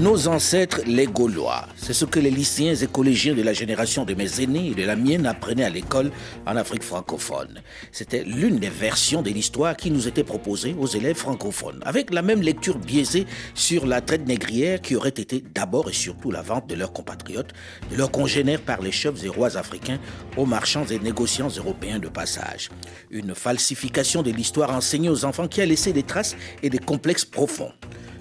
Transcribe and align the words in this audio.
Nos 0.00 0.28
ancêtres, 0.28 0.82
les 0.86 1.06
Gaulois, 1.06 1.66
c'est 1.76 1.92
ce 1.92 2.04
que 2.04 2.20
les 2.20 2.30
lycéens 2.30 2.76
et 2.76 2.86
collégiens 2.86 3.34
de 3.34 3.42
la 3.42 3.52
génération 3.52 4.04
de 4.04 4.14
mes 4.14 4.40
aînés 4.40 4.68
et 4.68 4.74
de 4.76 4.84
la 4.84 4.94
mienne 4.94 5.26
apprenaient 5.26 5.64
à 5.64 5.70
l'école 5.70 6.12
en 6.46 6.54
Afrique 6.54 6.84
francophone. 6.84 7.60
C'était 7.90 8.22
l'une 8.22 8.60
des 8.60 8.68
versions 8.68 9.22
de 9.22 9.30
l'histoire 9.30 9.76
qui 9.76 9.90
nous 9.90 10.06
était 10.06 10.22
proposée 10.22 10.76
aux 10.78 10.86
élèves 10.86 11.16
francophones, 11.16 11.80
avec 11.84 12.14
la 12.14 12.22
même 12.22 12.42
lecture 12.42 12.78
biaisée 12.78 13.26
sur 13.54 13.86
la 13.86 14.00
traite 14.00 14.28
négrière 14.28 14.80
qui 14.80 14.94
aurait 14.94 15.08
été 15.08 15.42
d'abord 15.52 15.88
et 15.90 15.94
surtout 15.94 16.30
la 16.30 16.42
vente 16.42 16.68
de 16.68 16.76
leurs 16.76 16.92
compatriotes, 16.92 17.52
de 17.90 17.96
leurs 17.96 18.12
congénères 18.12 18.60
par 18.60 18.80
les 18.80 18.92
chefs 18.92 19.24
et 19.24 19.28
rois 19.28 19.56
africains 19.56 19.98
aux 20.36 20.46
marchands 20.46 20.86
et 20.86 21.00
négociants 21.00 21.48
européens 21.48 21.98
de 21.98 22.08
passage. 22.08 22.70
Une 23.10 23.34
falsification 23.34 24.22
de 24.22 24.30
l'histoire 24.30 24.70
enseignée 24.70 25.08
aux 25.08 25.24
enfants 25.24 25.48
qui 25.48 25.60
a 25.60 25.66
laissé 25.66 25.92
des 25.92 26.04
traces 26.04 26.36
et 26.62 26.70
des 26.70 26.78
complexes 26.78 27.24
profonds. 27.24 27.72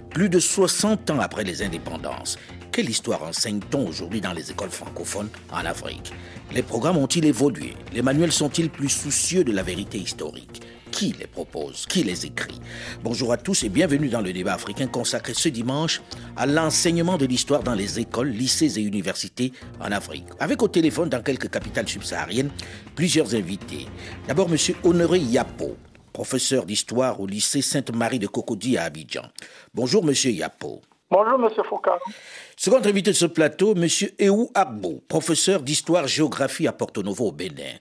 Plus 0.10 0.30
de 0.30 0.40
60 0.40 1.12
ans 1.12 1.20
après 1.20 1.44
les 1.44 1.62
indépendances, 1.62 2.38
quelle 2.72 2.90
histoire 2.90 3.24
enseigne-t-on 3.24 3.88
aujourd'hui 3.88 4.22
dans 4.22 4.34
les 4.34 4.50
écoles 4.52 4.72
francophones 4.72 5.30
en 5.52 5.66
Afrique? 5.66 6.12
Les 6.54 6.64
programmes 6.64 6.98
ont-ils 6.98 7.26
évolué? 7.26 7.76
Les 7.94 8.02
manuels 8.02 8.32
sont-ils 8.32 8.70
plus 8.70 8.90
soucieux 8.90 9.44
de 9.44 9.52
la 9.52 9.64
vérité 9.64 9.98
historique? 9.98 10.62
Qui 10.92 11.14
les 11.20 11.28
propose? 11.28 11.86
Qui 11.88 12.04
les 12.04 12.26
écrit? 12.26 12.60
Bonjour 13.04 13.32
à 13.32 13.38
tous 13.38 13.64
et 13.64 13.70
bienvenue 13.70 14.10
dans 14.10 14.22
le 14.22 14.34
débat 14.34 14.54
africain 14.54 14.88
consacré 14.88 15.34
ce 15.36 15.50
dimanche 15.50 16.02
à 16.36 16.46
l'enseignement 16.46 17.18
de 17.18 17.26
l'histoire 17.26 17.62
dans 17.62 17.76
les 17.76 18.00
écoles, 18.00 18.30
lycées 18.30 18.80
et 18.80 18.82
universités 18.82 19.52
en 19.80 19.92
Afrique. 19.92 20.26
Avec 20.40 20.64
au 20.64 20.68
téléphone 20.68 21.10
dans 21.10 21.22
quelques 21.22 21.50
capitales 21.50 21.88
subsahariennes 21.88 22.50
plusieurs 22.96 23.36
invités. 23.36 23.88
D'abord, 24.28 24.50
M. 24.50 24.58
Honoré 24.84 25.20
Yapo, 25.20 25.78
professeur 26.18 26.65
d'histoire 26.65 27.21
au 27.21 27.27
lycée 27.27 27.62
Sainte-Marie 27.62 28.18
de 28.18 28.26
Cocody 28.26 28.76
à 28.76 28.85
Abidjan. 28.85 29.21
Bonjour, 29.76 30.04
monsieur 30.04 30.32
Yapo. 30.32 30.82
Bonjour, 31.12 31.37
monsieur 31.37 31.62
Foucault. 31.62 31.91
Second 32.57 32.79
invité 32.84 33.12
de 33.12 33.15
ce 33.15 33.27
plateau, 33.27 33.76
monsieur 33.76 34.09
Eou 34.20 34.49
Arbo, 34.55 35.04
professeur 35.07 35.62
d'histoire-géographie 35.62 36.65
à 36.65 36.74
Porto 36.74 37.04
Novo 37.04 37.27
au 37.27 37.32
Bénin. 37.32 37.76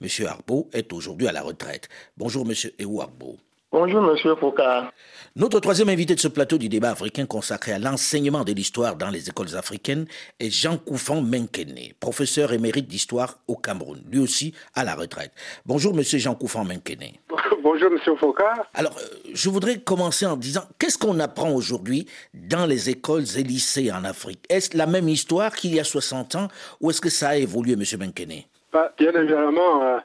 Monsieur 0.00 0.28
Arbo 0.28 0.68
est 0.72 0.92
aujourd'hui 0.92 1.26
à 1.26 1.32
la 1.32 1.42
retraite. 1.42 1.88
Bonjour, 2.16 2.46
monsieur 2.46 2.72
Eou 2.78 3.00
Arbo. 3.00 3.38
Bonjour, 3.72 4.02
monsieur 4.02 4.34
Foucault. 4.34 4.88
Notre 5.36 5.60
troisième 5.60 5.90
invité 5.90 6.16
de 6.16 6.18
ce 6.18 6.26
plateau 6.26 6.58
du 6.58 6.68
débat 6.68 6.90
africain 6.90 7.24
consacré 7.24 7.70
à 7.70 7.78
l'enseignement 7.78 8.42
de 8.42 8.52
l'histoire 8.52 8.96
dans 8.96 9.10
les 9.10 9.28
écoles 9.28 9.56
africaines 9.56 10.06
est 10.40 10.50
Jean 10.50 10.76
Koufan 10.76 11.22
Menkene, 11.22 11.92
professeur 12.00 12.52
émérite 12.52 12.88
d'histoire 12.88 13.36
au 13.46 13.54
Cameroun, 13.54 14.02
lui 14.10 14.18
aussi 14.18 14.54
à 14.74 14.82
la 14.82 14.96
retraite. 14.96 15.30
Bonjour, 15.66 15.94
monsieur 15.94 16.18
Jean 16.18 16.34
Koufan 16.34 16.64
Menkene. 16.64 17.12
Bonjour, 17.62 17.92
monsieur 17.92 18.16
Foucault. 18.16 18.42
Alors, 18.74 18.96
euh, 18.98 19.30
je 19.32 19.48
voudrais 19.48 19.78
commencer 19.78 20.26
en 20.26 20.36
disant, 20.36 20.62
qu'est-ce 20.80 20.98
qu'on 20.98 21.20
apprend 21.20 21.52
aujourd'hui 21.52 22.08
dans 22.34 22.66
les 22.66 22.90
écoles 22.90 23.22
et 23.36 23.44
lycées 23.44 23.92
en 23.92 24.02
Afrique? 24.02 24.40
Est-ce 24.48 24.76
la 24.76 24.86
même 24.86 25.08
histoire 25.08 25.54
qu'il 25.54 25.72
y 25.76 25.78
a 25.78 25.84
60 25.84 26.34
ans 26.34 26.48
ou 26.80 26.90
est-ce 26.90 27.00
que 27.00 27.10
ça 27.10 27.28
a 27.28 27.36
évolué, 27.36 27.76
monsieur 27.76 27.98
Menkene 27.98 28.42
bah, 28.72 28.92
Bien 28.98 29.12
évidemment, 29.12 29.84
euh, 29.84 29.98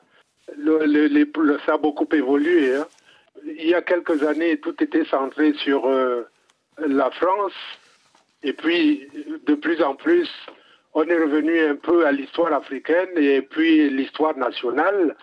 le, 0.55 1.57
ça 1.65 1.73
a 1.73 1.77
beaucoup 1.77 2.07
évolué. 2.13 2.75
Hein 2.75 2.85
il 3.43 3.67
y 3.67 3.73
a 3.73 3.81
quelques 3.81 4.23
années, 4.23 4.57
tout 4.57 4.75
était 4.83 5.05
centré 5.05 5.53
sur 5.53 5.87
euh, 5.87 6.27
la 6.77 7.09
France. 7.11 7.53
Et 8.43 8.53
puis, 8.53 9.07
de 9.45 9.55
plus 9.55 9.81
en 9.81 9.95
plus, 9.95 10.29
on 10.93 11.03
est 11.03 11.17
revenu 11.17 11.59
un 11.59 11.75
peu 11.75 12.05
à 12.05 12.11
l'histoire 12.11 12.53
africaine 12.53 13.09
et 13.17 13.41
puis 13.41 13.89
l'histoire 13.89 14.37
nationale, 14.37 15.15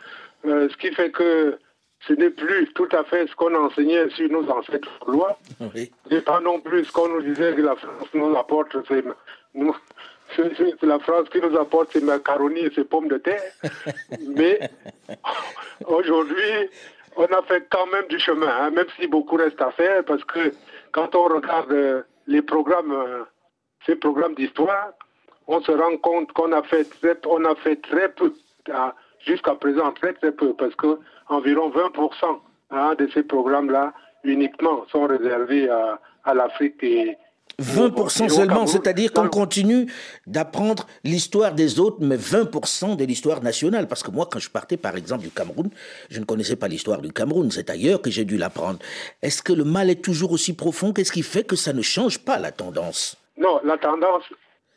euh, 0.44 0.68
ce 0.68 0.76
qui 0.76 0.92
fait 0.92 1.10
que 1.10 1.58
ce 2.06 2.12
n'est 2.14 2.30
plus 2.30 2.68
tout 2.74 2.88
à 2.92 3.04
fait 3.04 3.26
ce 3.28 3.34
qu'on 3.36 3.54
enseignait 3.54 4.10
sur 4.10 4.28
nos 4.28 4.48
ancêtres 4.50 4.90
lois. 5.06 5.38
Ce 5.58 6.14
n'est 6.14 6.20
pas 6.20 6.40
non 6.40 6.60
plus 6.60 6.84
ce 6.84 6.92
qu'on 6.92 7.08
nous 7.08 7.22
disait 7.22 7.54
que 7.54 7.62
la 7.62 7.76
France 7.76 8.08
nous 8.12 8.36
apporte. 8.36 8.76
C'est, 10.34 10.82
la 10.82 10.98
France 10.98 11.28
qui 11.30 11.40
nous 11.40 11.56
apporte 11.58 11.92
ses 11.92 12.00
macaronis 12.00 12.60
et 12.60 12.72
ses 12.74 12.84
pommes 12.84 13.08
de 13.08 13.18
terre. 13.18 13.42
Mais 14.34 14.58
aujourd'hui, 15.86 16.70
on 17.16 17.24
a 17.24 17.42
fait 17.42 17.66
quand 17.70 17.86
même 17.86 18.06
du 18.08 18.18
chemin, 18.18 18.48
hein, 18.48 18.70
même 18.70 18.86
si 18.98 19.06
beaucoup 19.06 19.36
reste 19.36 19.60
à 19.60 19.70
faire, 19.70 20.04
parce 20.04 20.24
que 20.24 20.52
quand 20.92 21.14
on 21.14 21.24
regarde 21.24 21.72
euh, 21.72 22.02
les 22.26 22.42
programmes, 22.42 22.92
euh, 22.92 23.24
ces 23.86 23.96
programmes 23.96 24.34
d'histoire, 24.34 24.92
on 25.46 25.60
se 25.60 25.72
rend 25.72 25.96
compte 25.98 26.32
qu'on 26.32 26.52
a 26.52 26.62
fait 26.62 26.84
très, 26.94 28.08
peu, 28.08 28.32
jusqu'à 29.20 29.54
présent 29.54 29.92
très 29.92 30.12
très 30.14 30.32
peu, 30.32 30.54
parce 30.54 30.74
que 30.76 30.98
environ 31.28 31.70
20% 31.70 32.40
hein, 32.70 32.94
de 32.94 33.08
ces 33.08 33.22
programmes-là 33.22 33.92
uniquement 34.24 34.86
sont 34.90 35.06
réservés 35.06 35.68
à, 35.68 36.00
à 36.24 36.34
l'Afrique 36.34 36.82
et, 36.82 37.16
20% 37.60 38.28
seulement, 38.28 38.66
c'est-à-dire 38.66 39.12
qu'on 39.12 39.28
continue 39.28 39.86
d'apprendre 40.26 40.86
l'histoire 41.04 41.52
des 41.52 41.78
autres, 41.78 41.98
mais 42.00 42.16
20% 42.16 42.96
de 42.96 43.04
l'histoire 43.04 43.42
nationale. 43.42 43.88
Parce 43.88 44.02
que 44.02 44.10
moi, 44.10 44.26
quand 44.30 44.38
je 44.38 44.50
partais 44.50 44.76
par 44.76 44.96
exemple 44.96 45.22
du 45.22 45.30
Cameroun, 45.30 45.70
je 46.10 46.18
ne 46.18 46.24
connaissais 46.24 46.56
pas 46.56 46.68
l'histoire 46.68 47.00
du 47.00 47.12
Cameroun, 47.12 47.50
c'est 47.50 47.70
ailleurs 47.70 48.00
que 48.00 48.10
j'ai 48.10 48.24
dû 48.24 48.36
l'apprendre. 48.36 48.78
Est-ce 49.20 49.42
que 49.42 49.52
le 49.52 49.64
mal 49.64 49.90
est 49.90 50.02
toujours 50.02 50.32
aussi 50.32 50.54
profond? 50.54 50.92
Qu'est-ce 50.92 51.12
qui 51.12 51.22
fait 51.22 51.44
que 51.44 51.56
ça 51.56 51.72
ne 51.72 51.82
change 51.82 52.18
pas 52.18 52.38
la 52.38 52.52
tendance? 52.52 53.16
Non, 53.36 53.60
la 53.64 53.76
tendance, 53.78 54.24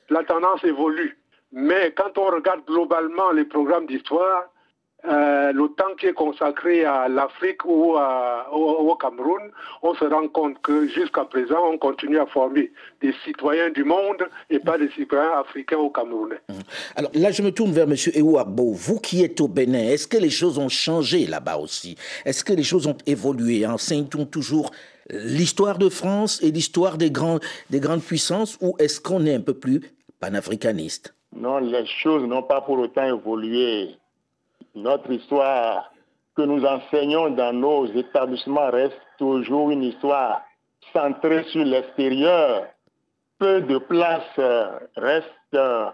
la 0.09 0.23
tendance 0.23 0.63
évolue. 0.63 1.17
Mais 1.51 1.93
quand 1.95 2.17
on 2.17 2.25
regarde 2.25 2.61
globalement 2.67 3.31
les 3.31 3.45
programmes 3.45 3.87
d'histoire, 3.87 4.43
euh, 5.07 5.51
le 5.51 5.67
temps 5.69 5.93
qui 5.99 6.07
est 6.07 6.13
consacré 6.13 6.85
à 6.85 7.07
l'Afrique 7.07 7.65
ou 7.65 7.95
au, 7.95 8.95
Cameroun, 8.95 9.51
on 9.83 9.93
se 9.95 10.05
rend 10.05 10.27
compte 10.27 10.61
que 10.61 10.87
jusqu'à 10.87 11.25
présent, 11.25 11.59
on 11.71 11.77
continue 11.77 12.19
à 12.19 12.25
former 12.25 12.71
des 13.01 13.13
citoyens 13.23 13.69
du 13.69 13.83
monde 13.83 14.23
et 14.49 14.59
pas 14.59 14.77
des 14.77 14.89
citoyens 14.91 15.39
africains 15.39 15.77
ou 15.77 15.89
camerounais. 15.89 16.39
Mmh. 16.49 16.53
Alors 16.95 17.11
là, 17.13 17.31
je 17.31 17.41
me 17.41 17.51
tourne 17.51 17.71
vers 17.71 17.85
M. 17.85 17.95
Ewabo. 18.13 18.73
Vous 18.73 18.99
qui 18.99 19.23
êtes 19.23 19.39
au 19.41 19.47
Bénin, 19.47 19.89
est-ce 19.89 20.07
que 20.07 20.17
les 20.17 20.29
choses 20.29 20.57
ont 20.57 20.69
changé 20.69 21.25
là-bas 21.25 21.57
aussi? 21.57 21.95
Est-ce 22.25 22.43
que 22.43 22.53
les 22.53 22.63
choses 22.63 22.87
ont 22.87 22.97
évolué? 23.05 23.65
Enseigne-t-on 23.65 24.25
toujours 24.25 24.71
l'histoire 25.09 25.77
de 25.77 25.89
France 25.89 26.41
et 26.41 26.51
l'histoire 26.51 26.97
des, 26.97 27.11
grands, 27.11 27.39
des 27.69 27.79
grandes 27.79 28.01
puissances 28.01 28.57
ou 28.61 28.75
est-ce 28.79 28.99
qu'on 28.99 29.25
est 29.25 29.35
un 29.35 29.41
peu 29.41 29.53
plus 29.53 29.81
panafricaniste? 30.19 31.13
Non, 31.35 31.59
les 31.59 31.85
choses 31.85 32.23
n'ont 32.23 32.43
pas 32.43 32.61
pour 32.61 32.79
autant 32.79 33.05
évolué 33.05 33.89
notre 34.75 35.11
histoire 35.11 35.91
que 36.35 36.41
nous 36.41 36.65
enseignons 36.65 37.29
dans 37.29 37.53
nos 37.53 37.85
établissements 37.87 38.69
reste 38.69 38.99
toujours 39.17 39.71
une 39.71 39.83
histoire 39.83 40.41
centrée 40.93 41.43
sur 41.45 41.63
l'extérieur. 41.63 42.67
Peu 43.39 43.61
de 43.61 43.77
place 43.77 44.23
euh, 44.39 44.79
reste 44.95 45.27
euh, 45.53 45.89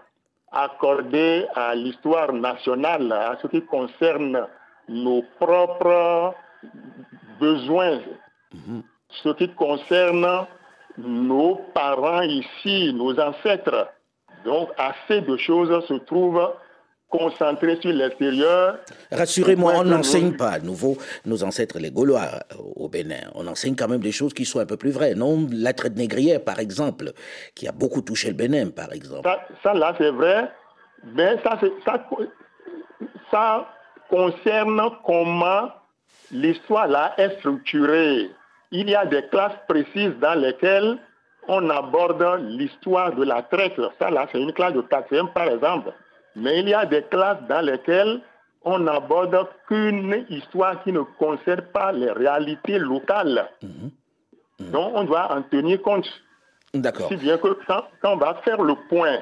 accordée 0.50 1.46
à 1.54 1.74
l'histoire 1.74 2.32
nationale, 2.32 3.10
à 3.12 3.36
ce 3.40 3.46
qui 3.46 3.62
concerne 3.62 4.46
nos 4.88 5.22
propres 5.40 6.34
besoins, 7.40 8.00
mhm. 8.52 8.82
ce 9.08 9.28
qui 9.30 9.48
concerne 9.54 10.46
nos 10.98 11.56
parents 11.74 12.22
ici, 12.22 12.92
nos 12.94 13.18
ancêtres. 13.18 13.88
Donc 14.44 14.70
assez 14.76 15.20
de 15.22 15.36
choses 15.36 15.86
se 15.86 15.94
trouvent 15.94 16.52
concentré 17.12 17.78
sur 17.80 17.92
l'extérieur. 17.92 18.78
Rassurez-moi, 19.12 19.74
on 19.76 19.84
n'enseigne 19.84 20.32
pas 20.32 20.52
à 20.52 20.58
nouveau 20.58 20.96
nos 21.26 21.44
ancêtres 21.44 21.78
les 21.78 21.90
Gaulois 21.90 22.22
euh, 22.22 22.56
au 22.76 22.88
Bénin. 22.88 23.20
On 23.34 23.46
enseigne 23.46 23.76
quand 23.76 23.88
même 23.88 24.00
des 24.00 24.12
choses 24.12 24.32
qui 24.32 24.44
sont 24.46 24.58
un 24.58 24.66
peu 24.66 24.78
plus 24.78 24.90
vraies. 24.90 25.14
Non, 25.14 25.46
la 25.52 25.74
traite 25.74 25.96
négrière, 25.96 26.42
par 26.42 26.58
exemple, 26.58 27.12
qui 27.54 27.68
a 27.68 27.72
beaucoup 27.72 28.00
touché 28.00 28.28
le 28.28 28.34
Bénin, 28.34 28.70
par 28.70 28.92
exemple. 28.92 29.28
Ça, 29.62 29.74
là, 29.74 29.94
c'est 29.98 30.10
vrai, 30.10 30.50
mais 31.14 31.36
ça, 31.44 31.60
ça, 31.84 32.08
ça 33.30 33.68
concerne 34.08 34.80
comment 35.04 35.68
l'histoire 36.30 36.88
là 36.88 37.14
est 37.18 37.38
structurée. 37.38 38.30
Il 38.70 38.88
y 38.88 38.94
a 38.94 39.04
des 39.04 39.22
classes 39.30 39.58
précises 39.68 40.14
dans 40.20 40.38
lesquelles 40.38 40.98
on 41.48 41.68
aborde 41.70 42.40
l'histoire 42.42 43.14
de 43.14 43.24
la 43.24 43.42
traite. 43.42 43.78
Ça 44.00 44.10
là, 44.10 44.26
c'est 44.32 44.40
une 44.40 44.52
classe 44.52 44.72
de 44.72 44.80
quatrième, 44.80 45.28
par 45.32 45.48
exemple. 45.48 45.92
Mais 46.36 46.60
il 46.60 46.68
y 46.68 46.74
a 46.74 46.86
des 46.86 47.02
classes 47.02 47.42
dans 47.48 47.64
lesquelles 47.64 48.20
on 48.64 48.78
n'aborde 48.78 49.46
qu'une 49.66 50.24
histoire 50.30 50.82
qui 50.84 50.92
ne 50.92 51.00
concerne 51.18 51.62
pas 51.72 51.92
les 51.92 52.10
réalités 52.10 52.78
locales. 52.78 53.50
Mhm. 53.62 54.70
Donc 54.70 54.92
on 54.94 55.04
doit 55.04 55.32
en 55.32 55.42
tenir 55.42 55.82
compte. 55.82 56.08
D'accord. 56.74 57.08
Si 57.08 57.16
bien 57.16 57.36
que 57.38 57.58
quand, 57.66 57.84
on 58.04 58.16
va 58.16 58.40
faire 58.44 58.62
le 58.62 58.74
point, 58.88 59.18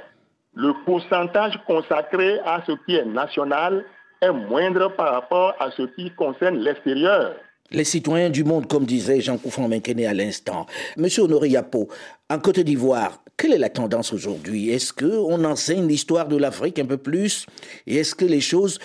le 0.55 0.73
pourcentage 0.85 1.59
consacré 1.67 2.39
à 2.41 2.63
ce 2.67 2.73
qui 2.85 2.97
est 2.97 3.05
national 3.05 3.85
est 4.21 4.31
moindre 4.31 4.89
par 4.95 5.13
rapport 5.15 5.55
à 5.59 5.71
ce 5.71 5.83
qui 5.83 6.11
concerne 6.11 6.59
l'extérieur 6.59 7.35
les 7.73 7.85
citoyens 7.85 8.31
du 8.31 8.45
monde, 8.45 8.67
comme 8.67 8.85
disait 8.85 9.21
Jean 9.21 9.39
Koufan 9.39 9.69
Menkene 9.69 10.05
à 10.05 10.15
l'instant. 10.15 10.67
Monsieur 10.97 11.23
Honoré 11.23 11.51
Yapo, 11.51 11.89
en 12.29 12.39
Côte 12.39 12.61
d'Ivoire, 12.61 13.23
quelle 13.41 13.55
est 13.55 13.59
la 13.59 13.71
tendance 13.71 14.13
aujourd'hui? 14.13 14.71
Est-ce 14.71 14.93
qu'on 14.93 15.45
enseigne 15.45 15.87
l'histoire 15.87 16.29
de 16.29 16.37
l'Afrique 16.37 16.79
un 16.79 16.85
peu 16.85 16.99
plus? 16.99 17.47
Et 17.87 17.97
est-ce 17.97 18.15
que 18.15 18.27
les 18.27 18.43
choses, 18.43 18.79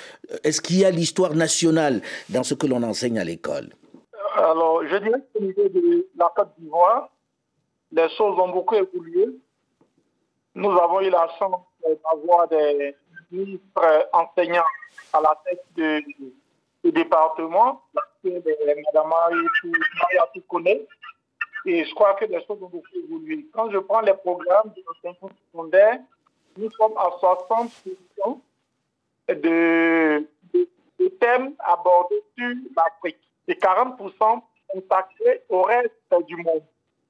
est-ce 0.45 0.61
qu'il 0.61 0.77
y 0.77 0.85
a 0.85 0.91
l'histoire 0.91 1.35
nationale 1.35 2.01
dans 2.29 2.43
ce 2.43 2.53
que 2.53 2.65
l'on 2.65 2.81
enseigne 2.81 3.19
à 3.19 3.25
l'école? 3.25 3.73
Alors, 4.37 4.81
je 4.87 4.95
dirais 4.95 5.21
qu'au 5.33 5.41
niveau 5.41 5.67
de 5.67 6.07
la 6.17 6.31
Côte 6.33 6.53
d'Ivoire, 6.57 7.09
les 7.91 8.07
choses 8.17 8.39
ont 8.39 8.47
beaucoup 8.49 8.75
évolué. 8.75 9.27
Nous 10.55 10.71
avons 10.71 11.01
eu 11.01 11.09
la 11.09 11.27
chance 11.37 11.61
d'avoir 11.83 12.47
des 12.47 12.95
ministres 13.31 14.09
enseignants 14.13 14.71
à 15.11 15.19
la 15.19 15.37
tête 15.43 15.65
du, 15.75 16.91
département, 16.93 17.81
Mme 18.23 18.43
Maria. 18.95 20.31
Et 21.65 21.83
je 21.83 21.93
crois 21.95 22.13
que 22.13 22.25
les 22.25 22.43
choses 22.45 22.61
ont 22.61 22.69
beaucoup 22.69 22.95
évolué. 22.95 23.45
Quand 23.53 23.71
je 23.71 23.77
prends 23.79 24.01
les 24.01 24.13
programmes 24.13 24.71
de 24.75 24.83
l'enseignement 24.85 25.31
secondaire, 25.51 25.99
nous 26.57 26.69
sommes 26.71 26.97
à 26.97 27.09
60% 27.09 28.39
de, 29.29 30.27
de, 30.53 31.07
thèmes 31.19 31.53
abordés 31.59 32.23
sur 32.37 32.49
l'Afrique 32.75 33.19
et 33.47 33.53
40% 33.53 34.41
consacrés 34.67 35.41
au 35.49 35.63
reste 35.63 35.91
du 36.27 36.35
monde. 36.37 36.63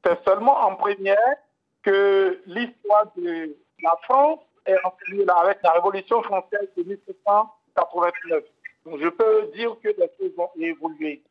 C'est 0.04 0.24
seulement 0.24 0.58
en 0.60 0.76
première 0.76 1.36
que 1.84 2.40
l'histoire 2.46 3.12
de 3.18 3.56
la 3.84 3.98
France 4.04 4.40
est 4.66 4.78
enseignée 4.84 5.26
avec 5.28 5.60
la 5.64 5.72
Révolution 5.74 6.22
française 6.24 6.68
de 6.78 6.84
1789. 6.84 8.44
Donc 8.86 9.00
je 9.02 9.10
peux 9.10 9.52
dire 9.56 9.76
que 9.84 9.90
les 9.90 10.10
choses 10.18 10.32
ont 10.38 10.50
évolué. 10.58 11.22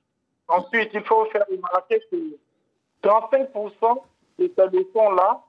Ensuite, 0.48 0.90
il 0.92 1.02
faut 1.04 1.24
faire 1.26 1.44
remarquer 1.50 2.00
que 2.10 2.16
35% 3.04 4.02
de 4.38 4.50
ces 4.56 4.76
leçons-là 4.76 5.42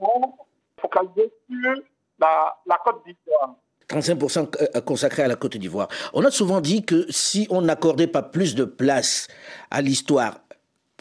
sont 0.00 0.34
focalisées 0.80 1.32
sur 1.48 1.82
la, 2.18 2.56
la 2.66 2.78
Côte 2.84 3.02
d'Ivoire. 3.06 3.54
35% 3.88 4.48
euh, 4.76 4.80
consacrés 4.80 5.22
à 5.22 5.28
la 5.28 5.36
Côte 5.36 5.56
d'Ivoire. 5.56 5.88
On 6.14 6.24
a 6.24 6.30
souvent 6.30 6.60
dit 6.60 6.84
que 6.84 7.06
si 7.10 7.46
on 7.50 7.60
n'accordait 7.62 8.06
pas 8.06 8.22
plus 8.22 8.54
de 8.54 8.64
place 8.64 9.28
à 9.70 9.82
l'histoire 9.82 10.38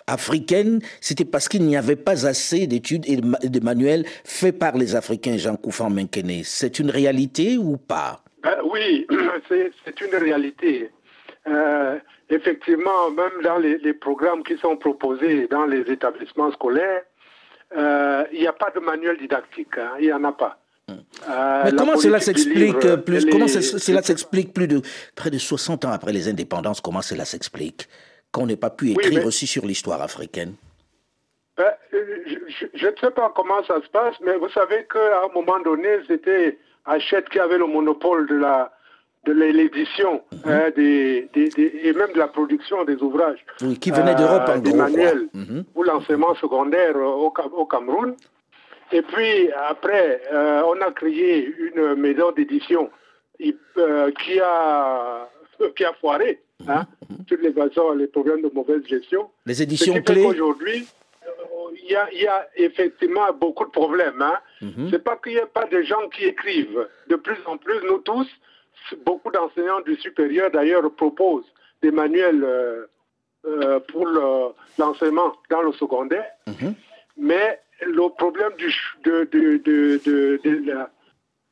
africaine, 0.05 0.81
c'était 0.99 1.25
parce 1.25 1.47
qu'il 1.47 1.63
n'y 1.63 1.77
avait 1.77 1.95
pas 1.95 2.27
assez 2.27 2.67
d'études 2.67 3.05
et 3.07 3.15
de 3.15 3.59
manuels 3.61 4.05
faits 4.25 4.59
par 4.59 4.75
les 4.75 4.95
Africains, 4.95 5.37
Jean 5.37 5.55
Koufan 5.55 5.89
Menkene. 5.89 6.43
C'est 6.43 6.79
une 6.79 6.89
réalité 6.89 7.57
ou 7.57 7.77
pas? 7.77 8.19
Ben 8.43 8.57
Oui, 8.69 9.07
c'est 9.47 10.01
une 10.01 10.15
réalité. 10.15 10.91
Euh, 11.47 11.99
effectivement, 12.29 13.11
même 13.11 13.41
dans 13.43 13.57
les, 13.57 13.93
programmes 13.93 14.43
qui 14.43 14.57
sont 14.57 14.77
proposés 14.77 15.47
dans 15.47 15.65
les 15.65 15.81
établissements 15.91 16.51
scolaires, 16.51 17.01
euh, 17.75 18.23
il 18.31 18.39
n'y 18.39 18.47
a 18.47 18.53
pas 18.53 18.69
de 18.71 18.79
manuel 18.79 19.17
didactique, 19.17 19.77
hein, 19.77 19.91
il 19.99 20.05
n'y 20.05 20.13
en 20.13 20.23
a 20.23 20.31
pas. 20.31 20.57
Euh, 20.89 21.61
Mais 21.65 21.71
comment 21.71 21.97
cela 21.97 22.19
s'explique 22.19 22.79
plus 23.05 23.25
Comment 23.25 23.47
cela 23.47 24.01
s'explique 24.01 24.53
plus 24.53 24.67
de 24.67 24.81
près 25.15 25.29
de 25.29 25.37
60 25.37 25.85
ans 25.85 25.91
après 25.91 26.11
les 26.11 26.27
indépendances 26.27 26.81
Comment 26.81 27.01
cela 27.01 27.25
s'explique? 27.25 27.87
Qu'on 28.31 28.47
n'ait 28.47 28.57
pas 28.57 28.69
pu 28.69 28.91
écrire 28.91 29.25
aussi 29.25 29.47
sur 29.47 29.65
l'histoire 29.65 30.01
africaine. 30.01 30.55
Je, 31.57 32.87
ne 32.87 32.95
sais 32.99 33.11
pas 33.11 33.31
comment 33.35 33.63
ça 33.63 33.81
se 33.81 33.89
passe, 33.89 34.15
mais 34.25 34.35
vous 34.37 34.49
savez 34.49 34.85
qu'à 34.91 35.23
un 35.23 35.33
moment 35.33 35.59
donné, 35.59 35.99
c'était 36.07 36.57
Hachette 36.85 37.29
qui 37.29 37.39
avait 37.39 37.57
le 37.57 37.67
monopole 37.67 38.27
de 38.27 38.35
la 38.35 38.71
de 39.25 39.31
l'édition 39.31 40.21
mhm. 40.31 40.51
hein, 40.51 40.69
des, 40.75 41.29
et 41.35 41.93
même 41.93 42.11
de 42.13 42.19
la 42.19 42.27
production 42.27 42.83
des 42.83 43.01
ouvrages. 43.01 43.45
qui 43.79 43.91
venaient 43.91 44.15
d'Europe 44.15 44.43
en 44.47 44.57
euh, 44.57 44.59
Des 44.59 44.73
manuels 44.73 45.27
mhm. 45.33 45.63
pour 45.73 45.85
l'enseignement 45.85 46.35
secondaire 46.35 46.95
au, 46.95 47.33
au 47.55 47.65
Cameroun. 47.65 48.15
Et 48.91 49.01
puis 49.01 49.49
après, 49.69 50.21
euh, 50.31 50.61
on 50.65 50.79
a 50.81 50.91
créé 50.91 51.45
une 51.45 51.95
maison 51.95 52.31
d'édition 52.31 52.89
euh, 53.77 54.11
qui, 54.11 54.39
a, 54.39 55.29
qui 55.75 55.85
a 55.85 55.93
foiré, 55.93 56.41
mhm. 56.59 56.69
hein, 56.69 56.87
toutes 57.27 57.41
les 57.41 57.53
façons, 57.53 57.91
les 57.93 58.07
problèmes 58.07 58.41
de 58.41 58.51
mauvaise 58.53 58.85
gestion. 58.87 59.29
Les 59.45 59.61
éditions 59.61 60.01
clés. 60.01 60.25
Aujourd'hui, 60.25 60.85
il 61.85 61.91
y, 61.91 61.95
a, 61.95 62.13
y, 62.13 62.27
a, 62.27 62.47
effectivement 62.55 63.31
beaucoup 63.33 63.65
de 63.65 63.71
problèmes. 63.71 64.21
Hein. 64.21 64.37
Mm 64.61 64.89
C'est 64.91 65.03
pas 65.03 65.17
qu'il 65.17 65.33
n'y 65.33 65.39
a 65.39 65.45
pas 65.45 65.65
de 65.65 65.81
gens 65.81 66.07
qui 66.15 66.25
écrivent. 66.25 66.87
De 67.09 67.15
plus 67.15 67.37
en 67.45 67.57
plus, 67.57 67.79
nous 67.87 67.99
tous, 67.99 68.27
beaucoup 69.05 69.31
d'enseignants 69.31 69.81
du 69.81 69.95
supérieur 69.95 70.51
d'ailleurs 70.51 70.89
proposent 70.95 71.51
des 71.81 71.91
manuels 71.91 72.43
euh, 73.45 73.79
pour 73.89 74.07
l'enseignement 74.77 75.33
dans 75.49 75.61
le 75.61 75.73
secondaire. 75.73 76.25
Mhm. 76.47 76.75
Mais 77.17 77.59
le 77.81 78.09
problème 78.09 78.53
du, 78.57 78.73
de, 79.03 79.27
de, 79.31 80.87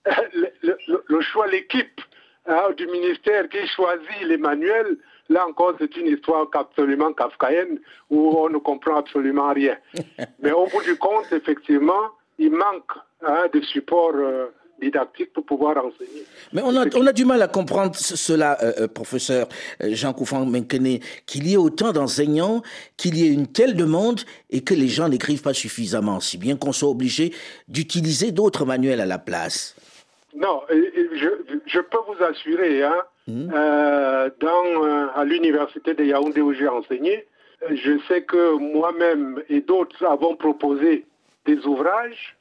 le, 1.08 1.22
choix, 1.22 1.48
l'équipe 1.48 2.02
hein, 2.46 2.70
du 2.78 2.88
ministère 2.88 3.50
qui 3.50 3.68
choisit 3.68 4.22
les 4.24 4.38
manuels, 4.38 4.98
là 5.30 5.46
encore, 5.46 5.74
c'est 5.80 5.96
une 5.98 6.08
histoire 6.08 6.48
absolument 6.54 7.14
kafkaïenne 7.14 7.80
où 8.10 8.38
on 8.38 8.50
ne 8.50 8.58
comprend 8.58 8.96
absolument 8.96 9.54
rien. 9.54 9.78
Mais 10.40 10.52
au 10.52 10.68
bout 10.68 10.84
du 10.84 10.96
compte, 10.98 11.32
effectivement, 11.32 12.12
il 12.40 12.52
manque 12.52 12.92
hein, 13.22 13.48
de 13.54 13.62
support. 13.62 14.14
Euh, 14.16 14.48
didactique 14.82 15.32
pour 15.34 15.46
pouvoir 15.46 15.78
enseigner. 15.78 16.24
Mais 16.54 16.62
on 16.64 16.76
a, 16.76 16.86
on 16.96 17.06
a 17.08 17.14
du 17.14 17.26
mal 17.26 17.42
à 17.42 17.48
comprendre 17.48 17.96
cela, 17.96 18.58
euh, 18.62 18.74
euh, 18.80 18.88
professeur 18.88 19.48
euh, 19.82 19.90
Jean 19.94 20.14
Koufan 20.14 20.46
Menkene, 20.46 21.00
qu'il 21.26 21.48
y 21.48 21.54
ait 21.54 21.58
autant 21.58 21.92
d'enseignants, 21.92 22.62
qu'il 22.98 23.18
y 23.18 23.28
ait 23.28 23.34
une 23.34 23.48
telle 23.48 23.76
demande 23.76 24.22
et 24.50 24.62
que 24.62 24.74
les 24.74 24.88
gens 24.88 25.10
n'écrivent 25.10 25.42
pas 25.42 25.54
suffisamment, 25.54 26.20
si 26.20 26.38
bien 26.38 26.56
qu'on 26.58 26.74
soit 26.74 26.90
obligé 26.90 27.34
d'utiliser 27.68 28.32
d'autres 28.32 28.66
manuels 28.66 29.02
à 29.02 29.06
la 29.06 29.20
place. 29.20 29.76
Non, 30.36 30.62
je, 30.70 31.30
je 31.66 31.80
peux 31.80 31.98
vous 32.08 32.24
assurer, 32.24 32.84
hein, 32.84 33.02
mmh. 33.28 33.48
dans, 34.40 35.12
à 35.14 35.26
l'université 35.26 35.94
de 35.94 36.06
Yaoundé 36.06 36.40
où 36.42 36.54
j'ai 36.54 36.70
enseigné, 36.70 37.28
je 37.70 38.00
sais 38.08 38.24
que 38.24 38.58
moi-même 38.58 39.44
et 39.50 39.62
d'autres 39.62 40.06
avons 40.06 40.36
proposé 40.36 41.06
des 41.46 41.58
ouvrages, 41.66 42.38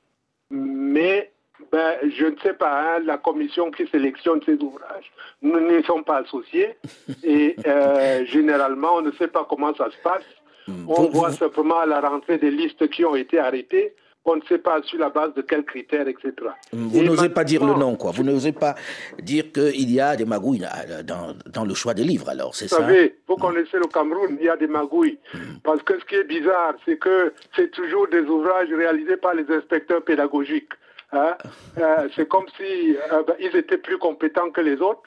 mais 0.51 1.31
ben, 1.73 1.95
je 2.17 2.27
ne 2.27 2.37
sais 2.43 2.55
pas, 2.55 2.97
hein, 2.97 3.03
la 3.05 3.19
commission 3.19 3.71
qui 3.71 3.87
sélectionne 3.87 4.41
ces 4.45 4.55
ouvrages, 4.55 5.11
nous 5.43 5.61
n'y 5.61 5.83
sommes 5.85 6.05
pas 6.05 6.19
associés 6.19 6.77
et 7.25 7.57
euh, 7.67 8.25
généralement 8.27 8.97
on 8.97 9.03
ne 9.03 9.13
sait 9.13 9.29
pas 9.29 9.47
comment 9.49 9.75
ça 9.75 9.89
se 9.91 10.03
passe. 10.03 10.25
Hmm. 10.69 10.85
On 10.89 11.09
voit 11.09 11.33
simplement 11.33 11.81
à 11.81 11.87
la 11.87 12.01
rentrée 12.01 12.39
des 12.39 12.51
listes 12.51 12.89
qui 12.91 13.05
ont 13.05 13.17
été 13.17 13.39
arrêtées. 13.39 13.95
On 14.27 14.37
ne 14.37 14.43
sait 14.43 14.59
pas 14.59 14.83
sur 14.83 14.99
la 14.99 15.09
base 15.09 15.33
de 15.35 15.41
quels 15.41 15.65
critères, 15.65 16.07
etc. 16.07 16.33
Hmm, 16.73 16.89
vous 16.89 17.03
n'osez 17.03 17.31
pas 17.31 17.43
dire 17.43 17.65
le 17.65 17.73
nom, 17.73 17.97
quoi. 17.97 18.11
Vous 18.11 18.23
n'osez 18.23 18.53
pas 18.53 18.75
dire 19.23 19.51
qu'il 19.51 19.91
y 19.91 19.99
a 19.99 20.15
des 20.15 20.27
magouilles 20.27 20.67
dans, 21.05 21.35
dans, 21.47 21.65
le 21.65 21.75
choix 21.75 21.95
des 21.95 22.05
livres, 22.05 22.29
alors, 22.29 22.55
c'est 22.55 22.69
ça 22.69 22.77
Vous 22.77 22.83
savez, 22.83 23.17
vous 23.27 23.37
connaissez 23.37 23.79
le 23.79 23.87
Cameroun, 23.87 24.37
il 24.39 24.45
y 24.45 24.51
a 24.51 24.59
des 24.59 24.67
magouilles. 24.67 25.19
Hmm. 25.33 25.59
Parce 25.65 25.83
que 25.83 25.99
ce 25.99 26.05
qui 26.05 26.17
est 26.17 26.25
bizarre, 26.25 26.75
c'est 26.85 26.99
que 26.99 27.33
c'est 27.57 27.71
toujours 27.71 28.09
des 28.09 28.21
ouvrages 28.21 28.69
réalisés 28.71 29.17
par 29.17 29.35
les 29.35 29.51
inspecteurs 29.51 30.03
pédagogiques. 30.03 30.75
Hein? 31.13 31.37
Euh, 31.79 32.09
c'est 32.15 32.29
comme 32.29 32.47
si 32.57 32.97
euh, 32.97 33.23
ben, 33.25 33.35
ils 33.41 33.55
étaient 33.57 33.79
plus 33.79 33.99
compétents 33.99 34.51
que 34.51 34.61
les 34.61 34.81
autres, 34.81 35.03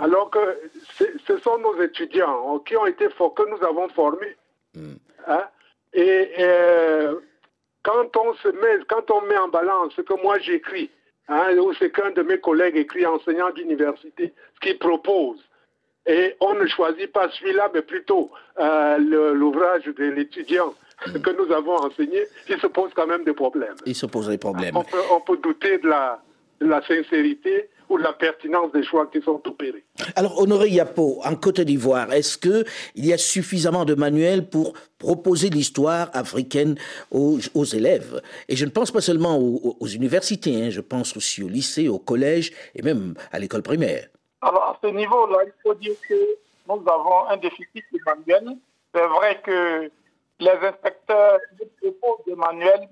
alors 0.00 0.30
que 0.30 0.38
ce 1.26 1.38
sont 1.38 1.58
nos 1.58 1.80
étudiants 1.80 2.58
qui 2.60 2.76
ont 2.76 2.86
été 2.86 3.06
que 3.06 3.48
nous 3.48 3.64
avons 3.64 3.88
formés. 3.90 4.36
Mm. 4.74 4.94
Hein? 5.26 5.44
Et 5.94 6.28
euh, 6.38 7.14
quand 7.82 8.14
on 8.16 8.34
se 8.34 8.48
met, 8.48 8.84
quand 8.88 9.10
on 9.10 9.22
met 9.22 9.38
en 9.38 9.48
balance 9.48 9.94
ce 9.96 10.02
que 10.02 10.20
moi 10.22 10.38
j'écris, 10.38 10.90
hein, 11.28 11.56
ou 11.56 11.72
ce 11.72 11.86
qu'un 11.86 12.10
de 12.10 12.22
mes 12.22 12.38
collègues 12.38 12.76
écrit, 12.76 13.06
enseignant 13.06 13.50
d'université, 13.50 14.34
ce 14.54 14.60
qu'il 14.60 14.78
propose, 14.78 15.42
et 16.04 16.36
on 16.40 16.54
ne 16.54 16.66
choisit 16.66 17.10
pas 17.10 17.30
celui-là, 17.30 17.70
mais 17.72 17.82
plutôt 17.82 18.30
l'ouvrage 18.58 19.84
de 19.84 20.04
l'étudiant 20.04 20.74
que 21.06 21.30
nous 21.30 21.52
avons 21.54 21.76
enseigné, 21.76 22.26
il 22.48 22.58
se 22.58 22.66
pose 22.66 22.90
quand 22.94 23.06
même 23.06 23.24
des 23.24 23.32
problèmes. 23.32 23.76
Il 23.86 23.94
se 23.94 24.06
pose 24.06 24.28
des 24.28 24.38
problèmes. 24.38 24.76
On 24.76 25.20
peut, 25.20 25.36
douter 25.42 25.78
de 25.78 25.88
la, 25.88 26.20
la 26.60 26.82
sincérité 26.86 27.68
ou 27.88 27.98
de 27.98 28.02
la 28.02 28.12
pertinence 28.12 28.70
des 28.72 28.82
choix 28.84 29.06
qui 29.06 29.22
sont 29.22 29.40
opérés. 29.46 29.84
Alors, 30.14 30.38
Honoré 30.38 30.68
Yapo, 30.68 31.20
en 31.24 31.34
Côte 31.36 31.60
d'Ivoire, 31.60 32.12
est-ce 32.12 32.36
qu'il 32.36 32.64
y 32.96 33.12
a 33.12 33.18
suffisamment 33.18 33.84
de 33.84 33.94
manuels 33.94 34.48
pour 34.48 34.74
proposer 34.98 35.48
l'histoire 35.48 36.10
africaine 36.12 36.76
aux, 37.10 37.38
aux, 37.54 37.64
élèves? 37.64 38.20
Et 38.48 38.56
je 38.56 38.64
ne 38.66 38.70
pense 38.70 38.90
pas 38.90 39.00
seulement 39.00 39.38
aux, 39.38 39.86
universités, 39.86 40.64
hein, 40.64 40.70
je 40.70 40.80
pense 40.80 41.16
aussi 41.16 41.42
au 41.42 41.48
lycée, 41.48 41.88
au 41.88 41.98
collège 41.98 42.52
et 42.74 42.82
même 42.82 43.14
à 43.32 43.38
l'école 43.38 43.62
primaire. 43.62 44.08
Alors, 44.42 44.64
à 44.64 44.78
ce 44.82 44.88
niveau-là, 44.88 45.38
il 45.46 45.52
faut 45.62 45.74
dire 45.74 45.94
que 46.06 46.14
nous 46.68 46.82
avons 46.86 47.26
un 47.28 47.36
déficit 47.38 47.84
de 47.92 47.98
manuels. 48.04 48.56
C'est 48.94 49.06
vrai 49.06 49.40
que 49.42 49.90
les 50.40 50.50
inspecteurs 50.50 51.40
nous 51.58 51.92
proposent 51.92 52.24
des 52.26 52.34
manuels, 52.34 52.88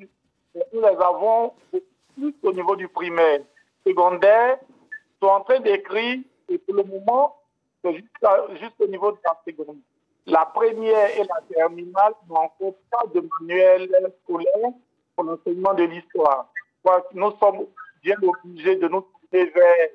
nous 0.72 0.80
les 0.80 0.86
avons 0.86 1.52
plus 1.70 2.34
au 2.42 2.52
niveau 2.52 2.76
du 2.76 2.88
primaire. 2.88 3.40
Secondaire, 3.86 4.58
sont 5.22 5.28
en 5.28 5.40
train 5.42 5.60
d'écrire, 5.60 6.20
et 6.48 6.58
pour 6.58 6.74
le 6.74 6.84
moment, 6.84 7.36
c'est 7.82 7.94
juste, 7.94 8.74
au 8.80 8.86
niveau 8.86 9.12
de 9.12 9.18
la 9.24 9.38
seconde. 9.46 9.78
La 10.26 10.44
première 10.44 11.16
et 11.16 11.22
la 11.22 11.40
terminale 11.54 12.14
n'ont 12.28 12.36
encore 12.36 12.74
pas 12.90 13.04
de 13.14 13.26
manuel 13.40 13.88
scolaire 14.24 14.72
pour 15.14 15.24
l'enseignement 15.24 15.74
de 15.74 15.84
l'histoire. 15.84 16.50
Nous 17.14 17.30
sommes 17.38 17.66
bien 18.02 18.16
obligés 18.22 18.76
de 18.76 18.88
nous 18.88 19.02
tourner 19.02 19.46
vers 19.50 19.88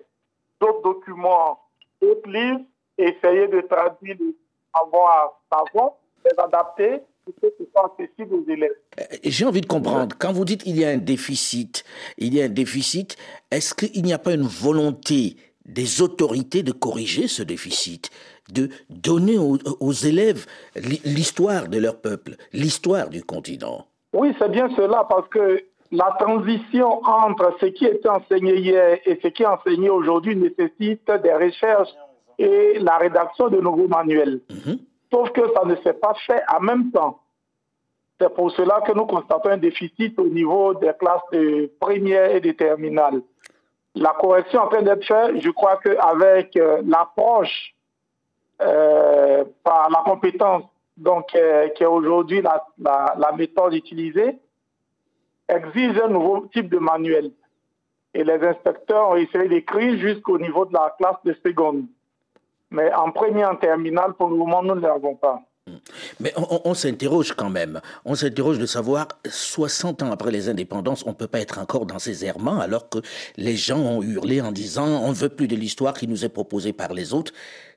d'autres 0.59 0.81
documents, 0.81 1.59
d'autres 2.01 2.29
livres, 2.29 2.61
essayer 2.97 3.47
de 3.47 3.61
traduire 3.61 4.15
les 4.19 4.35
savoirs 4.73 5.41
savants 5.51 5.97
les 6.23 6.39
adapter 6.39 7.01
aux 8.31 8.49
élèves. 8.49 8.71
Euh, 8.99 9.03
j'ai 9.23 9.45
envie 9.45 9.61
de 9.61 9.65
comprendre, 9.65 10.15
quand 10.19 10.31
vous 10.31 10.45
dites 10.45 10.63
qu'il 10.63 10.77
y 10.77 10.85
a 10.85 10.89
un 10.89 10.97
déficit, 10.97 11.83
il 12.17 12.33
y 12.33 12.41
a 12.41 12.45
un 12.45 12.49
déficit, 12.49 13.17
est-ce 13.51 13.73
qu'il 13.73 14.03
n'y 14.03 14.13
a 14.13 14.19
pas 14.19 14.33
une 14.33 14.47
volonté 14.47 15.35
des 15.65 16.01
autorités 16.01 16.63
de 16.63 16.71
corriger 16.71 17.27
ce 17.27 17.43
déficit, 17.43 18.09
de 18.51 18.69
donner 18.89 19.37
aux, 19.37 19.91
élèves 19.91 20.45
l'histoire 21.05 21.67
de 21.67 21.77
leur 21.77 22.01
peuple, 22.01 22.35
l'histoire 22.53 23.09
du 23.09 23.23
continent? 23.23 23.85
Oui, 24.13 24.33
c'est 24.39 24.51
bien 24.51 24.69
cela, 24.75 25.05
parce 25.09 25.27
que 25.29 25.63
la 25.91 26.15
transition 26.19 27.03
entre 27.05 27.55
ce 27.59 27.67
qui 27.67 27.85
était 27.85 28.09
enseigné 28.09 28.57
hier 28.57 28.97
et 29.05 29.19
ce 29.21 29.27
qui 29.27 29.43
est 29.43 29.47
enseigné 29.47 29.89
aujourd'hui 29.89 30.35
nécessite 30.35 31.09
des 31.23 31.33
recherches 31.33 31.89
et 32.39 32.79
la 32.79 32.97
rédaction 32.97 33.49
de 33.49 33.59
nouveaux 33.61 33.87
manuels. 33.87 34.41
Mhm. 34.49 34.79
Sauf 35.11 35.31
que 35.31 35.41
ça 35.53 35.65
ne 35.65 35.75
s'est 35.77 35.93
pas 35.93 36.13
fait 36.25 36.41
en 36.55 36.61
même 36.61 36.91
temps. 36.91 37.19
C'est 38.19 38.33
pour 38.33 38.51
cela 38.51 38.81
que 38.81 38.93
nous 38.93 39.05
constatons 39.05 39.49
un 39.49 39.57
déficit 39.57 40.17
au 40.19 40.27
niveau 40.27 40.73
des 40.75 40.91
classes 40.99 41.21
de 41.31 41.71
première 41.79 42.35
et 42.35 42.39
de 42.39 42.51
terminale. 42.51 43.21
La 43.95 44.15
correction 44.19 44.61
en 44.61 44.67
train 44.67 44.83
d'être 44.83 45.03
faite, 45.05 45.41
je 45.41 45.49
crois 45.49 45.77
qu'avec 45.77 46.55
euh, 46.55 46.81
l'approche 46.85 47.75
euh, 48.61 49.43
par 49.63 49.89
la 49.89 50.03
compétence 50.05 50.63
donc, 50.97 51.29
qui 51.29 51.37
est 51.37 51.87
aujourd'hui 51.87 52.41
la, 52.41 52.63
la, 52.77 53.31
méthode 53.31 53.73
utilisée, 53.73 54.37
exige 55.49 55.99
un 55.99 56.09
nouveau 56.09 56.47
type 56.53 56.69
de 56.69 56.77
manuel. 56.77 57.31
Et 58.13 58.23
les 58.23 58.43
inspecteurs 58.43 59.09
ont 59.09 59.15
essayé 59.15 59.47
d'écrire 59.47 59.97
jusqu'au 59.97 60.37
niveau 60.37 60.65
de 60.65 60.73
la 60.73 60.93
classe 60.97 61.17
de 61.25 61.33
seconde. 61.43 61.85
Mais 62.71 62.91
en 62.93 63.11
première, 63.11 63.51
en 63.51 63.55
terminale, 63.55 64.13
pour 64.17 64.29
le 64.29 64.37
moment, 64.37 64.63
nous 64.63 64.75
ne 64.75 64.81
l'avons 64.81 65.15
pas. 65.15 65.41
Mais 66.19 66.33
on, 66.35 66.73
s'interroge 66.73 67.33
quand 67.33 67.49
même. 67.49 67.81
On 68.03 68.15
s'interroge 68.15 68.57
de 68.57 68.65
savoir, 68.65 69.07
60 69.29 70.01
ans 70.01 70.11
après 70.11 70.31
les 70.31 70.49
indépendances, 70.49 71.03
on 71.05 71.09
ne 71.09 71.15
peut 71.15 71.27
pas 71.27 71.39
être 71.39 71.59
encore 71.59 71.85
dans 71.85 71.99
ces 71.99 72.25
errements 72.25 72.59
alors 72.59 72.89
que 72.89 72.99
les 73.37 73.55
gens 73.55 73.77
ont 73.77 74.01
hurlé 74.01 74.41
en 74.41 74.51
disant 74.51 74.87
on 74.87 75.09
ne 75.09 75.13
veut 75.13 75.29
plus 75.29 75.47
de 75.47 75.55
l'histoire 75.55 75.93
qui 75.93 76.07
nous 76.07 76.25
est 76.25 76.29
proposée 76.29 76.73
par 76.73 76.93
les 76.93 77.13
autres, 77.13 77.31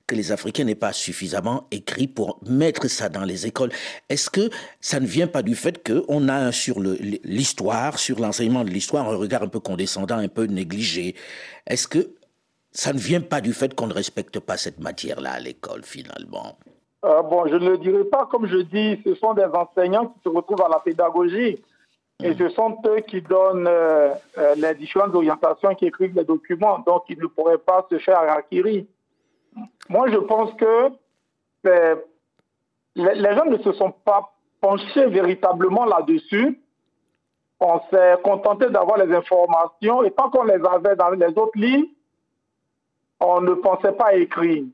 que 0.06 0.14
les 0.14 0.32
Africains 0.32 0.64
n'aient 0.64 0.74
pas 0.74 0.92
suffisamment 0.92 1.66
écrit 1.70 2.08
pour 2.08 2.38
mettre 2.46 2.88
ça 2.88 3.08
dans 3.10 3.24
les 3.24 3.46
écoles. 3.46 3.70
Est-ce 4.08 4.30
que 4.30 4.50
ça 4.80 4.98
ne 4.98 5.06
vient 5.06 5.28
pas 5.28 5.42
du 5.42 5.54
fait 5.54 5.86
qu'on 5.86 6.28
a 6.28 6.52
sur 6.52 6.80
l'histoire, 6.80 7.98
sur 7.98 8.18
l'enseignement 8.18 8.64
de 8.64 8.70
l'histoire, 8.70 9.08
un 9.08 9.16
regard 9.16 9.42
un 9.42 9.48
peu 9.48 9.60
condescendant, 9.60 10.16
un 10.16 10.28
peu 10.28 10.44
négligé? 10.44 11.14
Est-ce 11.66 11.86
que 11.88 12.14
ça 12.74 12.92
ne 12.92 12.98
vient 12.98 13.20
pas 13.20 13.40
du 13.40 13.54
fait 13.54 13.74
qu'on 13.74 13.86
ne 13.86 13.94
respecte 13.94 14.40
pas 14.40 14.56
cette 14.56 14.80
matière-là 14.80 15.32
à 15.32 15.40
l'école 15.40 15.84
finalement 15.84 16.58
euh, 17.04 17.22
bon, 17.22 17.46
je 17.46 17.56
ne 17.56 17.70
le 17.70 17.78
dirai 17.78 18.04
pas, 18.04 18.26
comme 18.30 18.46
je 18.46 18.58
dis, 18.58 18.98
ce 19.04 19.14
sont 19.16 19.34
des 19.34 19.44
enseignants 19.44 20.06
qui 20.06 20.20
se 20.24 20.28
retrouvent 20.30 20.62
à 20.62 20.68
la 20.70 20.78
pédagogie. 20.78 21.62
Et 22.22 22.30
mm. 22.30 22.38
ce 22.38 22.48
sont 22.50 22.78
eux 22.86 23.00
qui 23.00 23.20
donnent 23.20 23.66
euh, 23.68 24.14
euh, 24.38 24.54
les 24.54 24.74
différentes 24.74 25.14
orientations, 25.14 25.74
qui 25.74 25.86
écrivent 25.86 26.14
les 26.16 26.24
documents. 26.24 26.78
Donc, 26.78 27.04
ils 27.10 27.18
ne 27.18 27.26
pourraient 27.26 27.58
pas 27.58 27.86
se 27.90 27.98
faire 27.98 28.20
acquérir. 28.20 28.84
Moi, 29.90 30.10
je 30.10 30.16
pense 30.16 30.54
que 30.54 30.92
les, 32.94 33.34
gens 33.34 33.44
ne 33.46 33.58
se 33.58 33.72
sont 33.72 33.90
pas 33.90 34.32
penchés 34.62 35.06
véritablement 35.06 35.84
là-dessus. 35.84 36.58
On 37.60 37.80
s'est 37.90 38.16
contenté 38.22 38.70
d'avoir 38.70 38.96
les 38.96 39.14
informations. 39.14 40.02
Et 40.04 40.10
tant 40.10 40.30
qu'on 40.30 40.44
les 40.44 40.60
avait 40.64 40.96
dans 40.96 41.10
les 41.10 41.26
autres 41.36 41.58
livres, 41.58 41.88
on 43.26 43.40
ne 43.40 43.54
pensait 43.54 43.92
pas 43.92 44.14
écrire. 44.14 44.64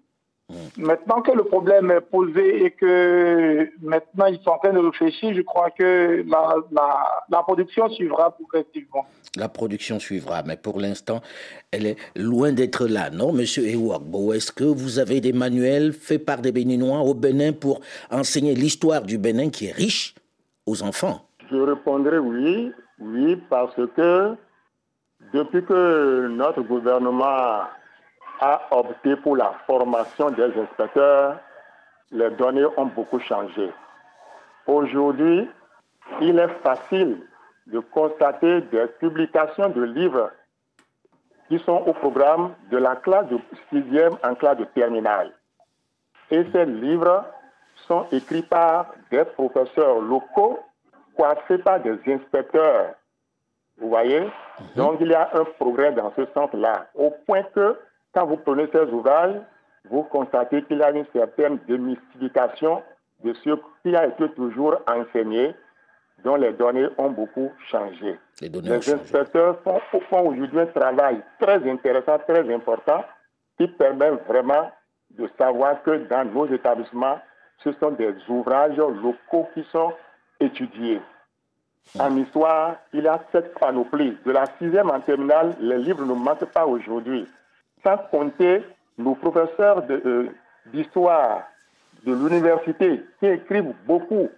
Mm. 0.51 0.55
Maintenant 0.85 1.23
que 1.23 1.33
le 1.33 1.45
problème 1.45 1.91
est 1.91 2.01
posé 2.01 2.65
et 2.65 2.71
que 2.73 3.71
maintenant 3.81 4.27
ils 4.27 4.41
sont 4.43 4.51
en 4.51 4.59
train 4.59 4.73
de 4.73 4.79
réfléchir, 4.79 5.33
je 5.35 5.43
crois 5.43 5.71
que 5.71 6.25
la, 6.29 6.57
la, 7.31 7.43
production 7.43 7.89
suivra 7.89 8.33
progressivement. 8.33 9.07
La 9.37 9.49
production 9.49 10.01
suivra, 10.01 10.43
mais 10.43 10.57
pour 10.57 10.81
l'instant, 10.81 11.21
elle 11.71 11.87
est 11.87 11.97
loin 12.17 12.53
d'être 12.53 12.87
là, 12.87 13.11
non, 13.11 13.33
Monsieur 13.33 13.65
Ewagbo 13.69 14.33
Est-ce 14.33 14.51
que 14.51 14.65
vous 14.65 14.99
avez 14.99 15.21
des 15.21 15.33
manuels 15.33 15.93
faits 15.93 16.25
par 16.25 16.39
des 16.39 16.53
Béninois 16.53 17.01
au 17.01 17.15
Bénin 17.15 17.53
pour 17.53 17.81
enseigner 18.11 18.55
l'histoire 18.55 19.03
du 19.03 19.19
Bénin 19.19 19.51
qui 19.51 19.67
est 19.67 19.73
riche 19.73 20.15
aux 20.67 20.83
enfants? 20.83 21.29
Je 21.51 21.57
répondrai 21.57 22.19
oui, 22.19 22.73
oui, 22.99 23.37
parce 23.49 23.75
que 23.97 24.35
depuis 25.33 25.65
que 25.65 26.29
notre 26.29 26.63
gouvernement 26.63 27.63
a 28.41 28.63
opté 28.71 29.17
pour 29.17 29.37
la 29.37 29.53
formation 29.67 30.31
des 30.31 30.51
inspecteurs, 30.59 31.39
les 32.11 32.31
données 32.31 32.67
ont 32.77 32.87
beaucoup 32.87 33.21
changé. 33.21 33.71
Aujourd'hui, 34.67 35.49
il 36.21 36.39
est 36.39 36.63
facile 36.63 37.23
de 37.67 37.79
constater 37.81 38.63
des 38.63 38.87
publications 38.99 39.69
de 39.69 39.83
livres 39.83 40.31
qui 41.49 41.59
sont 41.59 41.83
au 41.87 41.93
programme 41.93 42.55
de 42.71 42.79
la 42.79 42.97
classe 42.97 43.27
de 43.29 43.39
sixième 43.71 44.15
en 44.25 44.35
classe 44.35 44.59
de 44.59 44.65
terminale. 44.65 45.33
Et 46.31 46.45
ces 46.53 46.65
livres 46.65 47.25
sont 47.89 48.07
écrits 48.13 48.43
par 48.43 48.87
des 49.11 49.25
professeurs 49.25 50.01
locaux 50.01 50.61
coiffés 51.17 51.59
par 51.59 51.81
des 51.81 51.99
inspecteurs. 52.07 52.95
Vous 53.79 53.89
voyez? 53.89 54.21
Mhm. 54.21 54.31
Donc 54.77 54.97
il 55.01 55.09
y 55.09 55.15
a 55.15 55.31
un 55.35 55.45
progrès 55.59 55.93
dans 55.93 56.13
ce 56.17 56.25
sens-là, 56.35 56.87
au 56.95 57.11
point 57.27 57.43
que 57.55 57.77
quand 58.13 58.27
vous 58.27 58.37
prenez 58.37 58.67
ces 58.73 58.91
ouvrages, 58.93 59.37
vous 59.89 60.03
constatez 60.05 60.63
qu'il 60.65 60.79
y 60.79 60.83
a 60.83 60.91
une 60.91 61.07
certaine 61.13 61.59
démystification 61.69 62.83
de 63.25 63.33
ce 63.35 63.51
qui 63.83 63.95
a 63.95 64.07
été 64.07 64.29
toujours 64.31 64.77
enseigné, 64.89 65.55
dont 66.25 66.37
les 66.37 66.53
données 66.53 66.89
ont 66.99 67.11
beaucoup 67.11 67.51
changé. 67.71 68.19
Les, 68.41 68.93
inspecteurs 68.93 69.59
font, 69.63 69.81
font 70.09 70.29
aujourd'hui 70.29 70.61
un 70.61 70.67
travail 70.67 71.23
très 71.41 71.69
intéressant, 71.71 72.19
très 72.19 72.53
important, 72.53 73.05
qui 73.59 73.69
permet 73.69 74.11
vraiment 74.29 74.71
de 75.11 75.29
savoir 75.39 75.83
que 75.83 76.07
dans 76.09 76.25
nos 76.31 76.47
établissements, 76.47 77.21
ce 77.59 77.73
sont 77.73 77.91
des 77.93 78.15
ouvrages 78.29 78.77
locaux 78.77 79.49
qui 79.55 79.65
sont 79.71 79.93
étudiés. 80.39 81.01
En 81.99 82.17
histoire, 82.17 82.77
il 82.93 83.05
y 83.05 83.09
a 83.09 83.21
cette 83.33 83.55
panoplie. 83.55 84.17
De 84.25 84.31
la 84.31 84.45
sixième 84.59 84.91
en 84.91 85.01
terminale, 85.01 85.55
les 85.61 85.79
livres 85.79 86.05
ne 86.05 86.15
manquent 86.15 86.53
pas 86.53 86.67
aujourd'hui 86.67 87.27
sans 87.83 87.97
compter 88.11 88.63
nos 88.99 89.15
professeurs 89.15 89.85
euh, 89.91 90.29
d'histoire 90.67 91.43
de, 92.05 92.13
l'université 92.13 93.03
qui 93.19 93.27
écrivent 93.27 93.75
beaucoup, 93.87 94.29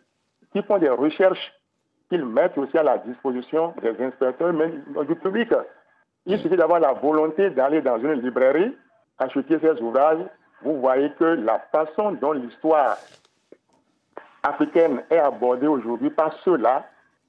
qui 0.53 0.63
font 0.63 0.79
des 0.79 0.89
recherches 0.89 1.53
qu'ils 2.09 2.25
mettent 2.25 2.59
aussi 2.59 2.77
à 2.77 2.83
la 2.83 2.99
disposition 2.99 3.75
des 3.83 4.05
inspecteurs, 4.05 4.53
mais 4.53 4.71
du 5.05 5.15
public. 5.17 5.53
Il 6.27 6.39
suffit 6.39 6.57
d'avoir 6.57 6.81
la 6.81 6.93
volonté 6.93 7.51
d'aller 7.51 7.81
dans 7.81 7.99
une 7.99 8.21
librairie, 8.21 8.77
acheter 9.19 9.59
ces 9.59 9.81
ouvrages. 9.81 10.25
Vous 10.63 10.81
voyez 10.81 11.11
que 11.19 11.25
la 11.25 11.59
façon 11.73 12.13
dont 12.13 12.33
l'histoire 12.33 12.97
africaine 14.43 15.03
est 15.11 15.19
abordée 15.19 15.67
aujourd'hui 15.67 16.11
par 16.11 16.33
ceux-là 16.45 16.85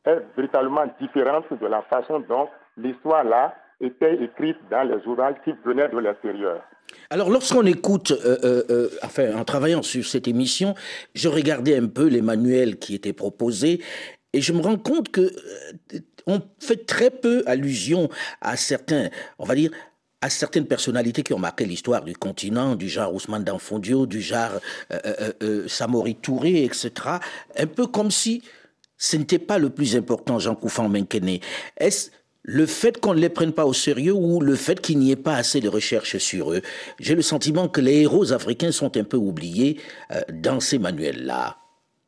est 0.06 0.22
véritablement 0.36 0.86
différente 1.00 1.46
de 1.52 1.66
la 1.68 1.82
façon 1.84 2.20
dont 2.20 2.50
l'histoire-là 2.78 3.56
étaient 3.84 4.16
écrites 4.24 4.58
dans 4.72 4.84
les 4.84 5.06
ouvrages 5.06 5.36
qui 5.44 5.52
venaient 5.66 5.90
de 5.90 6.00
l'extérieur. 6.00 6.62
Alors, 7.10 7.30
lorsqu'on 7.30 7.66
écoute, 7.66 8.12
euh, 8.12 8.38
euh, 8.44 8.64
euh, 8.70 8.90
enfin, 9.04 9.36
en 9.36 9.44
travaillant 9.44 9.82
sur 9.82 10.06
cette 10.06 10.28
émission, 10.28 10.76
je 11.14 11.30
regardais 11.30 11.78
un 11.78 11.88
peu 11.88 12.08
les 12.08 12.22
manuels 12.22 12.78
qui 12.78 12.96
étaient 12.96 13.14
proposés 13.14 13.82
et 14.34 14.42
je 14.42 14.54
me 14.54 14.62
rends 14.62 14.78
compte 14.78 15.10
que 15.10 15.32
on 16.26 16.42
fait 16.60 16.86
très 16.86 17.10
peu 17.10 17.44
allusion 17.46 18.10
à 18.42 18.56
certains, 18.56 19.10
on 19.38 19.46
va 19.46 19.56
dire, 19.56 19.72
à 20.22 20.30
certaines 20.30 20.66
personnalités 20.66 21.22
qui 21.22 21.34
ont 21.34 21.40
marqué 21.40 21.66
l'histoire 21.66 22.04
du 22.04 22.16
continent, 22.16 22.76
du 22.76 22.88
genre 22.88 23.14
Ousmane 23.14 23.44
Danfondio, 23.44 24.06
du 24.06 24.22
genre 24.22 24.60
Samori 25.68 26.16
Touré, 26.16 26.64
etc. 26.64 26.92
Un 27.58 27.68
peu 27.68 27.88
comme 27.88 28.10
si 28.10 28.42
ce 28.98 29.18
n'était 29.18 29.40
pas 29.40 29.58
le 29.58 29.70
plus 29.70 29.98
important, 29.98 30.40
Jean 30.40 30.56
Koufan 30.56 30.88
Menkene. 30.88 31.40
Est-ce 31.76 32.10
le 32.44 32.66
fait 32.66 33.00
qu'on 33.00 33.14
ne 33.14 33.20
les 33.20 33.30
prenne 33.30 33.54
pas 33.54 33.66
au 33.66 33.74
sérieux 33.74 34.14
ou 34.14 34.42
le 34.42 34.56
fait 34.56 34.80
qu'il 34.82 35.00
n'y 35.00 35.12
ait 35.12 35.16
pas 35.16 35.36
assez 35.36 35.62
de 35.62 35.70
recherches 35.70 36.18
sur 36.18 36.52
eux. 36.52 36.62
J'ai 37.00 37.16
le 37.16 37.22
sentiment 37.22 37.68
que 37.70 37.82
les 37.82 38.02
héros 38.02 38.34
africains 38.34 38.72
sont 38.72 38.98
un 38.98 39.04
peu 39.04 39.18
oubliés 39.18 39.80
euh, 40.12 40.20
dans 40.32 40.60
ces 40.60 40.78
manuels-là. 40.78 41.58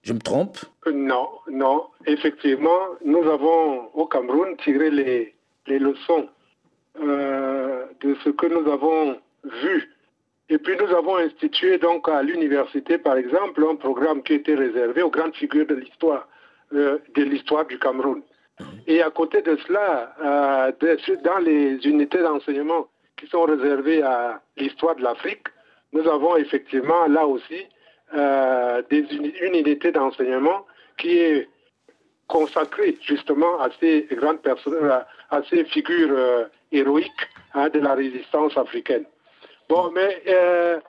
Je 0.04 0.14
me 0.14 0.20
trompe? 0.20 0.60
Non, 0.94 1.30
non. 1.50 1.86
Effectivement, 2.06 2.80
nous 3.04 3.24
avons 3.24 3.90
au 3.94 4.06
Cameroun 4.06 4.56
tiré 4.64 4.92
les, 4.92 5.34
leçons 5.80 6.28
euh, 7.02 7.86
de 8.02 8.16
ce 8.24 8.30
que 8.30 8.46
nous 8.46 8.72
avons 8.72 9.18
vu. 9.64 9.92
Et 10.50 10.60
puis 10.60 10.76
nous 10.78 10.96
avons 10.96 11.18
institué 11.18 11.80
donc 11.80 12.08
à 12.08 12.22
l'université, 12.22 13.00
par 13.00 13.18
exemple, 13.18 13.66
un 13.68 13.76
programme 13.76 14.22
qui 14.22 14.34
était 14.34 14.54
réservé 14.54 15.02
aux 15.02 15.10
grandes 15.10 15.36
figures 15.36 15.66
de 15.66 15.74
l'histoire, 15.74 16.28
euh, 16.74 17.00
de 17.16 17.24
l'histoire 17.24 17.66
du 17.66 17.80
Cameroun. 17.80 18.22
Et 18.88 19.02
à 19.02 19.10
côté 19.10 19.42
de 19.42 19.56
cela, 19.68 20.14
euh, 20.24 20.72
dans 21.24 21.40
les 21.40 21.76
unités 21.86 22.20
d'enseignement 22.20 22.88
qui 23.18 23.28
sont 23.28 23.44
réservées 23.44 24.02
à 24.02 24.42
l'histoire 24.58 24.96
de 24.96 25.04
l'Afrique, 25.04 25.48
nous 25.94 26.08
avons 26.08 26.36
effectivement 26.38 27.08
là 27.08 27.26
aussi 27.26 27.66
euh, 28.14 28.82
des 28.90 29.00
une 29.12 29.32
unité 29.42 29.92
d'enseignement 29.92 30.66
qui 30.98 31.18
est 31.20 31.50
consacrée 32.28 32.98
justement 33.02 33.60
à 33.60 33.70
ces 33.80 34.08
grandes 34.12 34.42
personnes, 34.42 34.90
à- 34.90 35.08
à 35.30 35.42
ces 35.50 35.64
figures 35.66 36.10
euh, 36.12 36.46
héroïques 36.72 37.28
hein, 37.54 37.70
de 37.70 37.80
la 37.80 37.94
résistance 37.94 38.58
africaine. 38.58 39.06
Bon, 39.70 39.92
mais 39.92 40.22
euh, 40.28 40.80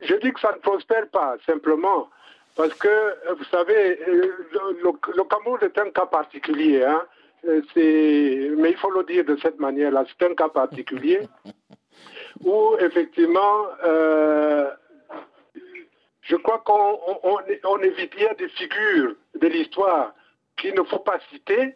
je 0.00 0.14
dis 0.16 0.32
que 0.32 0.40
ça 0.40 0.52
ne 0.52 0.58
prospère 0.60 1.08
pas, 1.08 1.36
simplement, 1.46 2.08
parce 2.56 2.74
que, 2.74 2.88
euh, 2.88 3.34
vous 3.36 3.44
savez, 3.44 4.00
euh, 4.08 4.12
le, 4.52 4.82
le- 4.82 5.14
le 5.16 5.24
Cameroun 5.24 5.58
est 5.62 5.78
un 5.78 5.90
cas 5.90 6.06
particulier. 6.06 6.82
Hein. 6.84 7.04
Euh, 7.46 7.60
Mais 7.76 8.70
il 8.70 8.76
faut 8.78 8.90
le 8.90 9.04
dire 9.04 9.24
de 9.24 9.36
cette 9.36 9.58
manière-là, 9.60 10.04
c'est 10.08 10.26
un 10.28 10.34
cas 10.34 10.48
particulier 10.48 11.20
où, 12.44 12.74
effectivement, 12.80 13.66
euh, 13.84 14.70
je 16.22 16.36
crois 16.36 16.58
qu'on 16.64 16.98
on- 17.22 17.38
on- 17.64 17.78
évite 17.78 18.14
a 18.28 18.34
des 18.34 18.48
figures 18.48 19.14
de 19.38 19.46
l'histoire 19.46 20.12
qu'il 20.56 20.74
ne 20.74 20.82
faut 20.82 20.98
pas 20.98 21.18
citer, 21.30 21.74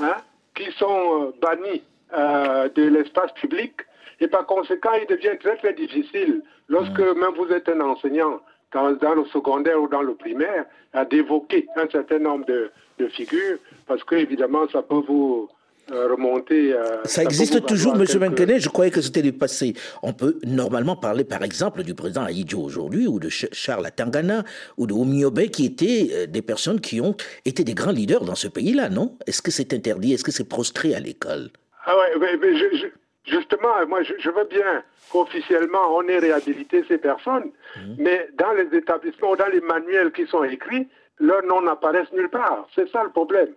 hein, 0.00 0.16
qui 0.54 0.70
sont 0.72 1.34
bannies 1.42 1.82
euh, 2.16 2.68
de 2.70 2.84
l'espace 2.84 3.32
public. 3.32 3.74
Et 4.20 4.28
par 4.28 4.46
conséquent, 4.46 4.92
il 5.00 5.06
devient 5.06 5.36
très 5.40 5.56
très 5.56 5.72
difficile, 5.74 6.42
lorsque 6.68 7.00
même 7.00 7.34
vous 7.36 7.48
êtes 7.52 7.68
un 7.68 7.80
enseignant 7.80 8.40
dans, 8.74 8.92
dans 8.92 9.14
le 9.14 9.24
secondaire 9.26 9.80
ou 9.80 9.88
dans 9.88 10.02
le 10.02 10.14
primaire, 10.14 10.64
à 10.92 11.04
d'évoquer 11.04 11.66
un 11.76 11.88
certain 11.90 12.18
nombre 12.18 12.44
de, 12.46 12.70
de 12.98 13.08
figures, 13.08 13.58
parce 13.86 14.04
que 14.04 14.16
évidemment, 14.16 14.66
ça 14.70 14.82
peut 14.82 15.02
vous 15.08 15.48
euh, 15.92 16.08
remonter. 16.12 16.72
euh, 16.72 17.02
Ça 17.04 17.22
existe 17.22 17.64
toujours, 17.66 17.94
M. 17.94 18.04
Menkenet. 18.18 18.58
Je 18.58 18.68
croyais 18.70 18.90
que 18.90 19.00
c'était 19.02 19.22
du 19.22 19.32
passé. 19.32 19.74
On 20.02 20.12
peut 20.12 20.38
normalement 20.46 20.96
parler, 20.96 21.24
par 21.24 21.42
exemple, 21.42 21.82
du 21.82 21.94
président 21.94 22.22
Aïdjo 22.24 22.58
aujourd'hui, 22.60 23.06
ou 23.06 23.18
de 23.18 23.28
Ch- 23.28 23.50
Charles 23.52 23.84
Atangana, 23.86 24.44
ou 24.78 24.86
de 24.86 24.94
Omiobe, 24.94 25.40
qui 25.48 25.66
étaient 25.66 26.08
euh, 26.12 26.26
des 26.26 26.42
personnes 26.42 26.80
qui 26.80 27.00
ont 27.00 27.14
été 27.44 27.64
des 27.64 27.74
grands 27.74 27.92
leaders 27.92 28.24
dans 28.24 28.34
ce 28.34 28.48
pays-là, 28.48 28.88
non? 28.88 29.16
Est-ce 29.26 29.42
que 29.42 29.50
c'est 29.50 29.72
interdit? 29.74 30.14
Est-ce 30.14 30.24
que 30.24 30.32
c'est 30.32 30.48
prostré 30.48 30.94
à 30.94 31.00
l'école? 31.00 31.50
Ah 31.86 31.94
ouais, 31.98 32.18
mais- 32.18 32.36
mais 32.40 32.56
je- 32.56 32.76
je- 32.78 32.86
justement, 33.24 33.86
moi, 33.88 34.02
je, 34.02 34.14
je 34.18 34.30
veux 34.30 34.44
bien 34.44 34.82
qu'officiellement 35.10 35.96
on 35.96 36.02
ait 36.08 36.18
réhabilité 36.18 36.84
ces 36.88 36.98
personnes, 36.98 37.50
mais 37.98 38.28
dans 38.38 38.52
les 38.52 38.76
établissements 38.76 39.32
ou 39.32 39.36
dans 39.36 39.48
les 39.48 39.60
manuels 39.60 40.12
qui 40.12 40.26
sont 40.26 40.44
écrits, 40.44 40.88
leurs 41.18 41.44
noms 41.44 41.62
n'apparaissent 41.62 42.12
nulle 42.12 42.30
part. 42.30 42.66
C'est 42.74 42.88
ça 42.90 43.04
le 43.04 43.10
problème. 43.10 43.54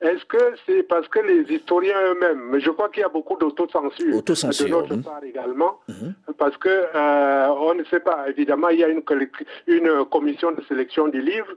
Est-ce 0.00 0.24
que 0.26 0.54
c'est 0.66 0.82
parce 0.82 1.08
que 1.08 1.20
les 1.20 1.50
historiens 1.54 1.96
eux-mêmes, 2.12 2.50
mais 2.50 2.60
je 2.60 2.70
crois 2.70 2.90
qu'il 2.90 3.00
y 3.00 3.04
a 3.04 3.08
beaucoup 3.08 3.36
d'autocensure 3.38 4.14
Autocensure, 4.14 4.66
de 4.66 4.70
notre 4.70 4.96
mhm. 4.96 5.02
part 5.02 5.24
également, 5.24 5.80
parce 6.36 6.56
que 6.58 6.68
euh, 6.68 7.48
on 7.48 7.74
ne 7.74 7.84
sait 7.84 8.00
pas. 8.00 8.28
Évidemment, 8.28 8.68
il 8.68 8.80
y 8.80 8.84
a 8.84 8.88
une, 8.88 9.02
une 9.66 10.04
commission 10.04 10.52
de 10.52 10.62
sélection 10.64 11.08
du 11.08 11.22
livre. 11.22 11.48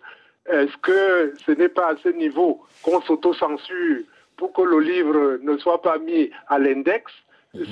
Est-ce 0.50 0.78
que 0.78 1.34
ce 1.46 1.51
n'est 1.51 1.70
pas 1.70 1.89
à 1.89 1.96
ce 1.98 2.10
niveau 2.10 2.62
qu'on 2.82 3.01
s'autocensure 3.01 4.04
pour 4.38 4.54
que 4.54 4.62
le 4.62 4.80
livre 4.80 5.39
ne 5.42 5.58
soit 5.58 5.82
pas 5.82 5.98
mis 5.98 6.32
à 6.48 6.60
l'index? 6.60 7.12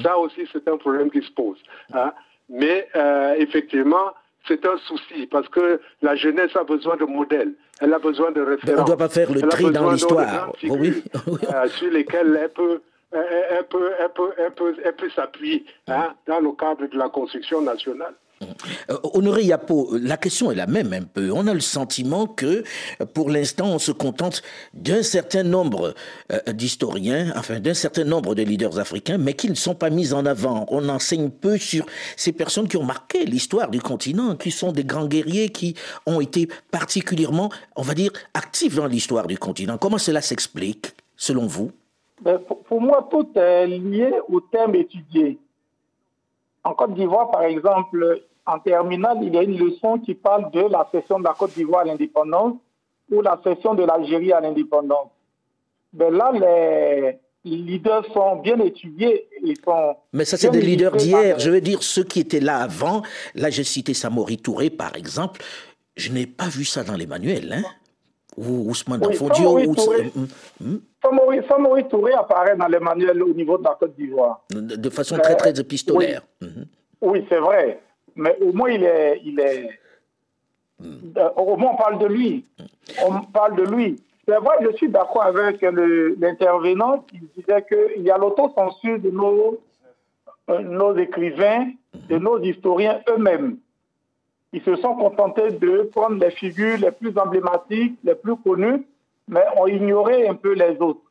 Ça 0.03 0.17
aussi, 0.17 0.47
c'est 0.51 0.67
un 0.67 0.77
problème 0.77 1.09
qui 1.11 1.21
se 1.21 1.31
pose. 1.31 1.57
hein. 1.93 2.13
Mais 2.49 2.87
euh, 2.95 3.35
effectivement, 3.37 4.13
c'est 4.47 4.65
un 4.65 4.77
souci 4.77 5.27
parce 5.27 5.47
que 5.49 5.81
la 6.01 6.15
jeunesse 6.15 6.55
a 6.55 6.63
besoin 6.63 6.95
de 6.95 7.03
modèles, 7.05 7.53
elle 7.81 7.93
a 7.93 7.99
besoin 7.99 8.31
de 8.31 8.41
références. 8.41 8.81
on 8.81 8.85
doit 8.85 8.97
pas 8.97 9.09
faire 9.09 9.31
le 9.31 9.41
elle 9.43 9.49
tri 9.49 9.71
dans 9.71 9.91
l'histoire. 9.91 10.53
Oui, 10.63 10.71
oui. 10.79 11.03
euh, 11.53 11.67
sur 11.67 11.91
lesquelles 11.91 12.39
elle 12.41 12.49
peut, 12.49 12.81
elle, 13.11 13.25
elle 13.51 13.65
peut, 13.65 13.91
elle 13.99 14.09
peut, 14.09 14.31
elle 14.37 14.51
peut, 14.51 14.75
elle 14.83 14.95
peut 14.95 15.09
s'appuyer 15.09 15.65
hein, 15.87 16.13
dans 16.25 16.39
le 16.39 16.51
cadre 16.53 16.87
de 16.87 16.97
la 16.97 17.09
construction 17.09 17.61
nationale. 17.61 18.13
Euh, 18.41 18.97
Honoré 19.13 19.43
Yapo, 19.43 19.97
la 19.97 20.17
question 20.17 20.51
est 20.51 20.55
la 20.55 20.67
même 20.67 20.93
un 20.93 21.03
peu. 21.03 21.31
On 21.31 21.47
a 21.47 21.53
le 21.53 21.59
sentiment 21.59 22.27
que, 22.27 22.63
pour 23.13 23.29
l'instant, 23.29 23.67
on 23.67 23.79
se 23.79 23.91
contente 23.91 24.41
d'un 24.73 25.03
certain 25.03 25.43
nombre 25.43 25.93
euh, 26.31 26.39
d'historiens, 26.53 27.33
enfin 27.35 27.59
d'un 27.59 27.73
certain 27.73 28.03
nombre 28.03 28.35
de 28.35 28.43
leaders 28.43 28.79
africains, 28.79 29.17
mais 29.17 29.33
qui 29.33 29.49
ne 29.49 29.55
sont 29.55 29.75
pas 29.75 29.89
mis 29.89 30.13
en 30.13 30.25
avant. 30.25 30.65
On 30.69 30.87
enseigne 30.89 31.29
peu 31.29 31.57
sur 31.57 31.85
ces 32.15 32.31
personnes 32.31 32.67
qui 32.67 32.77
ont 32.77 32.83
marqué 32.83 33.25
l'histoire 33.25 33.69
du 33.69 33.81
continent, 33.81 34.35
qui 34.35 34.51
sont 34.51 34.71
des 34.71 34.83
grands 34.83 35.07
guerriers, 35.07 35.49
qui 35.49 35.75
ont 36.05 36.21
été 36.21 36.47
particulièrement, 36.71 37.49
on 37.75 37.81
va 37.81 37.93
dire, 37.93 38.11
actifs 38.33 38.75
dans 38.75 38.87
l'histoire 38.87 39.27
du 39.27 39.37
continent. 39.37 39.77
Comment 39.77 39.97
cela 39.97 40.21
s'explique, 40.21 40.93
selon 41.15 41.47
vous? 41.47 41.71
Ben, 42.21 42.39
pour 42.67 42.81
moi, 42.81 43.07
tout 43.11 43.29
est 43.35 43.67
lié 43.67 44.11
au 44.27 44.41
thème 44.41 44.75
étudié. 44.75 45.37
En 46.63 46.73
Côte 46.73 46.95
d'Ivoire, 46.95 47.31
par 47.31 47.43
exemple, 47.43 48.23
en 48.47 48.59
terminale, 48.59 49.17
il 49.21 49.35
y 49.35 49.37
a 49.37 49.43
une 49.43 49.57
leçon 49.57 49.99
qui 49.99 50.15
parle 50.15 50.49
de 50.51 50.61
la 50.61 50.87
cession 50.91 51.19
de 51.19 51.25
la 51.25 51.33
Côte 51.33 51.53
d'Ivoire 51.53 51.81
à 51.81 51.85
l'indépendance 51.85 52.53
ou 53.11 53.21
la 53.21 53.39
cession 53.43 53.73
de 53.75 53.83
l'Algérie 53.83 54.31
à 54.31 54.39
l'indépendance. 54.39 55.09
Ben 55.93 56.11
là, 56.13 56.31
les 56.31 57.19
leaders 57.57 58.05
sont 58.13 58.37
bien 58.37 58.57
étudiés. 58.59 59.27
Ils 59.43 59.57
sont 59.63 59.95
Mais 60.13 60.25
ça, 60.25 60.37
c'est 60.37 60.49
des 60.49 60.61
leaders 60.61 60.95
d'hier. 60.95 61.39
Je 61.39 61.49
veux 61.49 61.61
dire, 61.61 61.83
ceux 61.83 62.03
qui 62.03 62.21
étaient 62.21 62.39
là 62.39 62.57
avant. 62.59 63.01
Là, 63.35 63.49
j'ai 63.49 63.63
cité 63.63 63.93
Samori 63.93 64.37
Touré, 64.37 64.69
par 64.69 64.95
exemple. 64.95 65.41
Je 65.95 66.11
n'ai 66.11 66.25
pas 66.25 66.47
vu 66.47 66.63
ça 66.63 66.83
dans 66.83 66.93
les 66.95 67.07
manuels, 67.07 67.51
hein 67.51 67.63
Ou 68.37 68.69
Ousmane 68.69 69.01
Oui, 69.01 69.13
Danfodio. 69.13 69.35
Samori 69.35 69.67
ou- 69.67 69.75
Touré. 69.75 70.11
Hum, 70.61 70.81
Samori, 71.03 71.39
Samori 71.49 71.87
Touré 71.87 72.13
apparaît 72.13 72.55
dans 72.55 72.67
les 72.67 72.79
manuels 72.79 73.23
au 73.23 73.33
niveau 73.33 73.57
de 73.57 73.63
la 73.63 73.75
Côte 73.79 73.95
d'Ivoire. 73.97 74.45
de 74.51 74.75
de 74.75 74.89
façon 74.89 75.17
très, 75.17 75.35
très 75.35 75.59
épistolaire. 75.59 76.21
Oui, 77.01 77.25
c'est 77.29 77.39
vrai. 77.39 77.79
Mais 78.17 78.35
au 78.41 78.51
moins, 78.51 78.69
il 78.71 78.83
est. 78.83 79.21
Il 79.23 79.39
est... 79.39 79.69
Euh, 80.83 81.29
Au 81.37 81.55
moins, 81.55 81.71
on 81.73 81.77
parle 81.77 81.99
de 81.99 82.07
lui. 82.07 82.45
On 83.07 83.21
parle 83.21 83.55
de 83.55 83.63
lui. 83.63 83.95
C'est 84.27 84.35
vrai, 84.37 84.55
je 84.61 84.75
suis 84.75 84.89
d'accord 84.89 85.23
avec 85.23 85.61
l'intervenant 85.61 86.99
qui 86.99 87.19
disait 87.35 87.63
qu'il 87.63 88.03
y 88.03 88.11
a 88.11 88.17
l'autocensure 88.17 88.99
de 88.99 89.09
nos, 89.09 89.57
euh, 90.49 90.59
nos 90.59 90.95
écrivains, 90.97 91.71
de 92.09 92.17
nos 92.17 92.37
historiens 92.41 92.99
eux-mêmes. 93.09 93.57
Ils 94.51 94.61
se 94.61 94.75
sont 94.75 94.95
contentés 94.95 95.51
de 95.51 95.83
prendre 95.93 96.17
les 96.23 96.31
figures 96.31 96.77
les 96.77 96.91
plus 96.91 97.17
emblématiques, 97.17 97.97
les 98.03 98.15
plus 98.15 98.35
connues, 98.37 98.85
mais 99.27 99.45
ont 99.57 99.67
ignoré 99.67 100.27
un 100.27 100.35
peu 100.35 100.53
les 100.53 100.77
autres. 100.79 101.01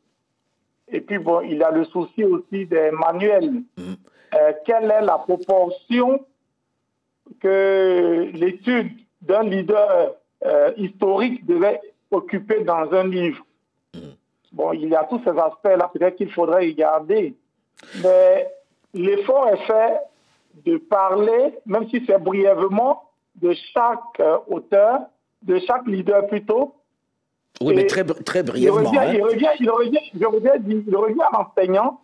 Et 0.89 1.01
puis, 1.01 1.19
bon, 1.19 1.41
il 1.41 1.57
y 1.57 1.63
a 1.63 1.71
le 1.71 1.85
souci 1.85 2.23
aussi 2.25 2.67
des 2.67 2.91
manuels. 2.93 3.63
Euh, 3.79 4.53
quelle 4.65 4.91
est 4.91 5.03
la 5.03 5.19
proportion 5.19 6.21
que 7.41 8.31
l'étude 8.35 8.93
d'un 9.23 9.43
leader 9.43 10.15
euh, 10.45 10.73
historique 10.77 11.45
devait 11.47 11.81
occuper 12.11 12.65
dans 12.65 12.93
un 12.93 13.07
livre 13.09 13.45
Bon, 14.53 14.73
il 14.73 14.89
y 14.89 14.95
a 14.95 15.05
tous 15.05 15.21
ces 15.25 15.31
aspects-là, 15.39 15.91
peut-être 15.93 16.17
qu'il 16.17 16.31
faudrait 16.33 16.71
y 16.71 16.75
garder. 16.75 17.35
Mais 18.03 18.49
l'effort 18.95 19.49
est 19.49 19.67
fait 19.67 19.99
de 20.65 20.79
parler, 20.79 21.59
même 21.67 21.89
si 21.91 22.03
c'est 22.07 22.19
brièvement, 22.19 23.03
de 23.35 23.53
chaque 23.75 23.99
euh, 24.21 24.39
auteur, 24.49 25.01
de 25.43 25.59
chaque 25.59 25.87
leader 25.87 26.27
plutôt, 26.27 26.75
Oui, 27.61 27.75
mais 27.75 27.87
très, 27.87 28.03
très 28.05 28.41
il 28.41 28.47
brièvement. 28.47 28.89
revient, 28.89 28.99
hein. 28.99 29.13
il 29.13 29.23
revient, 29.23 29.49
il 29.61 29.71
revient, 29.71 29.99
je 30.19 30.25
reviens, 30.25 30.53
il 30.67 30.97
revient 30.97 31.21
à 31.21 31.37
l'enseignant 31.37 32.01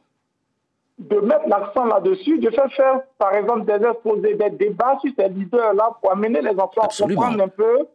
de 0.98 1.16
mettre 1.16 1.48
l'accent 1.48 1.84
là-dessus, 1.86 2.38
de 2.38 2.50
faire 2.50 2.72
faire, 2.74 3.00
par 3.18 3.34
exemple, 3.34 3.64
des 3.64 3.86
exposés, 3.86 4.34
des 4.34 4.50
débats 4.50 4.98
sur 5.00 5.12
ces 5.18 5.28
leaders-là 5.28 5.96
pour 6.00 6.12
amener 6.12 6.40
les 6.40 6.50
enfants 6.50 6.82
Absolument. 6.82 7.22
à 7.22 7.24
comprendre 7.26 7.44
un 7.44 7.48
peu 7.48 7.86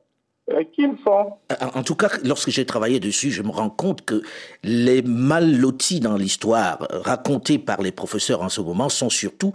euh, 0.52 0.64
qui 0.74 0.84
ils 0.84 0.98
sont. 1.04 1.34
En 1.62 1.80
en 1.80 1.84
tout 1.84 1.96
cas, 1.96 2.10
lorsque 2.24 2.50
j'ai 2.50 2.66
travaillé 2.66 3.00
dessus, 3.00 3.32
je 3.32 3.44
me 3.44 3.50
rends 3.50 3.70
compte 3.70 4.06
que 4.06 4.22
les 4.64 5.02
mal 5.02 5.58
lotis 5.58 6.00
dans 6.00 6.16
l'histoire 6.16 6.88
euh, 6.92 7.00
racontée 7.02 7.60
par 7.60 7.82
les 7.82 7.92
professeurs 7.92 8.42
en 8.42 8.50
ce 8.50 8.62
moment 8.62 8.88
sont 8.88 9.10
surtout 9.10 9.52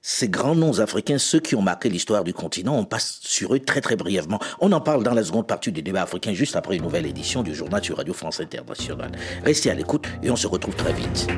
ces 0.00 0.28
grands 0.28 0.56
noms 0.56 0.80
africains, 0.80 1.18
ceux 1.18 1.38
qui 1.38 1.54
ont 1.54 1.62
marqué 1.62 1.88
l'histoire 1.88 2.24
du 2.24 2.34
continent. 2.34 2.76
On 2.76 2.84
passe 2.84 3.20
sur 3.22 3.54
eux 3.54 3.60
très 3.60 3.80
très 3.80 3.94
brièvement. 3.94 4.40
On 4.60 4.72
en 4.72 4.80
parle 4.80 5.04
dans 5.04 5.14
la 5.14 5.22
seconde 5.22 5.46
partie 5.46 5.70
du 5.70 5.80
débat 5.80 6.02
africain, 6.02 6.32
juste 6.32 6.56
après 6.56 6.76
une 6.76 6.82
nouvelle 6.82 7.06
édition 7.06 7.44
du 7.44 7.54
journal 7.54 7.82
sur 7.84 7.96
Radio 7.96 8.12
France 8.12 8.40
Internationale. 8.40 9.12
Restez 9.44 9.70
à 9.70 9.74
l'écoute 9.74 10.06
et 10.24 10.30
on 10.30 10.36
se 10.36 10.48
retrouve 10.48 10.74
très 10.74 10.92
vite. 10.92 11.28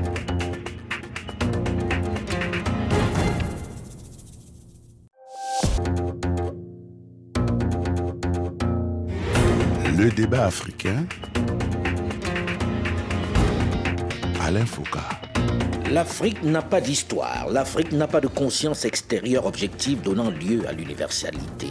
Le 9.97 10.11
débat 10.11 10.47
africain. 10.47 11.07
Alain 14.41 14.67
Foucault. 14.67 14.99
L'Afrique 15.93 16.43
n'a 16.43 16.63
pas 16.63 16.81
d'histoire, 16.81 17.47
l'Afrique 17.49 17.93
n'a 17.93 18.09
pas 18.09 18.21
de 18.21 18.27
conscience 18.27 18.85
extérieure 18.85 19.47
objective 19.47 20.03
donnant 20.03 20.31
lieu 20.31 20.67
à 20.67 20.73
l'universalité. 20.73 21.69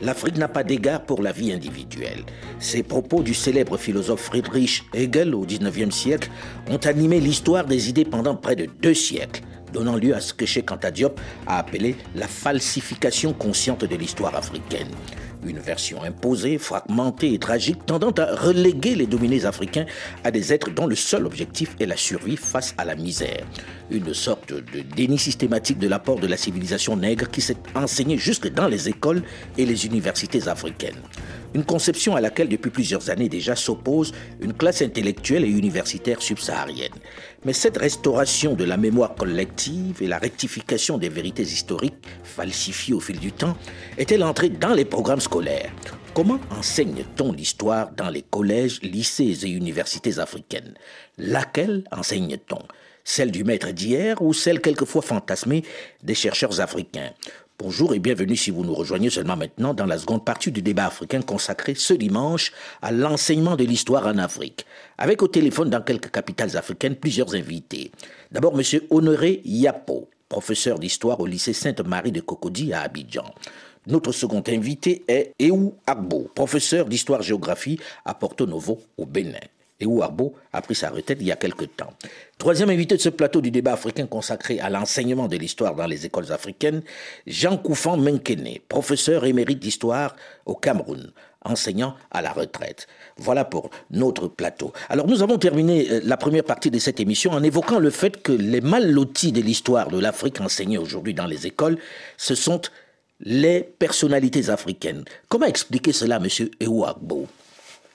L'Afrique 0.00 0.38
n'a 0.38 0.48
pas 0.48 0.64
d'égard 0.64 1.04
pour 1.04 1.20
la 1.20 1.32
vie 1.32 1.52
individuelle. 1.52 2.24
Ces 2.60 2.82
propos 2.82 3.22
du 3.22 3.34
célèbre 3.34 3.76
philosophe 3.76 4.22
Friedrich 4.22 4.84
Hegel 4.94 5.34
au 5.34 5.44
XIXe 5.44 5.94
siècle 5.94 6.30
ont 6.70 6.78
animé 6.78 7.20
l'histoire 7.20 7.66
des 7.66 7.90
idées 7.90 8.06
pendant 8.06 8.36
près 8.36 8.56
de 8.56 8.66
deux 8.80 8.94
siècles, 8.94 9.42
donnant 9.74 9.96
lieu 9.96 10.14
à 10.14 10.20
ce 10.20 10.32
que 10.32 10.46
Cheikh 10.46 10.72
Anta 10.72 10.90
Diop 10.90 11.20
a 11.46 11.58
appelé 11.58 11.96
la 12.14 12.26
falsification 12.26 13.34
consciente 13.34 13.84
de 13.84 13.96
l'histoire 13.96 14.34
africaine. 14.34 14.88
Une 15.46 15.58
version 15.60 16.02
imposée, 16.02 16.58
fragmentée 16.58 17.32
et 17.32 17.38
tragique, 17.38 17.86
tendant 17.86 18.10
à 18.10 18.34
reléguer 18.34 18.96
les 18.96 19.06
dominés 19.06 19.44
africains 19.44 19.86
à 20.24 20.32
des 20.32 20.52
êtres 20.52 20.70
dont 20.70 20.86
le 20.86 20.96
seul 20.96 21.24
objectif 21.24 21.76
est 21.78 21.86
la 21.86 21.96
survie 21.96 22.36
face 22.36 22.74
à 22.78 22.84
la 22.84 22.96
misère. 22.96 23.46
Une 23.90 24.12
sorte 24.12 24.52
de 24.52 24.80
déni 24.80 25.18
systématique 25.18 25.78
de 25.78 25.86
l'apport 25.86 26.18
de 26.18 26.26
la 26.26 26.36
civilisation 26.36 26.96
nègre 26.96 27.30
qui 27.30 27.40
s'est 27.40 27.56
enseignée 27.76 28.18
jusque 28.18 28.48
dans 28.48 28.66
les 28.66 28.88
écoles 28.88 29.22
et 29.56 29.66
les 29.66 29.86
universités 29.86 30.48
africaines. 30.48 31.00
Une 31.56 31.64
conception 31.64 32.14
à 32.14 32.20
laquelle 32.20 32.50
depuis 32.50 32.68
plusieurs 32.68 33.08
années 33.08 33.30
déjà 33.30 33.56
s'oppose 33.56 34.12
une 34.42 34.52
classe 34.52 34.82
intellectuelle 34.82 35.42
et 35.42 35.48
universitaire 35.48 36.20
subsaharienne. 36.20 36.92
Mais 37.46 37.54
cette 37.54 37.78
restauration 37.78 38.52
de 38.52 38.64
la 38.64 38.76
mémoire 38.76 39.14
collective 39.14 40.02
et 40.02 40.06
la 40.06 40.18
rectification 40.18 40.98
des 40.98 41.08
vérités 41.08 41.44
historiques 41.44 41.94
falsifiées 42.24 42.92
au 42.92 43.00
fil 43.00 43.18
du 43.18 43.32
temps 43.32 43.56
est-elle 43.96 44.22
entrée 44.22 44.50
dans 44.50 44.74
les 44.74 44.84
programmes 44.84 45.20
scolaires. 45.20 45.72
Comment 46.12 46.40
enseigne-t-on 46.50 47.32
l'histoire 47.32 47.90
dans 47.92 48.10
les 48.10 48.20
collèges, 48.20 48.82
lycées 48.82 49.46
et 49.46 49.48
universités 49.48 50.18
africaines? 50.18 50.74
Laquelle 51.16 51.84
enseigne-t-on? 51.90 52.58
Celle 53.08 53.30
du 53.30 53.44
maître 53.44 53.70
d'hier 53.70 54.20
ou 54.20 54.32
celle 54.32 54.60
quelquefois 54.60 55.00
fantasmée 55.00 55.62
des 56.02 56.16
chercheurs 56.16 56.60
africains 56.60 57.12
Bonjour 57.56 57.94
et 57.94 58.00
bienvenue 58.00 58.34
si 58.36 58.50
vous 58.50 58.64
nous 58.64 58.74
rejoignez 58.74 59.10
seulement 59.10 59.36
maintenant 59.36 59.74
dans 59.74 59.86
la 59.86 59.96
seconde 59.96 60.24
partie 60.24 60.50
du 60.50 60.60
débat 60.60 60.86
africain 60.86 61.22
consacré 61.22 61.76
ce 61.76 61.94
dimanche 61.94 62.50
à 62.82 62.90
l'enseignement 62.90 63.54
de 63.54 63.62
l'histoire 63.62 64.08
en 64.08 64.18
Afrique. 64.18 64.66
Avec 64.98 65.22
au 65.22 65.28
téléphone 65.28 65.70
dans 65.70 65.82
quelques 65.82 66.10
capitales 66.10 66.56
africaines 66.56 66.96
plusieurs 66.96 67.36
invités. 67.36 67.92
D'abord 68.32 68.58
M. 68.58 68.80
Honoré 68.90 69.40
Yapo, 69.44 70.10
professeur 70.28 70.80
d'histoire 70.80 71.20
au 71.20 71.26
lycée 71.26 71.52
Sainte-Marie 71.52 72.10
de 72.12 72.20
Cocody 72.20 72.72
à 72.72 72.80
Abidjan. 72.80 73.32
Notre 73.86 74.10
second 74.10 74.42
invité 74.48 75.04
est 75.06 75.32
Eou 75.38 75.76
Agbo, 75.86 76.28
professeur 76.34 76.86
d'histoire-géographie 76.86 77.78
à 78.04 78.14
Porto 78.14 78.46
Novo 78.46 78.80
au 78.98 79.06
Bénin 79.06 79.38
et 79.80 79.86
a 80.52 80.62
pris 80.62 80.74
sa 80.74 80.90
retraite 80.90 81.18
il 81.20 81.26
y 81.26 81.32
a 81.32 81.36
quelque 81.36 81.64
temps. 81.64 81.92
Troisième 82.38 82.70
invité 82.70 82.96
de 82.96 83.00
ce 83.00 83.08
plateau 83.08 83.40
du 83.40 83.50
débat 83.50 83.72
africain 83.72 84.06
consacré 84.06 84.58
à 84.60 84.70
l'enseignement 84.70 85.28
de 85.28 85.36
l'histoire 85.36 85.74
dans 85.74 85.86
les 85.86 86.06
écoles 86.06 86.32
africaines, 86.32 86.82
Jean 87.26 87.56
Koufan 87.56 87.96
Menkene, 87.96 88.58
professeur 88.68 89.24
émérite 89.24 89.58
d'histoire 89.58 90.16
au 90.46 90.54
Cameroun, 90.54 91.12
enseignant 91.44 91.94
à 92.10 92.22
la 92.22 92.32
retraite. 92.32 92.86
Voilà 93.16 93.44
pour 93.44 93.70
notre 93.90 94.28
plateau. 94.28 94.72
Alors 94.88 95.06
nous 95.06 95.22
avons 95.22 95.38
terminé 95.38 95.90
euh, 95.90 96.00
la 96.04 96.16
première 96.16 96.44
partie 96.44 96.70
de 96.70 96.78
cette 96.78 97.00
émission 97.00 97.32
en 97.32 97.42
évoquant 97.42 97.78
le 97.78 97.90
fait 97.90 98.22
que 98.22 98.32
les 98.32 98.60
mal 98.60 98.90
lotis 98.90 99.32
de 99.32 99.40
l'histoire 99.40 99.88
de 99.88 99.98
l'Afrique 99.98 100.40
enseignés 100.40 100.78
aujourd'hui 100.78 101.14
dans 101.14 101.26
les 101.26 101.46
écoles, 101.46 101.78
ce 102.16 102.34
sont 102.34 102.60
les 103.20 103.62
personnalités 103.62 104.50
africaines. 104.50 105.04
Comment 105.28 105.46
expliquer 105.46 105.92
cela, 105.92 106.18
monsieur 106.18 106.50
Agbo 106.60 107.26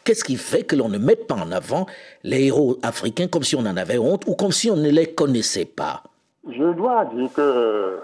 Qu'est-ce 0.04 0.24
qui 0.24 0.36
fait 0.36 0.64
que 0.64 0.76
l'on 0.76 0.90
ne 0.90 0.98
met 0.98 1.16
pas 1.16 1.36
en 1.36 1.52
avant 1.52 1.86
les 2.24 2.48
héros 2.48 2.78
africains 2.82 3.28
comme 3.28 3.44
si 3.44 3.56
on 3.56 3.66
en 3.66 3.78
avait 3.78 4.00
honte 4.00 4.24
ou 4.28 4.36
comme 4.36 4.52
si 4.52 4.72
on 4.72 4.76
ne 4.76 4.90
les 4.90 5.14
connaissait 5.14 5.66
pas? 5.66 6.02
Je 6.50 6.74
dois 6.74 7.06
dire 7.06 7.32
que 7.34 8.00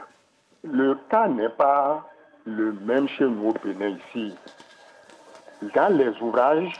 le 0.63 0.97
cas 1.09 1.27
n'est 1.27 1.49
pas 1.49 2.07
le 2.45 2.71
même 2.85 3.07
chez 3.09 3.25
nous 3.25 3.49
au 3.49 3.53
Bénin 3.63 3.97
ici. 4.09 4.35
Dans 5.75 5.97
les 5.97 6.11
ouvrages, 6.21 6.71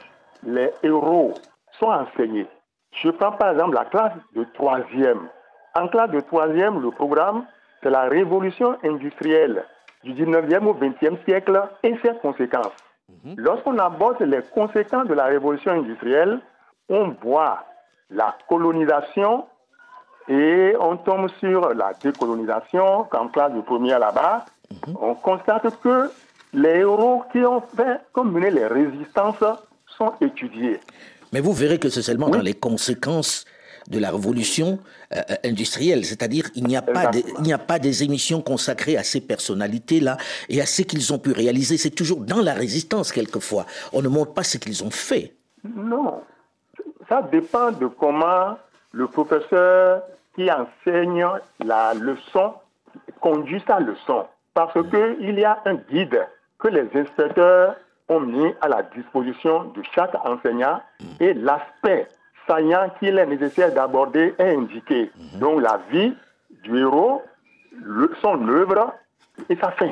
les 0.46 0.70
héros 0.84 1.34
sont 1.80 1.88
enseignés. 1.88 2.48
Je 2.92 3.10
prends 3.10 3.32
par 3.32 3.52
exemple 3.52 3.76
la 3.76 3.86
classe 3.86 4.14
de 4.36 4.46
troisième. 4.54 5.28
En 5.76 5.88
classe 5.88 6.12
de 6.12 6.20
troisième, 6.20 6.80
le 6.80 6.92
programme, 6.92 7.46
c'est 7.82 7.90
la 7.90 8.04
révolution 8.04 8.78
industrielle 8.84 9.66
du 10.04 10.14
19e 10.14 10.66
au 10.66 10.74
20e 10.74 11.24
siècle 11.26 11.60
et 11.84 11.96
ses 12.04 12.14
conséquences. 12.22 12.87
Mhm. 13.28 13.36
Lorsqu'on 13.38 13.78
aborde 13.78 14.22
les 14.22 14.42
conséquences 14.54 15.08
de 15.08 15.14
la 15.14 15.26
révolution 15.26 15.72
industrielle, 15.72 16.40
on 16.90 17.14
voit 17.22 17.66
la 18.10 18.38
colonisation 18.48 19.46
et 20.30 20.74
on 20.80 20.96
tombe 20.98 21.30
sur 21.40 21.74
la 21.74 21.94
décolonisation, 22.02 23.04
comme 23.06 23.32
classe 23.32 23.54
de 23.54 23.62
première 23.62 24.00
là-bas. 24.00 24.46
Mhm. 24.72 24.98
On 25.02 25.16
constate 25.16 25.68
que 25.82 26.10
les 26.54 26.80
héros 26.80 27.24
qui 27.32 27.40
ont 27.40 27.62
fait, 27.62 28.00
comme 28.14 28.32
mené 28.32 28.50
les 28.52 28.68
résistances, 28.68 29.44
sont 29.98 30.14
étudiés. 30.22 30.80
Mais 31.34 31.42
vous 31.42 31.54
verrez 31.54 31.80
que 31.80 31.90
c'est 31.90 32.02
seulement 32.02 32.30
dans 32.30 32.40
les 32.40 32.54
conséquences 32.54 33.46
de 33.88 34.00
la 34.00 34.12
révolution 34.12 34.80
euh, 35.14 35.22
euh, 35.30 35.36
industrielle. 35.46 36.06
C'est-à-dire, 36.06 36.46
il 36.56 36.66
n'y 36.66 36.76
a, 36.76 36.82
pas 36.82 37.12
il 37.44 37.54
a 37.54 37.58
pas 37.58 37.80
des 37.80 38.04
émissions 38.04 38.42
consacrées 38.42 38.98
à 38.98 39.04
ces 39.04 39.22
personnalités-là 39.22 40.18
et 40.50 40.62
à 40.62 40.66
ce 40.66 40.82
qu'ils 40.82 41.14
ont 41.14 41.20
pu 41.20 41.32
réaliser. 41.32 41.78
C'est 41.78 41.92
toujours 41.92 42.22
dans 42.22 42.42
la 42.42 42.54
résistance, 42.54 43.12
quelquefois. 43.12 43.66
On 43.94 44.02
ne 44.02 44.08
montre 44.08 44.34
pas 44.34 44.44
ce 44.44 44.58
qu'ils 44.58 44.84
ont 44.84 44.92
fait. 44.92 45.34
Non. 45.76 46.22
Ça 47.10 47.22
dépend 47.22 47.72
de 47.72 47.88
comment 47.88 48.58
le 48.92 49.08
professeur 49.08 50.04
qui 50.36 50.50
enseigne 50.52 51.26
la 51.64 51.94
leçon 51.94 52.54
conduit 53.22 53.64
sa 53.68 53.80
leçon. 53.80 54.26
Parce 54.54 54.74
qu'il 54.90 55.40
y 55.40 55.46
a 55.46 55.60
un 55.66 55.76
guide 55.76 56.28
que 56.60 56.68
les 56.68 56.88
inspecteurs 56.96 57.76
ont 58.10 58.20
mis 58.20 58.54
à 58.62 58.68
la 58.68 58.84
disposition 58.84 59.66
de 59.76 59.84
chaque 59.94 60.16
enseignant 60.26 60.82
mm. 61.00 61.06
et 61.20 61.34
l'aspect 61.34 62.08
saillant 62.48 62.90
qu'il 63.00 63.18
est 63.18 63.26
nécessaire 63.26 63.74
d'aborder 63.74 64.34
est 64.38 64.56
indiqué. 64.56 65.12
Mhm. 65.16 65.40
Donc 65.40 65.62
la 65.62 65.80
vie 65.92 66.14
du 66.64 66.80
héros, 66.80 67.22
son 68.22 68.48
œuvre 68.48 68.94
et 69.50 69.56
sa 69.56 69.72
fin. 69.72 69.92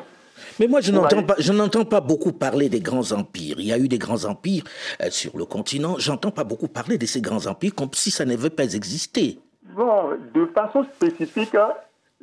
Mais 0.60 0.68
moi, 0.68 0.82
je 0.82 0.91
n'entends 0.91 1.24
pas, 1.24 1.36
je 1.38 1.54
n'entends 1.54 1.86
pas 1.86 2.02
beaucoup 2.02 2.34
parler 2.34 2.68
des 2.68 2.82
grands 2.82 3.12
empires. 3.12 3.56
Il 3.60 3.65
y 3.65 3.74
a 3.74 3.78
eu 3.78 3.88
des 3.88 3.98
grands 3.98 4.26
empires 4.26 4.63
euh, 5.02 5.10
sur 5.10 5.38
le 5.38 5.46
continent. 5.46 5.96
J'entends 5.98 6.32
pas 6.32 6.44
beaucoup 6.44 6.68
parler 6.68 6.98
de 6.98 7.06
ces 7.06 7.22
grands 7.22 7.46
empires 7.48 7.74
comme 7.74 7.94
si 7.94 8.12
ça 8.12 8.26
n'avait 8.26 8.50
pas 8.50 8.74
existé. 8.74 9.39
Bon, 9.76 10.10
de 10.34 10.46
façon 10.48 10.86
spécifique, 10.96 11.56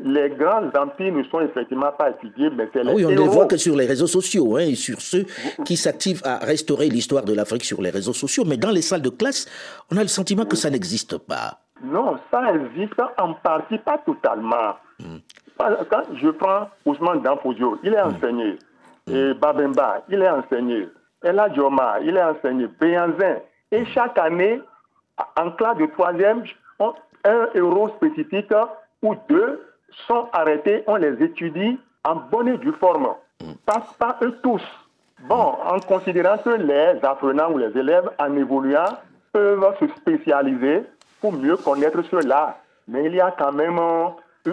les 0.05 0.31
grands 0.31 0.69
empires 0.77 1.12
ne 1.12 1.23
sont 1.25 1.41
effectivement 1.41 1.93
pas 1.93 2.11
étudiés, 2.11 2.51
mais 2.51 2.69
c'est 2.73 2.83
les 2.83 2.93
Oui, 2.93 3.05
on 3.05 3.11
ne 3.11 3.17
les 3.17 3.29
voit 3.29 3.47
que 3.47 3.57
sur 3.57 3.77
les 3.77 3.87
réseaux 3.87 4.07
sociaux, 4.07 4.57
hein, 4.57 4.62
et 4.62 4.75
sur 4.75 5.01
ceux 5.01 5.25
qui 5.65 5.77
s'activent 5.77 6.23
à 6.25 6.38
restaurer 6.38 6.88
l'histoire 6.88 7.25
de 7.25 7.33
l'Afrique 7.33 7.65
sur 7.65 7.81
les 7.81 7.91
réseaux 7.91 8.12
sociaux. 8.12 8.45
Mais 8.47 8.57
dans 8.57 8.71
les 8.71 8.83
salles 8.83 9.03
de 9.03 9.11
classe, 9.11 9.47
on 9.91 9.97
a 9.97 10.03
le 10.03 10.09
sentiment 10.09 10.45
que 10.45 10.57
ça 10.57 10.71
n'existe 10.71 11.19
pas. 11.19 11.59
Non, 11.83 12.17
ça 12.31 12.53
existe 12.55 13.01
en 13.19 13.35
partie, 13.35 13.79
pas 13.79 13.99
totalement. 13.99 14.77
Hmm. 14.99 15.19
Quand 15.59 16.03
je 16.15 16.29
prends 16.31 16.69
Ousmane 16.85 17.23
Danfodio, 17.23 17.79
il 17.83 17.95
est 17.95 18.03
hmm. 18.03 18.15
enseigné. 18.15 18.59
Hmm. 19.07 19.15
Et 19.15 19.35
Babemba, 19.35 20.05
il 20.09 20.23
est 20.23 20.31
enseigné. 20.31 20.88
Ella 21.23 21.49
Dioma, 21.49 21.99
il 22.03 22.17
est 22.17 22.23
enseigné. 22.23 22.69
Béanzin. 22.81 23.37
Et 23.71 23.85
chaque 23.87 24.19
année, 24.19 24.61
en 25.37 25.51
classe 25.53 25.79
de 25.79 25.87
troisième, 25.87 26.43
un 27.25 27.49
euro 27.55 27.88
spécifique 27.97 28.53
ou 29.03 29.15
deux 29.29 29.61
sont 30.07 30.28
arrêtés, 30.33 30.85
on 30.87 30.96
les 30.96 31.22
étudie 31.22 31.78
en 32.05 32.16
bonne 32.16 32.48
et 32.48 32.59
due 32.59 32.72
forme. 32.72 33.09
Pas, 33.66 33.83
pas 33.98 34.18
eux 34.22 34.38
tous. 34.42 34.62
Bon, 35.20 35.57
en 35.64 35.78
considérant 35.81 36.38
que 36.38 36.50
les 36.50 37.05
apprenants 37.05 37.52
ou 37.52 37.59
les 37.59 37.76
élèves, 37.78 38.11
en 38.18 38.37
évoluant, 38.37 38.98
peuvent 39.33 39.76
se 39.78 39.87
spécialiser 39.96 40.83
pour 41.20 41.33
mieux 41.33 41.57
connaître 41.57 42.02
cela. 42.11 42.59
Mais 42.88 43.05
il 43.05 43.14
y 43.14 43.20
a 43.20 43.31
quand 43.31 43.52
même 43.52 43.78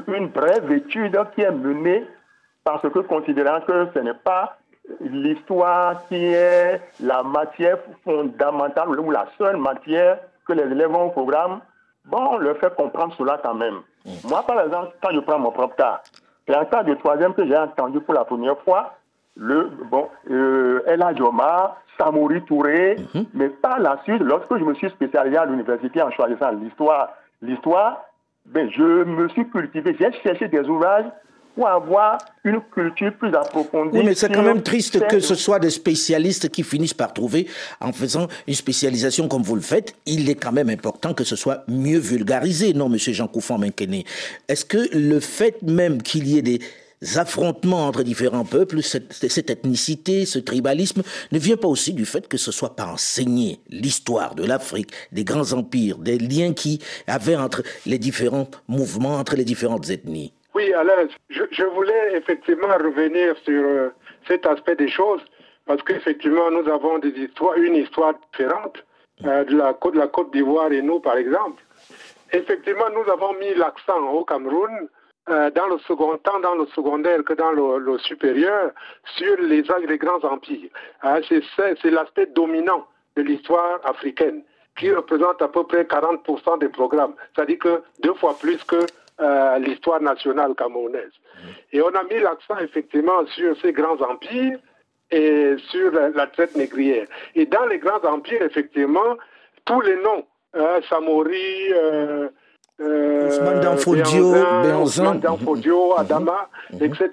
une 0.07 0.27
brève 0.27 0.71
étude 0.71 1.17
qui 1.33 1.41
est 1.41 1.51
menée 1.51 2.05
parce 2.63 2.83
que 2.83 2.99
considérant 2.99 3.61
que 3.61 3.87
ce 3.93 3.99
n'est 3.99 4.13
pas 4.13 4.57
l'histoire 5.01 6.05
qui 6.07 6.23
est 6.23 6.81
la 6.99 7.23
matière 7.23 7.77
fondamentale 8.03 8.99
ou 8.99 9.11
la 9.11 9.27
seule 9.37 9.57
matière 9.57 10.19
que 10.47 10.53
les 10.53 10.63
élèves 10.63 10.93
ont 10.93 11.07
au 11.07 11.09
programme, 11.09 11.61
bon, 12.05 12.29
on 12.33 12.37
leur 12.37 12.57
fait 12.57 12.75
comprendre 12.75 13.15
cela 13.17 13.39
quand 13.41 13.55
même. 13.55 13.79
Moi, 14.27 14.43
par 14.45 14.61
exemple, 14.61 14.93
quand 15.01 15.11
je 15.13 15.19
prends 15.19 15.39
mon 15.39 15.51
propre 15.51 15.75
cas, 15.75 16.01
c'est 16.47 16.55
un 16.55 16.65
cas 16.65 16.83
de 16.83 16.93
troisième 16.95 17.33
que 17.33 17.45
j'ai 17.45 17.57
entendu 17.57 17.99
pour 18.01 18.13
la 18.13 18.25
première 18.25 18.57
fois. 18.59 18.95
Le, 19.35 19.69
bon, 19.89 20.07
euh, 20.29 20.81
Samouri 21.99 22.41
Touré, 22.43 22.95
mhm. 23.13 23.25
mais 23.33 23.49
par 23.49 23.79
la 23.79 23.99
suite, 24.03 24.21
lorsque 24.21 24.57
je 24.57 24.63
me 24.63 24.73
suis 24.75 24.89
spécialisé 24.89 25.37
à 25.37 25.45
l'université 25.45 26.01
en 26.01 26.11
choisissant 26.11 26.51
l'histoire, 26.51 27.09
l'histoire, 27.41 28.05
ben, 28.45 28.69
je 28.71 29.03
me 29.03 29.27
suis 29.29 29.47
cultivé, 29.49 29.95
j'ai 29.99 30.11
cherché 30.23 30.47
des 30.47 30.67
ouvrages 30.67 31.05
pour 31.59 31.67
avoir 31.67 32.19
une 32.45 32.61
culture 32.73 33.11
plus 33.19 33.35
approfondie. 33.35 33.97
Oui, 33.97 34.05
mais 34.05 34.15
c'est 34.15 34.31
quand 34.31 34.43
même 34.43 34.63
triste 34.63 35.05
que 35.09 35.19
ce 35.19 35.35
soit 35.35 35.59
des 35.59 35.69
spécialistes 35.69 36.47
qui 36.47 36.63
finissent 36.63 36.93
par 36.93 37.13
trouver, 37.13 37.47
en 37.81 37.91
faisant 37.91 38.29
une 38.47 38.53
spécialisation 38.53 39.27
comme 39.27 39.41
vous 39.41 39.55
le 39.55 39.61
faites, 39.61 39.93
il 40.05 40.29
est 40.29 40.35
quand 40.35 40.53
même 40.53 40.69
important 40.69 41.13
que 41.13 41.25
ce 41.25 41.35
soit 41.35 41.65
mieux 41.67 41.99
vulgarisé, 41.99 42.73
non, 42.73 42.87
Monsieur 42.87 43.11
Jean 43.11 43.27
Coufan 43.27 43.57
Menkene 43.57 44.03
Est-ce 44.47 44.63
que 44.63 44.77
le 44.97 45.19
fait 45.19 45.61
même 45.61 46.01
qu'il 46.01 46.29
y 46.29 46.37
ait 46.37 46.41
des 46.41 46.61
affrontements 47.17 47.87
entre 47.87 48.03
différents 48.03 48.45
peuples, 48.45 48.81
cette, 48.81 49.11
cette, 49.11 49.49
ethnicité, 49.49 50.25
ce 50.25 50.39
tribalisme, 50.39 51.03
ne 51.33 51.39
vient 51.39 51.57
pas 51.57 51.67
aussi 51.67 51.91
du 51.91 52.05
fait 52.05 52.29
que 52.29 52.37
ce 52.37 52.53
soit 52.53 52.77
pas 52.77 52.85
enseigné 52.85 53.59
l'histoire 53.69 54.33
de 54.33 54.45
l'Afrique, 54.45 54.91
des 55.11 55.25
grands 55.25 55.51
empires, 55.51 55.97
des 55.97 56.19
liens 56.19 56.53
qui 56.53 56.79
avaient 57.05 57.35
entre 57.35 57.63
les 57.85 57.99
différents 57.99 58.47
mouvements, 58.69 59.17
entre 59.17 59.35
les 59.35 59.43
différentes 59.43 59.89
ethnies? 59.89 60.31
Oui, 60.59 60.73
Alain, 60.73 61.07
je, 61.29 61.63
voulais 61.63 62.17
effectivement 62.17 62.67
revenir 62.67 63.33
sur 63.45 63.63
euh, 63.63 63.89
cet 64.27 64.45
aspect 64.45 64.75
des 64.75 64.89
choses 64.89 65.21
parce 65.65 65.81
qu'effectivement, 65.83 66.51
nous 66.51 66.67
avons 66.69 66.99
des 66.99 67.11
histoires, 67.11 67.55
une 67.55 67.75
histoire 67.75 68.13
différente 68.33 68.83
euh, 69.25 69.45
de 69.45 69.55
la 69.55 69.73
côte, 69.73 69.93
de 69.93 69.99
la 69.99 70.07
Côte 70.07 70.31
d'Ivoire 70.33 70.71
et 70.73 70.81
nous, 70.81 70.99
par 70.99 71.15
exemple. 71.15 71.63
Effectivement, 72.33 72.89
nous 72.93 73.09
avons 73.09 73.33
mis 73.39 73.53
l'accent 73.55 74.01
au 74.11 74.25
Cameroun, 74.25 74.89
euh, 75.29 75.49
dans 75.51 75.67
le 75.67 75.77
second, 75.79 76.17
tant 76.17 76.41
dans 76.41 76.55
le 76.55 76.65
secondaire 76.75 77.23
que 77.23 77.33
dans 77.33 77.51
le, 77.51 77.97
supérieur, 77.99 78.71
sur 79.15 79.37
les, 79.37 79.63
les 79.87 79.97
grands 79.97 80.23
empires. 80.25 80.71
Hein, 81.03 81.21
c'est 81.29 81.91
l'aspect 81.91 82.25
dominant 82.25 82.85
de 83.15 83.21
l'histoire 83.21 83.79
africaine 83.85 84.43
qui 84.77 84.91
représente 84.91 85.41
à 85.41 85.47
peu 85.47 85.63
près 85.63 85.83
40% 85.83 86.59
des 86.59 86.69
programmes, 86.69 87.13
c'est-à-dire 87.33 87.59
que 87.59 87.81
deux 88.01 88.13
fois 88.15 88.35
plus 88.39 88.61
que 88.65 88.85
euh, 89.21 89.57
l'histoire 89.59 90.01
nationale 90.01 90.53
camerounaise. 90.55 91.11
Et 91.71 91.81
on 91.81 91.89
a 91.89 92.03
mis 92.03 92.19
l'accent 92.19 92.57
effectivement 92.59 93.25
sur 93.27 93.55
ces 93.61 93.73
grands 93.73 93.99
empires 94.01 94.59
et 95.11 95.55
sur 95.69 95.91
la, 95.91 96.27
traite 96.27 96.55
négrière. 96.55 97.07
Et 97.35 97.45
dans 97.45 97.65
les 97.65 97.79
grands 97.79 98.03
empires, 98.03 98.41
effectivement, 98.41 99.17
tous 99.65 99.81
les 99.81 99.95
noms, 99.97 100.25
hein, 100.53 100.79
Samori, 100.87 101.73
euh, 101.73 102.29
euh, 102.81 103.61
Danfodio, 103.61 104.31
mhm. 104.31 105.93
Adama, 105.97 106.49
mhm. 106.73 106.83
etc., 106.83 107.09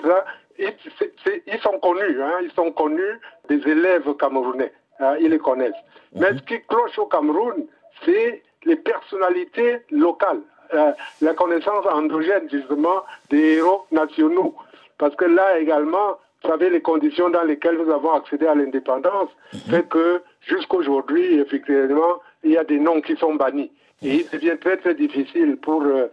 ils, 0.59 1.61
sont 1.61 1.79
connus, 1.81 2.23
hein, 2.23 2.39
ils 2.43 2.53
sont 2.53 2.71
connus 2.73 3.21
des 3.49 3.57
élèves 3.69 4.15
camerounais, 4.15 4.73
hein, 5.01 5.17
ils 5.21 5.31
les 5.31 5.39
connaissent. 5.39 5.73
Mais 6.15 6.29
ce 6.29 6.43
qui 6.43 6.61
cloche 6.67 6.99
au 6.99 7.07
Cameroun, 7.07 7.67
c'est 8.05 8.43
les 8.65 8.77
personnalités 8.77 9.79
locales, 9.91 10.41
euh, 10.75 10.93
la 11.21 11.35
connaissance 11.35 11.85
endogène 11.87 12.49
justement 12.51 13.05
des 13.31 13.57
héros 13.57 13.87
nationaux. 13.91 14.55
Parce 14.99 15.15
que 15.17 15.25
là 15.25 15.59
également, 15.59 16.19
vous 16.43 16.51
savez, 16.51 16.71
les 16.71 16.81
conditions 16.81 17.29
dans 17.31 17.43
lesquelles 17.43 17.77
nous 17.77 17.93
avons 17.93 18.13
accédé 18.13 18.47
à 18.47 18.55
l'indépendance 18.55 19.31
fait 19.69 19.87
que 19.89 20.23
jusqu'aujourd'hui, 20.41 21.41
effectivement, 21.41 22.21
il 22.45 22.53
y 22.53 22.59
a 22.59 22.65
des 22.65 22.79
noms 22.79 23.01
qui 23.01 23.17
sont 23.17 23.35
bannis. 23.35 23.71
Et 24.03 24.17
il 24.17 24.29
devient 24.31 24.57
très 24.61 24.77
très 24.77 24.95
difficile 24.95 25.57
pour 25.57 25.83
euh, 25.83 26.07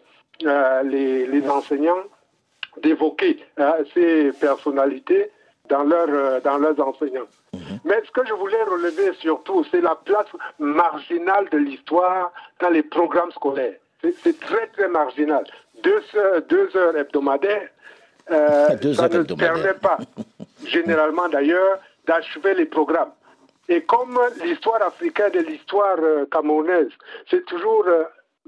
euh, 0.46 0.84
les, 0.84 1.50
enseignants 1.50 2.04
d'évoquer 2.82 3.46
ces 3.94 4.32
personnalités 4.40 5.30
dans, 5.70 5.84
leur, 5.84 6.42
dans 6.42 6.58
leurs 6.58 6.80
enseignants. 6.80 7.28
Mhm. 7.54 7.80
Mais 7.86 8.02
ce 8.06 8.12
que 8.12 8.26
je 8.26 8.34
voulais 8.34 8.64
relever 8.64 9.14
surtout, 9.20 9.64
c'est 9.70 9.82
la 9.82 9.96
place 9.96 10.28
marginale 10.60 11.50
de 11.52 11.58
l'histoire 11.58 12.32
dans 12.60 12.70
les 12.70 12.84
programmes 12.84 13.32
scolaires. 13.32 13.76
C'est 14.24 14.40
très 14.40 14.68
très 14.68 14.88
marginal. 14.90 15.44
Deux 15.82 16.02
heures, 16.16 16.42
deux 16.44 16.76
heures 16.76 16.96
hebdomadaires, 16.98 17.70
ça 18.28 19.10
ne 19.10 19.36
permet 19.36 19.74
pas, 19.74 19.98
généralement 20.66 21.30
d'ailleurs, 21.30 21.80
d'achever 22.06 22.54
les 22.54 22.66
programmes. 22.66 23.12
Et 23.70 23.82
comme 23.84 24.20
l'histoire 24.44 24.82
africaine 24.82 25.32
et 25.36 25.44
l'histoire 25.44 25.98
euh, 26.00 26.26
camerounaise, 26.32 26.92
c'est 27.30 27.46
toujours 27.46 27.86
euh, 27.88 28.04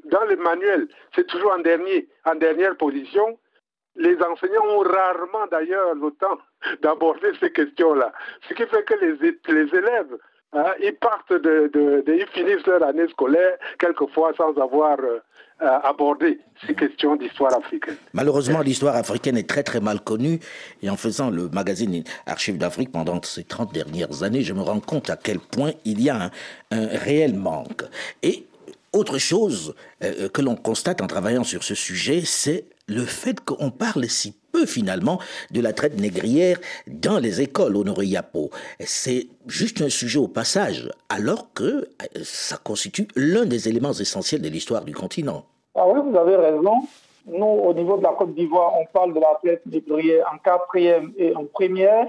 dans 0.05 0.25
le 0.25 0.35
manuel, 0.35 0.87
c'est 1.15 1.25
toujours 1.27 1.53
en 1.53 1.59
dernier, 1.59 2.07
en 2.25 2.35
dernière 2.35 2.75
position. 2.75 3.37
Les 3.95 4.17
enseignants 4.21 4.65
ont 4.67 4.79
rarement 4.79 5.47
d'ailleurs 5.49 5.95
le 5.95 6.11
temps 6.11 6.37
d'aborder 6.81 7.31
ces 7.39 7.51
questions-là. 7.51 8.11
Ce 8.47 8.53
qui 8.53 8.65
fait 8.65 8.83
que 8.83 8.93
les, 8.95 9.37
les 9.47 9.75
élèves, 9.75 10.17
hein, 10.51 10.73
ils 10.81 10.95
partent 10.95 11.33
de, 11.33 11.69
de, 11.73 12.03
ils 12.07 12.27
finissent 12.27 12.67
leur 12.67 12.83
année 12.83 13.07
scolaire 13.07 13.57
quelquefois 13.79 14.33
sans 14.35 14.53
avoir 14.57 14.99
euh, 14.99 15.19
aborder 15.59 16.39
ces 16.65 16.73
questions 16.73 17.15
d'histoire 17.15 17.57
africaine. 17.57 17.95
Malheureusement, 18.13 18.61
l'histoire 18.61 18.95
africaine 18.95 19.37
est 19.37 19.47
très 19.47 19.63
très 19.63 19.79
mal 19.79 20.01
connue 20.01 20.39
et 20.81 20.89
en 20.89 20.97
faisant 20.97 21.29
le 21.29 21.49
magazine 21.49 22.03
Archives 22.25 22.57
d'Afrique 22.57 22.91
pendant 22.91 23.21
ces 23.23 23.43
30 23.43 23.73
dernières 23.73 24.23
années, 24.23 24.41
je 24.41 24.53
me 24.53 24.61
rends 24.61 24.79
compte 24.79 25.09
à 25.09 25.17
quel 25.17 25.39
point 25.39 25.71
il 25.85 26.01
y 26.01 26.09
a 26.09 26.31
un, 26.71 26.87
réel 26.87 27.35
manque. 27.35 27.83
Et 28.21 28.45
autre 28.93 29.17
chose 29.17 29.75
euh, 30.03 30.29
que 30.29 30.41
l'on 30.41 30.55
constate 30.55 31.01
en 31.01 31.07
travaillant 31.07 31.43
sur 31.43 31.63
ce 31.63 31.75
sujet, 31.75 32.21
c'est 32.25 32.65
le 32.87 33.05
fait 33.05 33.39
qu'on 33.39 33.71
parle 33.71 34.05
si 34.05 34.35
peu 34.51 34.65
finalement 34.65 35.19
de 35.51 35.61
la 35.61 35.73
traite 35.73 35.99
négrière 35.99 36.57
dans 36.87 37.19
les 37.19 37.41
écoles 37.41 37.75
au 37.75 38.01
Yapo. 38.01 38.51
C'est 38.79 39.27
juste 39.47 39.81
un 39.81 39.89
sujet 39.89 40.19
au 40.19 40.27
passage, 40.27 40.89
alors 41.09 41.53
que 41.53 41.63
euh, 41.63 41.85
ça 42.23 42.57
constitue 42.57 43.07
l'un 43.15 43.45
des 43.45 43.67
éléments 43.67 43.91
essentiels 43.91 44.41
de 44.41 44.49
l'histoire 44.49 44.85
du 44.85 44.93
continent. 44.93 45.43
Ah 45.75 45.85
oui, 45.87 45.99
vous 46.09 46.17
avez 46.17 46.37
raison. 46.37 46.75
Nous, 47.27 47.45
au 47.45 47.73
niveau 47.73 47.97
de 47.97 48.03
la 48.03 48.13
Côte 48.13 48.33
d'Ivoire, 48.35 48.71
on 48.79 48.85
parle 48.85 49.13
de 49.13 49.19
la 49.19 49.39
traite 49.43 49.65
négrière 49.65 50.25
en 50.33 50.37
quatrième 50.37 51.11
et 51.17 51.35
en 51.35 51.45
première. 51.45 52.07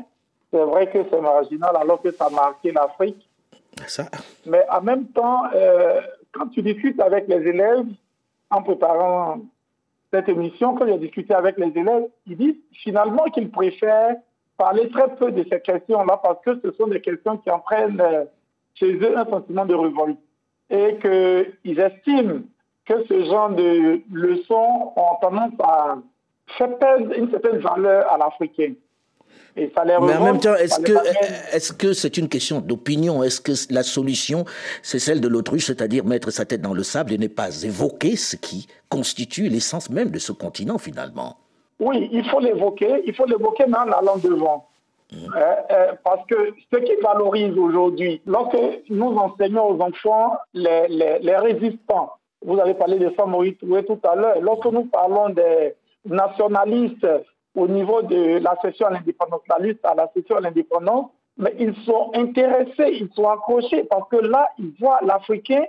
C'est 0.53 0.63
vrai 0.63 0.89
que 0.91 0.99
c'est 1.11 1.21
marginal 1.21 1.75
alors 1.75 2.01
que 2.01 2.13
ça 2.13 2.27
a 2.27 2.31
marqué 2.31 2.71
l'Afrique. 2.71 3.29
Ça. 3.89 4.05
Mais 4.47 4.65
en 4.71 4.83
même 4.83 5.07
temps, 5.09 5.43
euh, 5.55 6.01
quand 6.33 6.47
tu 6.49 6.63
discutes 6.63 7.01
avec 7.01 7.27
les 7.29 7.49
élèves, 7.49 7.87
en 8.51 8.63
préparant 8.63 9.41
cette 10.13 10.29
émission, 10.29 10.75
quand 10.75 10.87
j'ai 10.87 10.99
discuté 10.99 11.35
avec 11.35 11.59
les 11.59 11.73
élèves, 11.79 12.09
ils 12.27 12.37
disent 12.37 12.57
finalement 12.73 13.25
qu'ils 13.25 13.51
préfèrent 13.51 14.17
parler 14.57 14.89
très 14.89 15.15
peu 15.17 15.33
de 15.33 15.45
ces 15.51 15.61
questions-là 15.61 16.21
parce 16.23 16.41
que 16.45 16.61
ce 16.63 16.71
sont 16.73 16.87
des 16.87 17.01
questions 17.01 17.37
qui 17.39 17.51
entraînent 17.51 18.01
euh, 18.01 18.25
chez 18.75 18.95
eux 18.95 19.19
un 19.19 19.27
sentiment 19.27 19.67
de 19.67 19.75
révolte 19.75 20.19
et 20.71 20.97
qu'ils 20.99 21.79
estiment 21.79 22.41
que 22.85 23.05
ce 23.05 23.25
genre 23.25 23.51
de 23.51 24.01
leçons 24.13 24.93
ont 24.97 25.17
tendance 25.21 25.53
à 25.61 25.99
faire 26.47 26.99
une 26.99 27.31
certaine 27.31 27.59
valeur 27.59 28.11
à 28.11 28.19
l'Africain. 28.19 28.75
Mais 29.57 29.97
en 29.97 30.25
même 30.25 30.39
temps, 30.39 30.55
est-ce 30.55 30.81
que 30.81 30.93
est-ce 31.55 31.73
que 31.73 31.95
c'est 31.95 32.19
une 32.19 32.29
question 32.29 32.61
d'opinion? 32.61 33.23
Est-ce 33.23 33.41
que 33.41 33.53
la 33.73 33.83
solution 33.83 34.45
c'est 34.83 34.99
celle 34.99 35.21
de 35.21 35.29
l'autruche, 35.29 35.67
c'est-à-dire 35.67 36.05
mettre 36.05 36.31
sa 36.31 36.45
tête 36.45 36.61
dans 36.61 36.75
le 36.75 36.83
sable 36.83 37.13
et 37.15 37.19
ne 37.19 37.27
pas 37.29 37.63
évoquer 37.63 38.17
ce 38.17 38.37
qui 38.37 38.67
constitue 38.91 39.49
l'essence 39.49 39.89
même 39.89 40.11
de 40.11 40.19
ce 40.19 40.33
continent 40.33 40.77
finalement? 40.77 41.37
Oui, 41.81 42.09
il 42.13 42.25
faut 42.29 42.41
l'évoquer. 42.41 43.03
Il 43.07 43.15
faut 43.15 43.27
l'évoquer 43.27 43.65
mais 43.67 43.79
en 43.79 43.93
allant 43.93 44.19
devant. 44.19 44.69
Mmh. 45.13 45.17
Euh, 45.37 45.55
euh, 45.71 45.93
parce 46.05 46.27
que 46.27 46.53
ce 46.73 46.79
qui 46.81 46.93
valorise 47.03 47.57
aujourd'hui, 47.57 48.21
lorsque 48.27 48.59
nous 48.91 49.17
enseignons 49.17 49.71
aux 49.71 49.81
enfants 49.81 50.33
les, 50.53 50.89
les, 50.89 51.19
les 51.21 51.37
résistants, 51.37 52.11
vous 52.45 52.59
avez 52.59 52.75
parlé 52.75 52.99
de 52.99 53.11
Samoï 53.17 53.57
tout 53.57 54.01
à 54.03 54.17
l'heure, 54.17 54.41
lorsque 54.41 54.67
nous 54.67 54.85
parlons 54.85 55.31
des 55.31 55.75
nationalistes 56.05 57.07
au 57.57 57.67
niveau 57.67 58.03
de 58.03 58.39
la 58.39 58.55
session 58.63 58.87
à 58.87 58.91
l'indépendance, 58.91 59.41
la 59.49 59.59
liste 59.59 59.85
à 59.85 59.95
la 59.95 60.09
session 60.15 60.37
à 60.37 60.41
l'indépendance, 60.41 61.11
mais 61.39 61.55
ils 61.59 61.75
sont 61.85 62.13
intéressés, 62.15 62.99
ils 63.01 63.11
sont 63.15 63.29
accrochés 63.29 63.85
parce 63.85 64.09
que 64.09 64.17
là, 64.17 64.49
ils 64.59 64.73
voient 64.79 65.01
l'Africain 65.03 65.65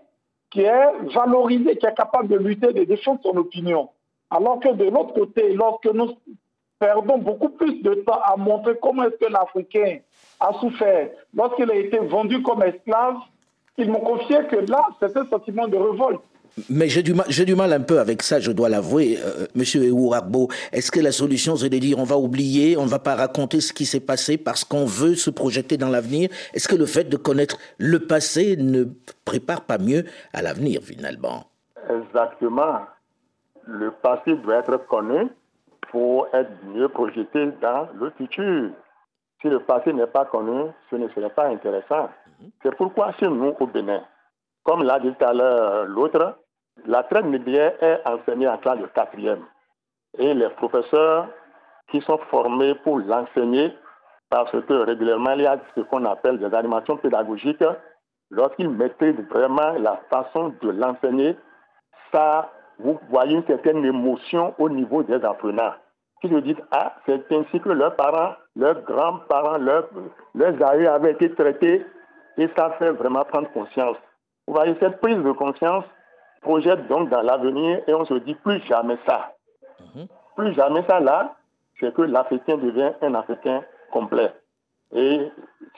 qui 0.49 0.61
est 0.61 0.91
valorisé, 1.13 1.77
qui 1.77 1.85
est 1.85 1.95
capable 1.95 2.27
de 2.27 2.37
lutter, 2.37 2.73
de 2.73 2.83
défendre 2.83 3.21
son 3.23 3.35
opinion. 3.37 3.89
Alors 4.29 4.59
que 4.59 4.69
de 4.69 4.85
l'autre 4.85 5.13
côté, 5.13 5.53
lorsque 5.53 5.87
nous 5.87 6.11
perdons 6.79 7.17
beaucoup 7.17 7.49
plus 7.49 7.81
de 7.81 7.95
temps 7.95 8.19
à 8.23 8.35
montrer 8.37 8.77
comment 8.81 9.03
est-ce 9.03 9.25
que 9.25 9.31
l'Africain 9.31 9.99
a 10.39 10.53
souffert, 10.59 11.09
lorsqu'il 11.33 11.71
a 11.71 11.75
été 11.75 11.97
vendu 11.99 12.41
comme 12.43 12.63
esclave, 12.63 13.15
ils 13.77 13.89
m'ont 13.89 14.01
confié 14.01 14.37
que 14.49 14.57
là, 14.69 14.85
c'est 14.99 15.15
un 15.15 15.25
sentiment 15.25 15.67
de 15.67 15.77
révolte. 15.77 16.21
Mais 16.69 16.87
j'ai 16.89 17.03
du, 17.03 17.13
mal, 17.13 17.27
j'ai 17.29 17.45
du 17.45 17.55
mal 17.55 17.71
un 17.71 17.81
peu 17.81 17.99
avec 17.99 18.23
ça, 18.23 18.39
je 18.39 18.51
dois 18.51 18.67
l'avouer, 18.67 19.19
euh, 19.23 19.45
Monsieur. 19.53 19.83
Est-ce 20.71 20.91
que 20.91 20.99
la 20.99 21.11
solution, 21.11 21.55
c'est 21.55 21.69
de 21.69 21.77
dire 21.77 21.99
on 21.99 22.03
va 22.03 22.17
oublier, 22.17 22.77
on 22.77 22.85
ne 22.85 22.89
va 22.89 22.97
pas 22.97 23.15
raconter 23.15 23.61
ce 23.61 23.73
qui 23.73 23.85
s'est 23.85 23.99
passé 23.99 24.37
parce 24.37 24.63
qu'on 24.63 24.85
veut 24.85 25.13
se 25.13 25.29
projeter 25.29 25.77
dans 25.77 25.89
l'avenir? 25.89 26.29
Est-ce 26.55 26.67
que 26.67 26.75
le 26.75 26.87
fait 26.87 27.03
de 27.03 27.15
connaître 27.15 27.57
le 27.77 27.99
passé 27.99 28.55
ne 28.57 28.85
prépare 29.23 29.61
pas 29.61 29.77
mieux 29.77 30.05
à 30.33 30.41
l'avenir 30.41 30.81
finalement? 30.81 31.45
Exactement. 31.89 32.79
Le 33.65 33.91
passé 33.91 34.35
doit 34.37 34.57
être 34.57 34.77
connu 34.87 35.27
pour 35.91 36.27
être 36.33 36.51
mieux 36.73 36.89
projeté 36.89 37.51
dans 37.61 37.87
le 37.99 38.09
futur. 38.17 38.71
Si 39.41 39.47
le 39.47 39.59
passé 39.59 39.93
n'est 39.93 40.07
pas 40.07 40.25
connu, 40.25 40.71
ce 40.89 40.95
ne 40.95 41.07
serait 41.09 41.29
pas 41.29 41.47
intéressant. 41.47 42.09
Mhm. 42.41 42.49
C'est 42.63 42.75
pourquoi 42.75 43.11
chez 43.19 43.27
nous, 43.27 43.53
au 43.59 43.67
Bénin, 43.67 44.01
comme 44.63 44.83
l'a 44.83 44.99
dit 44.99 45.13
tout 45.17 45.25
à 45.25 45.33
l'heure 45.33 45.85
l'autre, 45.85 46.37
la 46.85 47.03
traite 47.03 47.25
négrière 47.25 47.73
est 47.81 48.01
enseignée 48.05 48.47
en 48.47 48.57
classe 48.57 48.79
de 48.79 48.85
quatrième. 48.87 49.43
Et 50.17 50.33
les 50.33 50.49
professeurs 50.49 51.27
qui 51.89 52.01
sont 52.01 52.17
formés 52.29 52.75
pour 52.75 52.99
l'enseigner, 52.99 53.73
parce 54.29 54.51
que 54.51 54.73
régulièrement, 54.73 55.31
il 55.31 55.41
y 55.41 55.47
a 55.47 55.57
ce 55.75 55.81
qu'on 55.81 56.05
appelle 56.05 56.39
des 56.39 56.53
animations 56.53 56.97
pédagogiques, 56.97 57.63
lorsqu'ils 58.29 58.69
maîtrisent 58.69 59.19
vraiment 59.29 59.73
la 59.79 60.01
façon 60.09 60.53
de 60.61 60.69
l'enseigner, 60.69 61.37
ça, 62.11 62.51
vous 62.79 62.99
voyez 63.09 63.35
une 63.35 63.45
certaine 63.45 63.83
émotion 63.85 64.53
au 64.57 64.69
niveau 64.69 65.03
des 65.03 65.23
apprenants. 65.23 65.73
Qui 66.21 66.29
se 66.29 66.35
disent, 66.35 66.61
ah, 66.71 66.95
c'est 67.05 67.31
ainsi 67.31 67.59
que 67.59 67.69
leurs 67.69 67.95
parents, 67.95 68.33
leurs 68.55 68.81
grands-parents, 68.81 69.59
leurs, 69.59 69.87
leurs 70.33 70.61
aïeux 70.67 70.89
avaient 70.89 71.11
été 71.11 71.33
traités, 71.35 71.85
et 72.37 72.49
ça 72.57 72.71
fait 72.79 72.91
vraiment 72.91 73.23
prendre 73.23 73.49
conscience. 73.51 73.97
Vous 74.47 74.53
voyez, 74.55 74.75
cette 74.79 74.99
prise 74.99 75.17
de 75.17 75.31
conscience 75.31 75.83
projette 76.41 76.87
donc 76.87 77.09
dans 77.09 77.21
l'avenir 77.21 77.81
et 77.87 77.93
on 77.93 78.05
se 78.05 78.15
dit 78.15 78.35
plus 78.35 78.61
jamais 78.67 78.97
ça. 79.07 79.33
Mhm. 79.95 80.07
Plus 80.35 80.53
jamais 80.53 80.83
ça 80.87 80.99
là, 80.99 81.35
c'est 81.79 81.93
que 81.93 82.01
l'Africain 82.01 82.57
devient 82.57 82.91
un 83.01 83.13
Africain 83.15 83.63
complet. 83.91 84.31
Et 84.93 85.31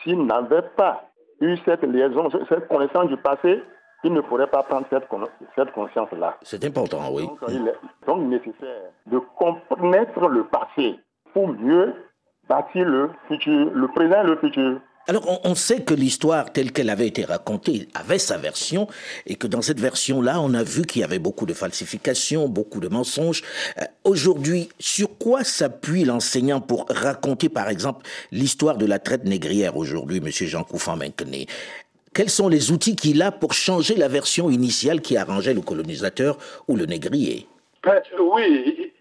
s'ils 0.04 0.26
n'avaient 0.26 0.68
pas 0.76 1.04
eu 1.42 1.58
cette 1.66 1.84
liaison, 1.84 2.30
cette 2.48 2.68
connaissance 2.68 3.08
du 3.08 3.18
passé, 3.18 3.64
ils 4.04 4.14
ne 4.14 4.22
pourraient 4.22 4.48
pas 4.48 4.64
prendre 4.64 4.86
cette, 4.90 5.08
cette 5.56 5.72
conscience-là. 5.72 6.38
C'est 6.42 6.64
important, 6.64 7.00
oui. 7.12 7.26
Donc, 7.28 7.40
il 7.50 7.68
est 7.68 7.76
donc 8.08 8.22
nécessaire 8.28 8.92
de 9.08 9.20
connaître 9.68 10.28
le 10.28 10.46
passé 10.46 11.00
pour 11.34 11.50
mieux 11.50 11.94
bâtir 12.48 12.86
le 12.86 13.12
futur, 13.28 13.72
le 13.74 13.88
présent 13.90 14.22
et 14.24 14.28
le 14.28 14.38
futur. 14.38 14.80
Alors, 15.10 15.42
on, 15.44 15.56
sait 15.56 15.82
que 15.82 15.96
l'histoire 15.96 16.54
telle 16.54 16.72
qu'elle 16.72 16.92
avait 16.92 17.08
été 17.08 17.26
racontée 17.26 17.88
avait 17.96 18.20
sa 18.20 18.38
version, 18.38 18.86
et 19.26 19.38
que 19.38 19.48
dans 19.48 19.64
cette 19.64 19.80
version-là, 19.80 20.40
on 20.40 20.54
a 20.54 20.62
vu 20.62 20.84
qu'il 20.84 21.02
y 21.02 21.04
avait 21.04 21.18
beaucoup 21.18 21.48
de 21.48 21.54
falsifications, 21.56 22.48
beaucoup 22.48 22.80
de 22.80 22.90
mensonges. 22.90 23.42
Euh, 23.80 23.86
aujourd'hui, 24.04 24.70
sur 24.78 25.18
quoi 25.18 25.44
s'appuie 25.44 26.04
l'enseignant 26.04 26.62
pour 26.62 26.86
raconter, 26.90 27.50
par 27.50 27.70
exemple, 27.70 28.06
l'histoire 28.32 28.78
de 28.78 28.86
la 28.86 29.00
traite 29.00 29.26
négrière 29.26 29.78
aujourd'hui, 29.78 30.22
Monsieur 30.22 30.46
Jean 30.46 30.64
Couffin 30.64 30.96
Menkené 30.96 31.48
Quels 32.14 32.30
sont 32.30 32.48
les 32.48 32.72
outils 32.72 32.96
qu'il 32.96 33.24
a 33.24 33.32
pour 33.32 33.54
changer 33.54 33.96
la 33.96 34.10
version 34.10 34.52
initiale 34.52 35.02
qui 35.02 35.18
arrangeait 35.18 35.56
le 35.56 35.62
colonisateur 35.62 36.38
ou 36.68 36.76
le 36.76 36.86
négrier? 36.86 37.48
Ben, 37.82 38.00
Oui, 38.20 38.94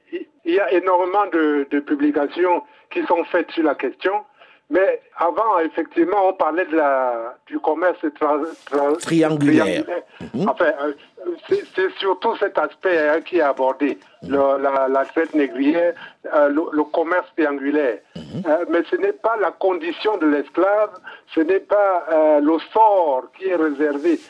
il 0.46 0.54
y 0.54 0.58
a 0.58 0.72
énormément 0.72 1.26
de 1.30 1.80
publications 1.80 2.62
qui 2.90 3.04
sont 3.04 3.24
faites 3.24 3.50
sur 3.50 3.64
la 3.64 3.74
question. 3.74 4.14
Mais 4.70 5.00
avant, 5.16 5.58
effectivement, 5.60 6.28
on 6.28 6.32
parlait 6.34 6.66
de 6.66 6.76
la, 6.76 7.36
du 7.46 7.58
commerce 7.58 7.98
triangulaire. 9.00 9.84
Mhm. 10.20 10.46
Enfin, 10.46 10.72
euh, 10.82 10.92
c'est 11.48 11.90
surtout 11.98 12.36
cet 12.36 12.58
aspect 12.58 13.08
hein, 13.08 13.22
qui 13.22 13.38
est 13.38 13.42
abordé, 13.42 13.98
mhm. 14.22 14.36
la, 14.90 15.04
traite 15.06 15.32
négrière, 15.34 15.94
euh, 16.34 16.50
le, 16.50 16.84
commerce 16.84 17.26
triangulaire. 17.34 17.98
Mhm. 18.14 18.42
Euh, 18.46 18.64
mais 18.68 18.82
ce 18.90 18.96
n'est 18.96 19.14
pas 19.14 19.38
la 19.38 19.52
condition 19.52 20.18
de 20.18 20.26
l'esclave, 20.26 20.90
ce 21.34 21.40
n'est 21.40 21.60
pas 21.60 22.04
le 22.40 22.58
sort 22.72 23.24
qui 23.38 23.48
est 23.48 23.56
réservé 23.56 24.20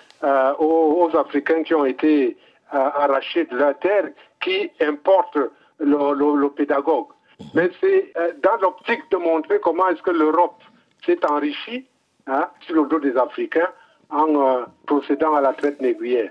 aux, 0.60 1.10
Africains 1.18 1.64
qui 1.64 1.74
ont 1.74 1.84
été 1.84 2.36
arrachés 2.70 3.44
de 3.46 3.56
la 3.56 3.74
terre 3.74 4.04
qui 4.40 4.70
importe 4.80 5.36
le 5.80 6.48
pédagogue. 6.48 7.08
Mais 7.54 7.70
c'est 7.80 8.12
euh, 8.16 8.32
dans 8.42 8.56
l'optique 8.56 9.10
de 9.10 9.16
montrer 9.16 9.60
comment 9.60 9.88
est-ce 9.88 10.02
que 10.02 10.10
l'Europe 10.10 10.60
s'est 11.04 11.24
enrichie 11.24 11.86
hein, 12.26 12.48
sur 12.60 12.82
le 12.82 12.88
dos 12.88 12.98
des 12.98 13.16
Africains 13.16 13.70
en 14.10 14.34
euh, 14.34 14.64
procédant 14.86 15.34
à 15.34 15.40
la 15.40 15.52
traite 15.52 15.80
négrière. 15.80 16.30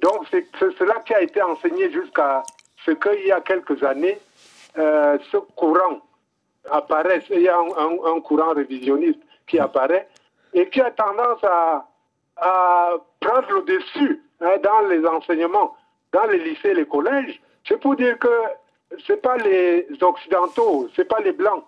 Donc 0.00 0.26
c'est 0.30 0.46
cela 0.78 1.00
qui 1.04 1.14
a 1.14 1.20
été 1.20 1.42
enseigné 1.42 1.90
jusqu'à 1.90 2.42
ce 2.84 2.92
qu'il 2.92 3.26
y 3.26 3.32
a 3.32 3.40
quelques 3.40 3.82
années, 3.82 4.18
euh, 4.78 5.18
ce 5.30 5.36
courant 5.36 6.00
apparaît, 6.70 7.22
il 7.30 7.42
y 7.42 7.48
a 7.48 7.58
un, 7.58 8.20
courant 8.20 8.54
révisionniste 8.54 9.20
qui 9.46 9.58
apparaît 9.58 10.08
et 10.54 10.68
qui 10.68 10.80
a 10.80 10.90
tendance 10.90 11.42
à, 11.44 11.86
prendre 13.20 13.52
le 13.52 13.62
dessus 13.62 14.22
hein, 14.40 14.54
dans 14.62 14.80
les 14.88 15.04
enseignements, 15.06 15.76
dans 16.12 16.24
les 16.26 16.38
lycées 16.38 16.70
et 16.70 16.74
les 16.74 16.86
collèges. 16.86 17.40
C'est 17.68 17.78
pour 17.78 17.94
dire 17.94 18.18
que 18.18 18.28
ce 19.06 19.12
pas 19.14 19.36
les 19.38 19.86
Occidentaux, 20.00 20.88
ce 20.96 21.02
pas 21.02 21.20
les 21.20 21.32
Blancs 21.32 21.64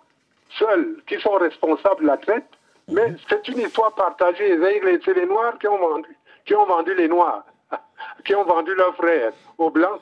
seuls 0.57 0.97
qui 1.07 1.19
sont 1.19 1.33
responsables 1.33 2.01
de 2.01 2.07
la 2.07 2.17
traite, 2.17 2.47
mais 2.91 3.15
c'est 3.29 3.47
une 3.47 3.59
histoire 3.59 3.93
partagée. 3.95 4.57
C'est 5.03 5.13
les 5.13 5.25
Noirs 5.25 5.57
qui 5.59 5.67
ont 5.67 5.77
vendu, 5.77 6.17
qui 6.45 6.55
ont 6.55 6.65
vendu 6.65 6.93
les 6.95 7.07
Noirs, 7.07 7.45
qui 8.25 8.35
ont 8.35 8.45
vendu 8.45 8.73
leurs 8.75 8.95
frères 8.95 9.33
aux 9.57 9.69
Blancs. 9.69 10.01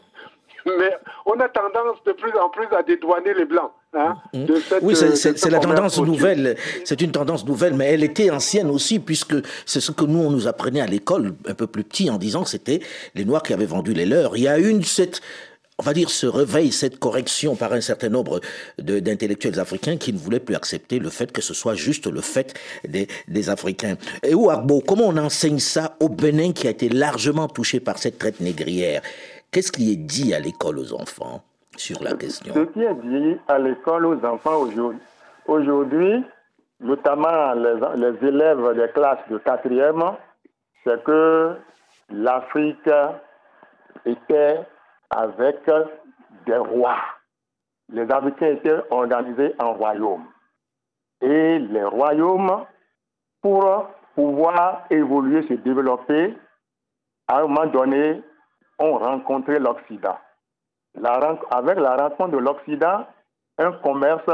Mais 0.66 0.98
on 1.26 1.34
a 1.42 1.50
tendance 1.50 2.02
de 2.06 2.14
plus 2.14 2.32
en 2.40 2.48
plus 2.48 2.68
à 2.74 2.84
dédouaner 2.84 3.34
les 3.34 3.44
Blancs. 3.44 3.72
Hein, 3.96 4.16
mmh. 4.34 4.46
oui, 4.82 4.96
c'est 4.96 5.50
la 5.50 5.60
tendance 5.60 6.00
nouvelle. 6.00 6.56
C'est 6.86 7.02
une 7.02 7.12
tendance 7.12 7.46
nouvelle, 7.46 7.74
mais 7.76 7.92
elle 7.92 8.04
était 8.04 8.32
ancienne 8.32 8.72
aussi, 8.72 8.98
puisque 8.98 9.36
c'est 9.68 9.82
ce 9.82 9.92
que 9.92 10.06
nous, 10.06 10.20
on 10.20 10.32
nous 10.32 10.48
apprenait 10.48 10.82
à 10.82 10.88
l'école, 10.88 11.36
un 11.48 11.54
peu 11.54 11.68
plus 11.68 11.84
petit, 11.84 12.10
en 12.10 12.18
disant 12.18 12.44
que 12.44 12.50
c'était 12.50 12.80
les 13.14 13.26
Noirs 13.26 13.44
qui 13.44 13.54
avaient 13.54 13.66
vendu 13.66 13.94
les 13.94 14.06
leurs. 14.06 14.36
Il 14.36 14.44
y 14.44 14.48
a 14.48 14.58
une, 14.58 14.84
cette, 14.84 15.22
on 15.80 15.84
va 15.84 15.94
dire, 15.94 16.10
se 16.10 16.28
réveille 16.28 16.72
cette 16.72 17.00
correction 17.00 17.56
par 17.56 17.74
un 17.74 17.82
certain 17.82 18.10
nombre 18.10 18.40
d'intellectuels 18.78 19.60
africains 19.60 19.98
qui 19.98 20.14
ne 20.14 20.18
voulaient 20.18 20.40
plus 20.40 20.56
accepter 20.56 21.00
le 21.00 21.10
fait 21.10 21.32
que 21.32 21.42
ce 21.42 21.54
soit 21.54 21.74
juste 21.74 22.08
le 22.08 22.22
fait 22.22 22.54
des, 22.88 23.08
Africains. 23.50 23.96
Et 24.24 24.34
Ouagbo, 24.34 24.82
comment 24.88 25.08
on 25.08 25.18
enseigne 25.18 25.60
ça 25.60 25.98
au 26.00 26.08
Bénin 26.08 26.54
qui 26.54 26.68
a 26.68 26.70
été 26.70 26.88
largement 26.88 27.48
touché 27.48 27.80
par 27.80 27.98
cette 27.98 28.18
traite 28.18 28.40
négrière? 28.40 29.02
Qu'est-ce 29.52 29.72
qui 29.72 29.92
est 29.92 29.98
dit 29.98 30.34
à 30.34 30.40
l'école 30.40 30.80
aux 30.80 30.94
enfants 30.94 31.44
sur 31.76 32.02
la 32.02 32.14
question? 32.14 32.54
Ce 32.54 32.60
qui 32.62 32.82
est 32.82 32.94
dit 33.04 33.38
à 33.48 33.60
l'école 33.60 34.06
aux 34.06 34.26
enfants 34.26 34.66
aujourd'hui, 35.48 36.24
notamment 36.80 37.54
les, 37.54 37.76
les 37.98 38.28
élèves 38.28 38.76
des 38.76 38.92
classes 38.94 39.28
de 39.30 39.38
quatrième, 39.40 40.04
c'est 40.86 41.04
que 41.04 41.56
l'Afrique 42.10 42.90
était 44.06 44.60
avec 45.16 45.70
des 46.46 46.58
rois. 46.58 47.02
Les 47.90 48.10
Africains 48.12 48.48
étaient 48.48 48.82
organisés 48.90 49.54
en 49.60 49.74
royaumes. 49.74 50.26
Et 51.22 51.60
les 51.60 51.84
royaumes, 51.84 52.66
pour 53.42 53.88
pouvoir 54.16 54.86
évoluer, 54.90 55.44
se 55.48 55.54
développer, 55.54 56.36
à 57.28 57.40
un 57.40 57.48
moment 57.48 57.66
donné, 57.68 58.22
ont 58.80 58.98
rencontré 58.98 59.60
l'Occident. 59.60 60.18
avec 61.52 61.80
la 61.80 61.96
rencontre 61.96 62.32
de 62.32 62.38
l'Occident, 62.38 63.06
un 63.58 63.72
commerce 63.72 64.30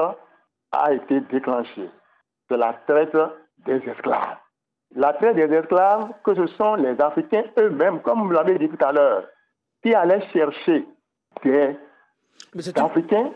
a 0.72 0.94
été 0.94 1.22
déclenché. 1.22 1.90
C'est 2.48 2.58
la 2.58 2.74
traite 2.88 3.18
des 3.66 3.78
esclaves. 3.88 4.38
La 4.96 5.14
traite 5.14 5.36
des 5.36 5.54
esclaves, 5.54 6.10
que 6.24 6.34
ce 6.36 6.48
sont 6.48 6.76
les 6.76 7.00
Africains 7.00 7.44
eux-mêmes, 7.60 8.02
comme 8.02 8.22
vous 8.24 8.32
l'avez 8.32 8.58
dit 8.58 8.70
tout 8.70 8.84
à 8.84 8.92
l'heure, 8.92 9.24
qui 9.84 9.94
allait 9.94 10.22
chercher 10.34 10.86
des 11.44 11.76
Africains 12.76 13.32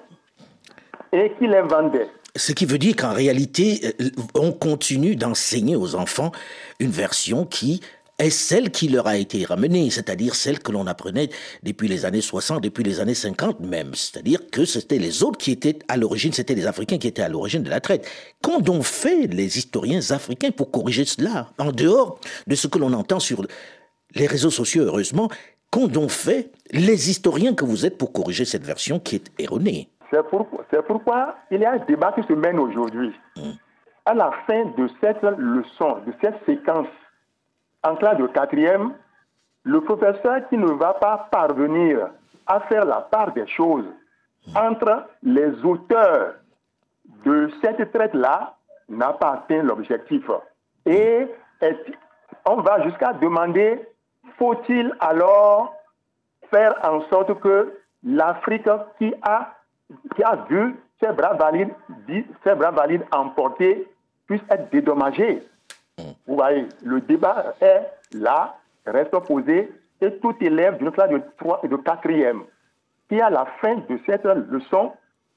et 1.11 1.31
qui 1.37 1.47
les 1.47 1.61
vendait. 1.61 2.09
Ce 2.35 2.51
qui 2.51 2.65
veut 2.65 2.79
dire 2.79 2.95
qu'en 2.95 3.13
réalité, 3.13 3.93
euh, 4.01 4.09
on 4.33 4.51
continue 4.51 5.15
d'enseigner 5.15 5.75
aux 5.75 5.95
enfants 5.95 6.31
une 6.79 6.89
version 6.89 7.45
qui 7.45 7.81
est 8.19 8.31
celle 8.31 8.71
qui 8.71 8.87
leur 8.87 9.07
a 9.07 9.17
été 9.17 9.43
ramenée, 9.45 9.89
c'est-à-dire 9.89 10.35
celle 10.35 10.59
que 10.59 10.71
l'on 10.71 10.87
apprenait 10.87 11.29
depuis 11.61 11.87
les 11.87 12.05
années 12.05 12.21
60, 12.21 12.63
depuis 12.63 12.83
les 12.83 12.99
années 12.99 13.13
50 13.13 13.59
même. 13.59 13.93
C'est-à-dire 13.93 14.39
que 14.51 14.65
c'était 14.65 14.97
les 14.97 15.23
autres 15.23 15.37
qui 15.37 15.51
étaient 15.51 15.79
à 15.87 15.97
l'origine, 15.97 16.33
c'était 16.33 16.55
les 16.55 16.65
Africains 16.65 16.97
qui 16.97 17.07
étaient 17.07 17.21
à 17.21 17.29
l'origine 17.29 17.63
de 17.63 17.69
la 17.69 17.81
traite. 17.81 18.07
Qu'ont 18.41 18.59
donc 18.59 18.83
fait 18.83 19.27
les 19.27 19.57
historiens 19.57 20.11
africains 20.11 20.51
pour 20.51 20.71
corriger 20.71 21.05
cela, 21.05 21.51
en 21.57 21.71
dehors 21.71 22.19
de 22.47 22.55
ce 22.55 22.67
que 22.67 22.79
l'on 22.79 22.93
entend 22.93 23.19
sur 23.19 23.45
les 24.15 24.27
réseaux 24.27 24.51
sociaux, 24.51 24.83
heureusement, 24.83 25.29
Qu'ont 25.73 25.87
donc 25.87 26.11
fait 26.11 26.51
les 26.71 27.09
historiens 27.09 27.55
que 27.55 27.65
vous 27.65 27.83
êtes 27.83 27.97
pour 27.97 28.13
corriger 28.13 28.45
cette 28.45 28.63
version 28.63 28.99
qui 28.99 29.15
est 29.15 29.41
erronée 29.41 29.89
C'est 30.11 30.21
pourquoi, 30.85 31.35
il 31.49 31.61
y 31.61 31.65
a 31.65 31.71
un 31.71 31.77
débat 31.79 32.11
qui 32.11 32.21
se 32.27 32.33
mène 32.33 32.59
aujourd'hui. 32.59 33.11
Hmm. 33.35 33.53
À 34.05 34.13
la 34.13 34.29
fin 34.45 34.65
de 34.77 34.87
cette 35.01 35.23
leçon, 35.23 35.97
de 36.05 36.13
cette 36.21 36.35
séquence 36.45 36.85
en 37.81 37.95
classe 37.95 38.19
de 38.19 38.27
quatrième, 38.27 38.93
le 39.63 39.81
professeur 39.81 40.47
qui 40.49 40.59
ne 40.59 40.71
va 40.73 40.93
pas 40.93 41.27
parvenir 41.31 42.11
à 42.45 42.59
faire 42.69 42.85
la 42.85 43.01
part 43.01 43.33
des 43.33 43.47
choses 43.47 43.85
hmm. 44.45 44.55
entre 44.55 45.07
les 45.23 45.53
auteurs 45.65 46.35
de 47.25 47.49
cette 47.63 47.91
traite-là 47.91 48.57
n'a 48.89 49.13
pas 49.13 49.43
atteint 49.43 49.63
l'objectif. 49.63 50.29
Et 50.85 51.25
on 52.45 52.57
va 52.57 52.83
jusqu'à 52.83 53.13
demander 53.13 53.87
faut-il 54.37 54.93
alors 54.99 55.75
faire 56.51 56.75
en 56.83 57.01
sorte 57.09 57.39
que 57.39 57.77
l'Afrique 58.03 58.67
qui 58.97 59.13
a, 59.21 59.53
qui 60.15 60.23
a 60.23 60.35
vu 60.49 60.75
ses 61.01 61.11
bras 61.13 61.33
valides, 61.33 61.73
ses 62.43 62.55
bras 62.55 62.71
valides 62.71 63.05
emportés 63.11 63.87
puisse 64.27 64.41
être 64.49 64.69
dédommagée? 64.71 65.43
Mm. 65.97 66.03
Vous 66.27 66.35
voyez, 66.35 66.67
le 66.83 67.01
débat 67.01 67.55
est 67.61 67.81
là, 68.13 68.55
reste 68.85 69.17
posé, 69.27 69.71
et 70.01 70.17
tout 70.17 70.35
élève 70.41 70.77
d'une 70.77 70.91
classe 70.91 71.09
de 71.09 71.21
3 71.37 71.61
et 71.63 71.67
de 71.67 71.77
4e 71.77 72.41
qui, 73.09 73.21
à 73.21 73.29
la 73.29 73.45
fin 73.61 73.75
de 73.75 73.99
cette 74.05 74.25
leçon, 74.25 74.91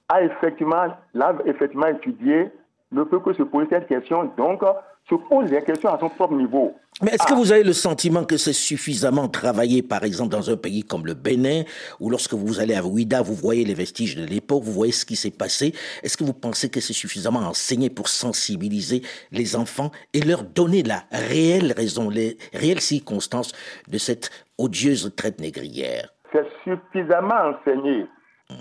a 0.09 0.23
effectivement, 0.23 0.87
l'a 1.15 1.35
effectivement 1.45 1.89
étudié, 1.89 2.51
ne 2.93 3.03
peut 3.03 3.21
que 3.21 3.33
se 3.33 3.43
poser 3.43 3.69
cette 3.71 3.89
question. 3.89 4.31
Donc, 4.37 4.63
se 5.09 5.15
pose 5.15 5.51
des 5.51 5.63
questions 5.63 5.91
à 5.91 5.99
son 5.99 6.09
propre 6.09 6.35
niveau. 6.35 6.75
Mais 7.03 7.13
est-ce 7.13 7.27
que 7.27 7.33
ah. 7.33 7.37
vous 7.37 7.53
avez 7.53 7.63
le 7.63 7.73
sentiment 7.73 8.25
que 8.25 8.37
c'est 8.37 8.53
suffisamment 8.53 9.29
travaillé, 9.29 9.83
par 9.83 10.03
exemple, 10.03 10.31
dans 10.31 10.51
un 10.51 10.57
pays 10.57 10.83
comme 10.83 11.07
le 11.07 11.15
Bénin, 11.15 11.63
ou 12.01 12.11
lorsque 12.11 12.35
vous 12.35 12.59
allez 12.59 12.75
à 12.75 12.85
Ouida, 12.85 13.23
vous 13.23 13.35
voyez 13.35 13.65
les 13.65 13.75
vestiges 13.75 14.17
de 14.17 14.25
l'époque, 14.25 14.63
vous 14.63 14.73
voyez 14.73 14.93
ce 14.93 15.05
qui 15.05 15.15
s'est 15.15 15.31
passé? 15.31 15.75
Est-ce 16.03 16.17
que 16.17 16.25
vous 16.25 16.33
pensez 16.33 16.71
que 16.71 16.81
c'est 16.81 16.93
suffisamment 16.93 17.41
enseigné 17.41 17.91
pour 17.91 18.09
sensibiliser 18.09 19.03
les 19.31 19.55
enfants 19.57 19.91
et 20.13 20.21
leur 20.21 20.43
donner 20.43 20.83
la 20.83 21.03
réelle 21.13 21.73
raison, 21.77 22.09
les 22.09 22.39
réelles 22.53 22.81
circonstances 22.81 23.53
de 23.89 23.99
cette 23.99 24.31
odieuse 24.59 25.13
traite 25.17 25.41
négrière? 25.41 26.09
C'est 26.33 26.47
suffisamment 26.65 27.53
enseigné. 27.53 28.07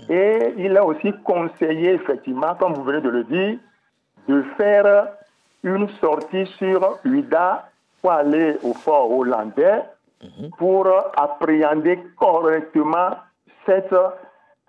Et 0.08 0.38
il 0.58 0.76
a 0.76 0.84
aussi 0.84 1.12
conseillé, 1.24 1.94
effectivement, 1.94 2.54
comme 2.56 2.74
vous 2.74 2.84
venez 2.84 3.00
de 3.00 3.08
le 3.08 3.24
dire, 3.24 3.58
de 4.28 4.42
faire 4.56 5.08
une 5.62 5.88
sortie 6.00 6.46
sur 6.58 6.98
UDA 7.04 7.68
pour 8.00 8.12
aller 8.12 8.56
au 8.62 8.72
fort 8.74 9.10
hollandais 9.10 9.82
mhm. 10.22 10.50
pour 10.58 10.86
appréhender 11.16 11.98
correctement 12.18 13.16
cette 13.64 13.94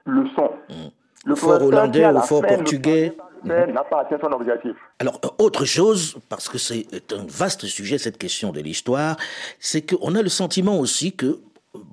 leçon. 0.05 0.51
Mhm. 0.69 0.91
Le 1.25 1.35
fort 1.35 1.61
hollandais 1.61 2.05
ou 2.05 2.21
fort 2.21 2.41
portugais 2.41 3.15
n'a 3.43 3.83
pas 3.83 4.01
atteint 4.01 4.17
son 4.21 4.31
objectif. 4.31 4.75
Alors, 4.99 5.19
euh, 5.25 5.29
autre 5.39 5.65
chose, 5.65 6.17
parce 6.29 6.49
que 6.49 6.57
c'est 6.57 7.11
un 7.11 7.25
vaste 7.27 7.65
sujet, 7.65 7.97
cette 7.97 8.17
question 8.17 8.51
de 8.51 8.61
l'histoire, 8.61 9.17
c'est 9.59 9.81
qu'on 9.81 10.15
a 10.15 10.21
le 10.21 10.29
sentiment 10.29 10.79
aussi 10.79 11.13
que 11.13 11.39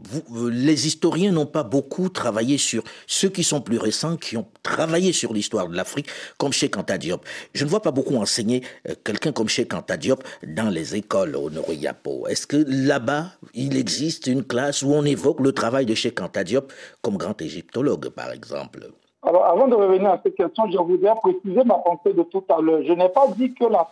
vous, 0.08 0.48
les 0.48 0.86
historiens 0.86 1.32
n'ont 1.32 1.46
pas 1.46 1.62
beaucoup 1.62 2.08
travaillé 2.08 2.58
sur 2.58 2.82
ceux 3.06 3.28
qui 3.28 3.44
sont 3.44 3.60
plus 3.60 3.78
récents, 3.78 4.16
qui 4.16 4.36
ont 4.36 4.46
travaillé 4.62 5.12
sur 5.12 5.32
l'histoire 5.32 5.68
de 5.68 5.76
l'Afrique, 5.76 6.08
comme 6.38 6.52
Cheikh 6.52 6.76
Anta 6.76 6.98
Diop. 6.98 7.24
Je 7.54 7.64
ne 7.64 7.70
vois 7.70 7.80
pas 7.80 7.90
beaucoup 7.90 8.16
enseigner 8.16 8.62
euh, 8.88 8.94
quelqu'un 9.04 9.32
comme 9.32 9.48
Cheikh 9.48 9.72
Anta 9.74 9.96
Diop 9.96 10.22
dans 10.46 10.70
les 10.70 10.96
écoles 10.96 11.36
au 11.36 11.50
Noriyapo. 11.50 12.26
Est-ce 12.28 12.46
que 12.46 12.64
là-bas, 12.68 13.26
il 13.54 13.76
existe 13.76 14.26
une 14.26 14.44
classe 14.44 14.82
où 14.82 14.92
on 14.92 15.04
évoque 15.04 15.40
le 15.40 15.52
travail 15.52 15.86
de 15.86 15.94
Cheikh 15.94 16.20
Anta 16.20 16.44
Diop 16.44 16.72
comme 17.02 17.16
grand 17.16 17.40
égyptologue, 17.40 18.08
par 18.10 18.32
exemple? 18.32 18.80
Alors, 19.26 19.46
avant 19.46 19.68
de 19.68 19.74
revenir 19.74 20.10
à 20.10 20.20
cette 20.22 20.36
question, 20.36 20.70
je 20.70 20.76
voudrais 20.76 21.14
préciser 21.14 21.64
ma 21.64 21.76
pensée 21.76 22.12
de 22.12 22.22
tout 22.24 22.44
à 22.50 22.60
l'heure. 22.60 22.82
Je 22.86 22.92
n'ai 22.92 23.08
pas 23.08 23.26
dit 23.28 23.54
que 23.54 23.64
la 23.64 23.88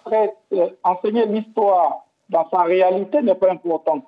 euh, 0.52 0.68
enseigner 0.84 1.24
l'histoire 1.26 2.06
dans 2.28 2.48
sa 2.50 2.62
réalité 2.62 3.22
n'est 3.22 3.34
pas 3.34 3.50
importante. 3.50 4.04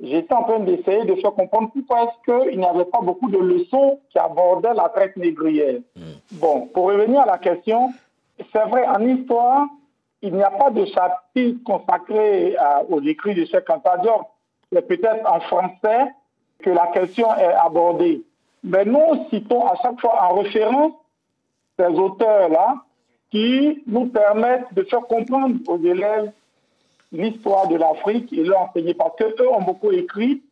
J'étais 0.00 0.32
en 0.32 0.44
train 0.44 0.60
d'essayer 0.60 1.04
de 1.04 1.14
faire 1.16 1.32
comprendre 1.32 1.70
pourquoi 1.72 2.04
est-ce 2.04 2.48
qu'il 2.48 2.58
n'y 2.58 2.64
avait 2.64 2.84
pas 2.84 3.00
beaucoup 3.00 3.28
de 3.28 3.38
leçons 3.38 3.98
qui 4.10 4.18
abordaient 4.18 4.74
la 4.74 4.88
traite 4.90 5.16
négrière. 5.16 5.80
Hmm. 5.96 6.02
Bon, 6.32 6.66
pour 6.68 6.86
revenir 6.86 7.22
à 7.22 7.26
la 7.26 7.38
question, 7.38 7.92
c'est 8.52 8.64
vrai, 8.66 8.86
en 8.86 9.04
histoire, 9.04 9.66
il 10.22 10.34
n'y 10.34 10.42
a 10.42 10.50
pas 10.50 10.70
de 10.70 10.84
chapitre 10.84 11.62
consacré 11.64 12.56
aux 12.88 13.00
écrits 13.02 13.34
de 13.34 13.44
Cheikh 13.44 13.68
Anta 13.70 14.00
C'est 14.72 14.86
peut-être 14.86 15.30
en 15.30 15.40
français 15.40 16.12
que 16.60 16.70
la 16.70 16.88
question 16.88 17.34
est 17.36 17.54
abordée. 17.54 18.22
Mais 18.64 18.84
nous 18.84 19.26
citons 19.30 19.66
à 19.66 19.74
chaque 19.82 20.00
fois 20.00 20.22
en 20.22 20.34
référence 20.34 20.92
ces 21.78 21.86
auteurs-là 21.86 22.76
qui 23.30 23.82
nous 23.86 24.06
permettent 24.06 24.72
de 24.74 24.82
faire 24.84 25.02
comprendre 25.02 25.56
aux 25.68 25.78
élèves 25.78 26.32
l'histoire 27.12 27.68
de 27.68 27.76
l'Afrique 27.76 28.32
et 28.32 28.44
leur 28.44 28.62
enseigner 28.62 28.94
parce 28.94 29.16
qu'eux 29.16 29.48
ont 29.52 29.62
beaucoup 29.62 29.90
écrit 29.92 30.42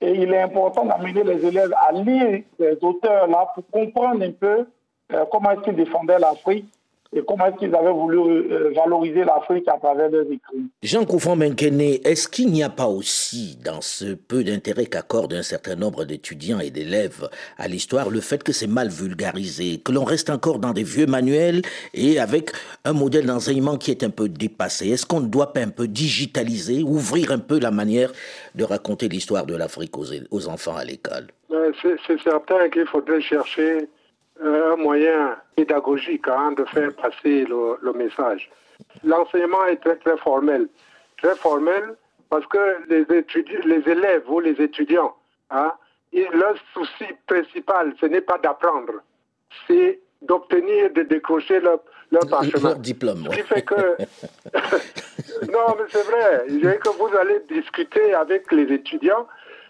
et 0.00 0.10
il 0.12 0.32
est 0.32 0.40
important 0.42 0.84
d'amener 0.84 1.24
les 1.24 1.44
élèves 1.46 1.72
à 1.76 1.92
lire 1.92 2.42
ces 2.58 2.78
auteurs-là 2.82 3.52
pour 3.54 3.66
comprendre 3.70 4.22
un 4.22 4.30
peu 4.30 4.66
euh, 5.12 5.24
comment 5.30 5.50
est-ce 5.52 5.62
qu'ils 5.62 5.76
défendaient 5.76 6.18
l'Afrique 6.18 6.68
et 7.14 7.22
comment 7.26 7.46
est-ce 7.46 7.56
qu'ils 7.56 7.74
avaient 7.74 7.92
voulu 7.92 8.18
euh, 8.18 8.72
valoriser 8.74 9.24
l'Afrique 9.24 9.68
à 9.68 9.78
travers 9.78 10.10
leurs 10.10 10.24
écrits? 10.24 10.66
Jean 10.82 11.04
Koufan 11.04 11.36
Menkene, 11.36 11.80
est-ce 11.80 12.28
qu'il 12.28 12.50
n'y 12.50 12.62
a 12.62 12.68
pas 12.68 12.86
aussi, 12.86 13.58
dans 13.64 13.80
ce 13.80 14.14
peu 14.14 14.44
d'intérêt 14.44 14.86
qu'accorde 14.86 15.34
un 15.34 15.42
certain 15.42 15.76
nombre 15.76 16.04
d'étudiants 16.04 16.60
et 16.60 16.70
d'élèves 16.70 17.28
à 17.58 17.68
l'histoire, 17.68 18.10
le 18.10 18.20
fait 18.20 18.42
que 18.42 18.52
c'est 18.52 18.66
mal 18.66 18.88
vulgarisé, 18.88 19.78
que 19.78 19.92
l'on 19.92 20.04
reste 20.04 20.30
encore 20.30 20.58
dans 20.58 20.72
des 20.72 20.82
vieux 20.82 21.06
manuels 21.06 21.62
et 21.94 22.18
avec 22.18 22.50
un 22.84 22.92
modèle 22.92 23.26
d'enseignement 23.26 23.76
qui 23.76 23.90
est 23.90 24.02
un 24.02 24.10
peu 24.10 24.28
dépassé? 24.28 24.88
Est-ce 24.88 25.06
qu'on 25.06 25.20
ne 25.20 25.28
doit 25.28 25.52
pas 25.52 25.60
un 25.60 25.68
peu 25.68 25.88
digitaliser, 25.88 26.82
ouvrir 26.82 27.30
un 27.30 27.38
peu 27.38 27.58
la 27.58 27.70
manière 27.70 28.12
de 28.54 28.64
raconter 28.64 29.08
l'histoire 29.08 29.46
de 29.46 29.56
l'Afrique 29.56 29.96
aux, 29.96 30.06
aux 30.30 30.48
enfants 30.48 30.76
à 30.76 30.84
l'école? 30.84 31.26
C'est 31.82 32.20
certain 32.22 32.68
qu'il 32.68 32.86
faudrait 32.86 33.20
chercher 33.20 33.78
euh, 33.82 33.86
un 34.42 34.76
moyen 34.76 35.36
pédagogique 35.56 36.28
hein, 36.28 36.52
de 36.52 36.64
faire 36.64 36.94
passer 36.94 37.44
le, 37.44 37.92
message. 37.92 38.50
L'enseignement 39.04 39.64
est 39.66 39.76
très 39.76 39.96
très 39.96 40.16
formel, 40.18 40.68
très 41.22 41.34
formel 41.36 41.94
parce 42.28 42.46
que 42.46 42.58
les, 42.88 43.04
les 43.64 43.90
élèves 43.90 44.28
ou 44.28 44.40
les 44.40 44.60
étudiants, 44.60 45.14
hein, 45.50 45.72
leur 46.12 46.54
souci 46.72 47.04
principal, 47.26 47.94
ce 48.00 48.06
n'est 48.06 48.20
pas 48.20 48.38
d'apprendre, 48.38 48.94
c'est 49.66 50.00
d'obtenir, 50.22 50.92
de 50.92 51.02
décrocher 51.02 51.60
leur, 51.60 51.80
leur 52.10 52.76
diplôme. 52.76 53.24
Ce 53.30 53.36
qui 53.36 53.42
fait 53.42 53.62
que... 53.62 53.74
non, 55.52 55.76
mais 55.78 55.84
c'est 55.88 56.04
vrai. 56.04 56.78
Que 56.78 56.88
vous 56.96 57.16
allez 57.16 57.40
discuter 57.48 58.14
avec 58.14 58.50
les 58.52 58.72
étudiants 58.72 59.26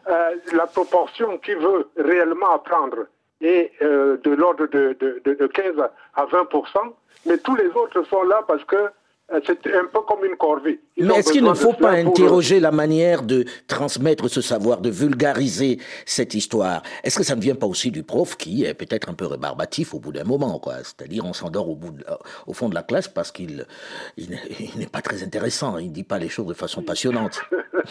euh, 0.09 0.37
la 0.53 0.67
proportion 0.67 1.39
qui 1.39 1.55
veut 1.55 1.89
réellement 1.97 2.55
apprendre 2.55 3.07
est 3.41 3.73
euh, 3.83 4.17
de 4.23 4.31
l'ordre 4.31 4.67
de, 4.67 4.97
de, 4.99 5.21
de, 5.25 5.47
15 5.47 5.75
à 6.15 6.25
20% 6.27 6.95
mais 7.27 7.39
tous 7.39 7.57
les 7.57 7.69
autres 7.69 8.03
sont 8.05 8.23
là 8.23 8.43
parce 8.47 8.65
que 8.65 8.91
c'est 9.45 9.75
un 9.75 9.87
peu 9.87 10.01
comme 10.03 10.25
une 10.25 10.37
corvée. 10.37 10.81
Mais 10.97 11.15
est-ce 11.17 11.33
qu'il 11.33 11.43
ne 11.45 11.55
faut 11.55 11.73
pas 11.73 11.91
interroger 11.91 12.61
la 12.61 12.71
manière 12.71 13.23
de 13.23 13.45
transmettre 13.67 14.29
ce 14.29 14.41
savoir, 14.41 14.81
de 14.81 14.89
vulgariser 14.89 15.79
cette 16.05 16.35
histoire? 16.35 16.83
Est-ce 17.03 17.19
que 17.19 17.25
ça 17.25 17.35
ne 17.35 17.41
vient 17.41 17.57
pas 17.57 17.67
aussi 17.67 17.91
du 17.91 18.05
prof 18.05 18.37
qui 18.37 18.65
est 18.65 18.75
peut-être 18.75 19.09
un 19.09 19.15
peu 19.15 19.27
rébarbatif 19.27 19.95
au 19.95 19.99
bout 19.99 20.13
d'un 20.13 20.25
moment 20.25 20.59
quoi? 20.61 20.77
C'est-à-dire 20.85 21.25
on 21.25 21.33
s'endort 21.33 21.69
au, 21.69 21.79
au 22.47 22.53
fond 22.53 22.69
de 22.69 22.75
la 22.75 22.83
classe 22.83 23.09
parce 23.09 23.33
qu'il 23.33 23.67
il, 24.17 24.31
n'est 24.79 24.87
pas 24.87 25.03
très 25.03 25.23
intéressant, 25.23 25.79
il 25.79 25.89
ne 25.89 25.93
dit 25.93 26.05
pas 26.05 26.19
les 26.19 26.29
choses 26.29 26.47
de 26.47 26.55
façon 26.55 26.83
passionnante. 26.83 27.41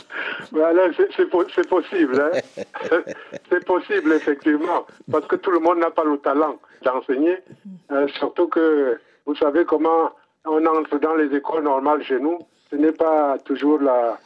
voilà, 0.51 0.83
c'est 1.15 1.29
possible. 1.67 2.21
Hein. 2.21 2.63
c'est 3.49 3.65
possible, 3.65 4.13
effectivement, 4.13 4.85
parce 5.11 5.27
que 5.27 5.35
tout 5.35 5.51
le 5.51 5.59
monde 5.59 5.79
n'a 5.79 5.91
pas 5.91 6.03
le 6.03 6.17
talent 6.17 6.57
d'enseigner, 6.83 7.37
euh, 7.91 8.07
surtout 8.19 8.47
que 8.47 8.99
vous 9.25 9.35
savez 9.35 9.65
comment 9.65 10.11
on 10.45 10.65
entre 10.65 10.97
dans 10.99 11.15
les 11.15 11.35
écoles 11.35 11.63
normales 11.63 12.03
chez 12.03 12.19
nous, 12.19 12.39
ce 12.69 12.75
n'est 12.75 12.91
pas 12.91 13.37
toujours 13.45 13.79
la, 13.79 14.17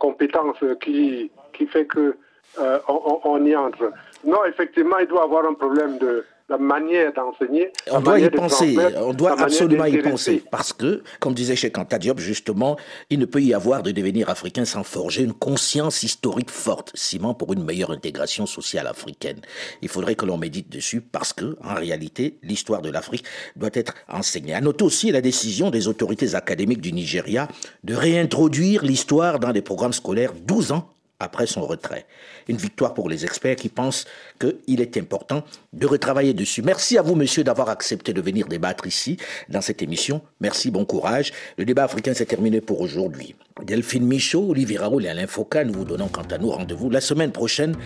compétence 0.00 0.56
qui, 0.80 1.30
qui 1.52 1.66
fait 1.66 1.84
que 1.84 2.16
euh, 2.58 2.78
on, 2.88 3.44
y 3.44 3.54
entre. 3.54 3.92
Non, 4.24 4.44
effectivement, 4.46 4.98
il 4.98 5.06
doit 5.06 5.24
avoir 5.24 5.44
un 5.44 5.54
problème 5.54 5.98
de, 5.98 6.24
la 6.48 6.58
manière 6.58 7.12
d'enseigner. 7.14 7.70
On 7.90 8.00
doit 8.00 8.20
y 8.20 8.28
penser, 8.28 8.76
on 8.96 9.14
doit 9.14 9.40
absolument 9.40 9.86
y 9.86 9.96
penser, 9.98 10.42
parce 10.50 10.74
que, 10.74 11.02
comme 11.18 11.32
disait 11.32 11.56
Cheikh 11.56 11.78
Anta 11.78 11.98
Diop, 11.98 12.18
justement, 12.18 12.76
il 13.08 13.18
ne 13.18 13.24
peut 13.24 13.40
y 13.40 13.54
avoir 13.54 13.82
de 13.82 13.90
devenir 13.92 14.28
africain 14.28 14.66
sans 14.66 14.82
forger 14.82 15.22
une 15.22 15.32
conscience 15.32 16.02
historique 16.02 16.50
forte, 16.50 16.90
ciment 16.94 17.32
pour 17.32 17.54
une 17.54 17.64
meilleure 17.64 17.90
intégration 17.90 18.44
sociale 18.44 18.86
africaine. 18.86 19.40
Il 19.80 19.88
faudrait 19.88 20.16
que 20.16 20.26
l'on 20.26 20.36
médite 20.36 20.70
dessus, 20.70 21.00
parce 21.00 21.32
que, 21.32 21.56
en 21.64 21.74
réalité, 21.74 22.38
l'histoire 22.42 22.82
de 22.82 22.90
l'Afrique 22.90 23.24
doit 23.56 23.70
être 23.72 23.94
enseignée. 24.08 24.54
À 24.54 24.60
noter 24.60 24.84
aussi 24.84 25.10
la 25.10 25.22
décision 25.22 25.70
des 25.70 25.88
autorités 25.88 26.34
académiques 26.34 26.82
du 26.82 26.92
Nigeria 26.92 27.48
de 27.84 27.94
réintroduire 27.94 28.84
l'histoire 28.84 29.38
dans 29.38 29.50
les 29.50 29.62
programmes 29.62 29.94
scolaires 29.94 30.32
12 30.34 30.72
ans 30.72 30.93
après 31.20 31.46
son 31.46 31.62
retrait. 31.62 32.06
Une 32.48 32.56
victoire 32.56 32.94
pour 32.94 33.08
les 33.08 33.24
experts 33.24 33.56
qui 33.56 33.68
pensent 33.68 34.04
qu'il 34.38 34.80
est 34.80 34.96
important 34.96 35.44
de 35.72 35.86
retravailler 35.86 36.34
dessus. 36.34 36.62
Merci 36.62 36.98
à 36.98 37.02
vous, 37.02 37.14
monsieur, 37.14 37.44
d'avoir 37.44 37.68
accepté 37.68 38.12
de 38.12 38.20
venir 38.20 38.46
débattre 38.46 38.86
ici, 38.86 39.16
dans 39.48 39.60
cette 39.60 39.82
émission. 39.82 40.22
Merci, 40.40 40.70
bon 40.70 40.84
courage. 40.84 41.32
Le 41.56 41.64
débat 41.64 41.84
africain 41.84 42.14
s'est 42.14 42.26
terminé 42.26 42.60
pour 42.60 42.80
aujourd'hui. 42.80 43.34
Delphine 43.62 44.06
Michaud, 44.06 44.50
Olivier 44.50 44.78
Raoul 44.78 45.04
et 45.04 45.08
Alain 45.08 45.26
Foucault, 45.26 45.64
nous 45.64 45.74
vous 45.74 45.84
donnons 45.84 46.08
quant 46.08 46.22
à 46.22 46.38
nous 46.38 46.50
rendez-vous 46.50 46.90
la 46.90 47.00
semaine 47.00 47.32
prochaine, 47.32 47.76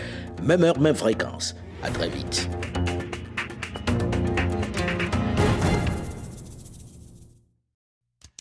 même 0.43 0.65
heure, 0.65 0.81
même 0.81 0.97
fréquence. 0.97 1.55
À 1.83 1.91
très 1.91 2.09
vite. 2.09 2.49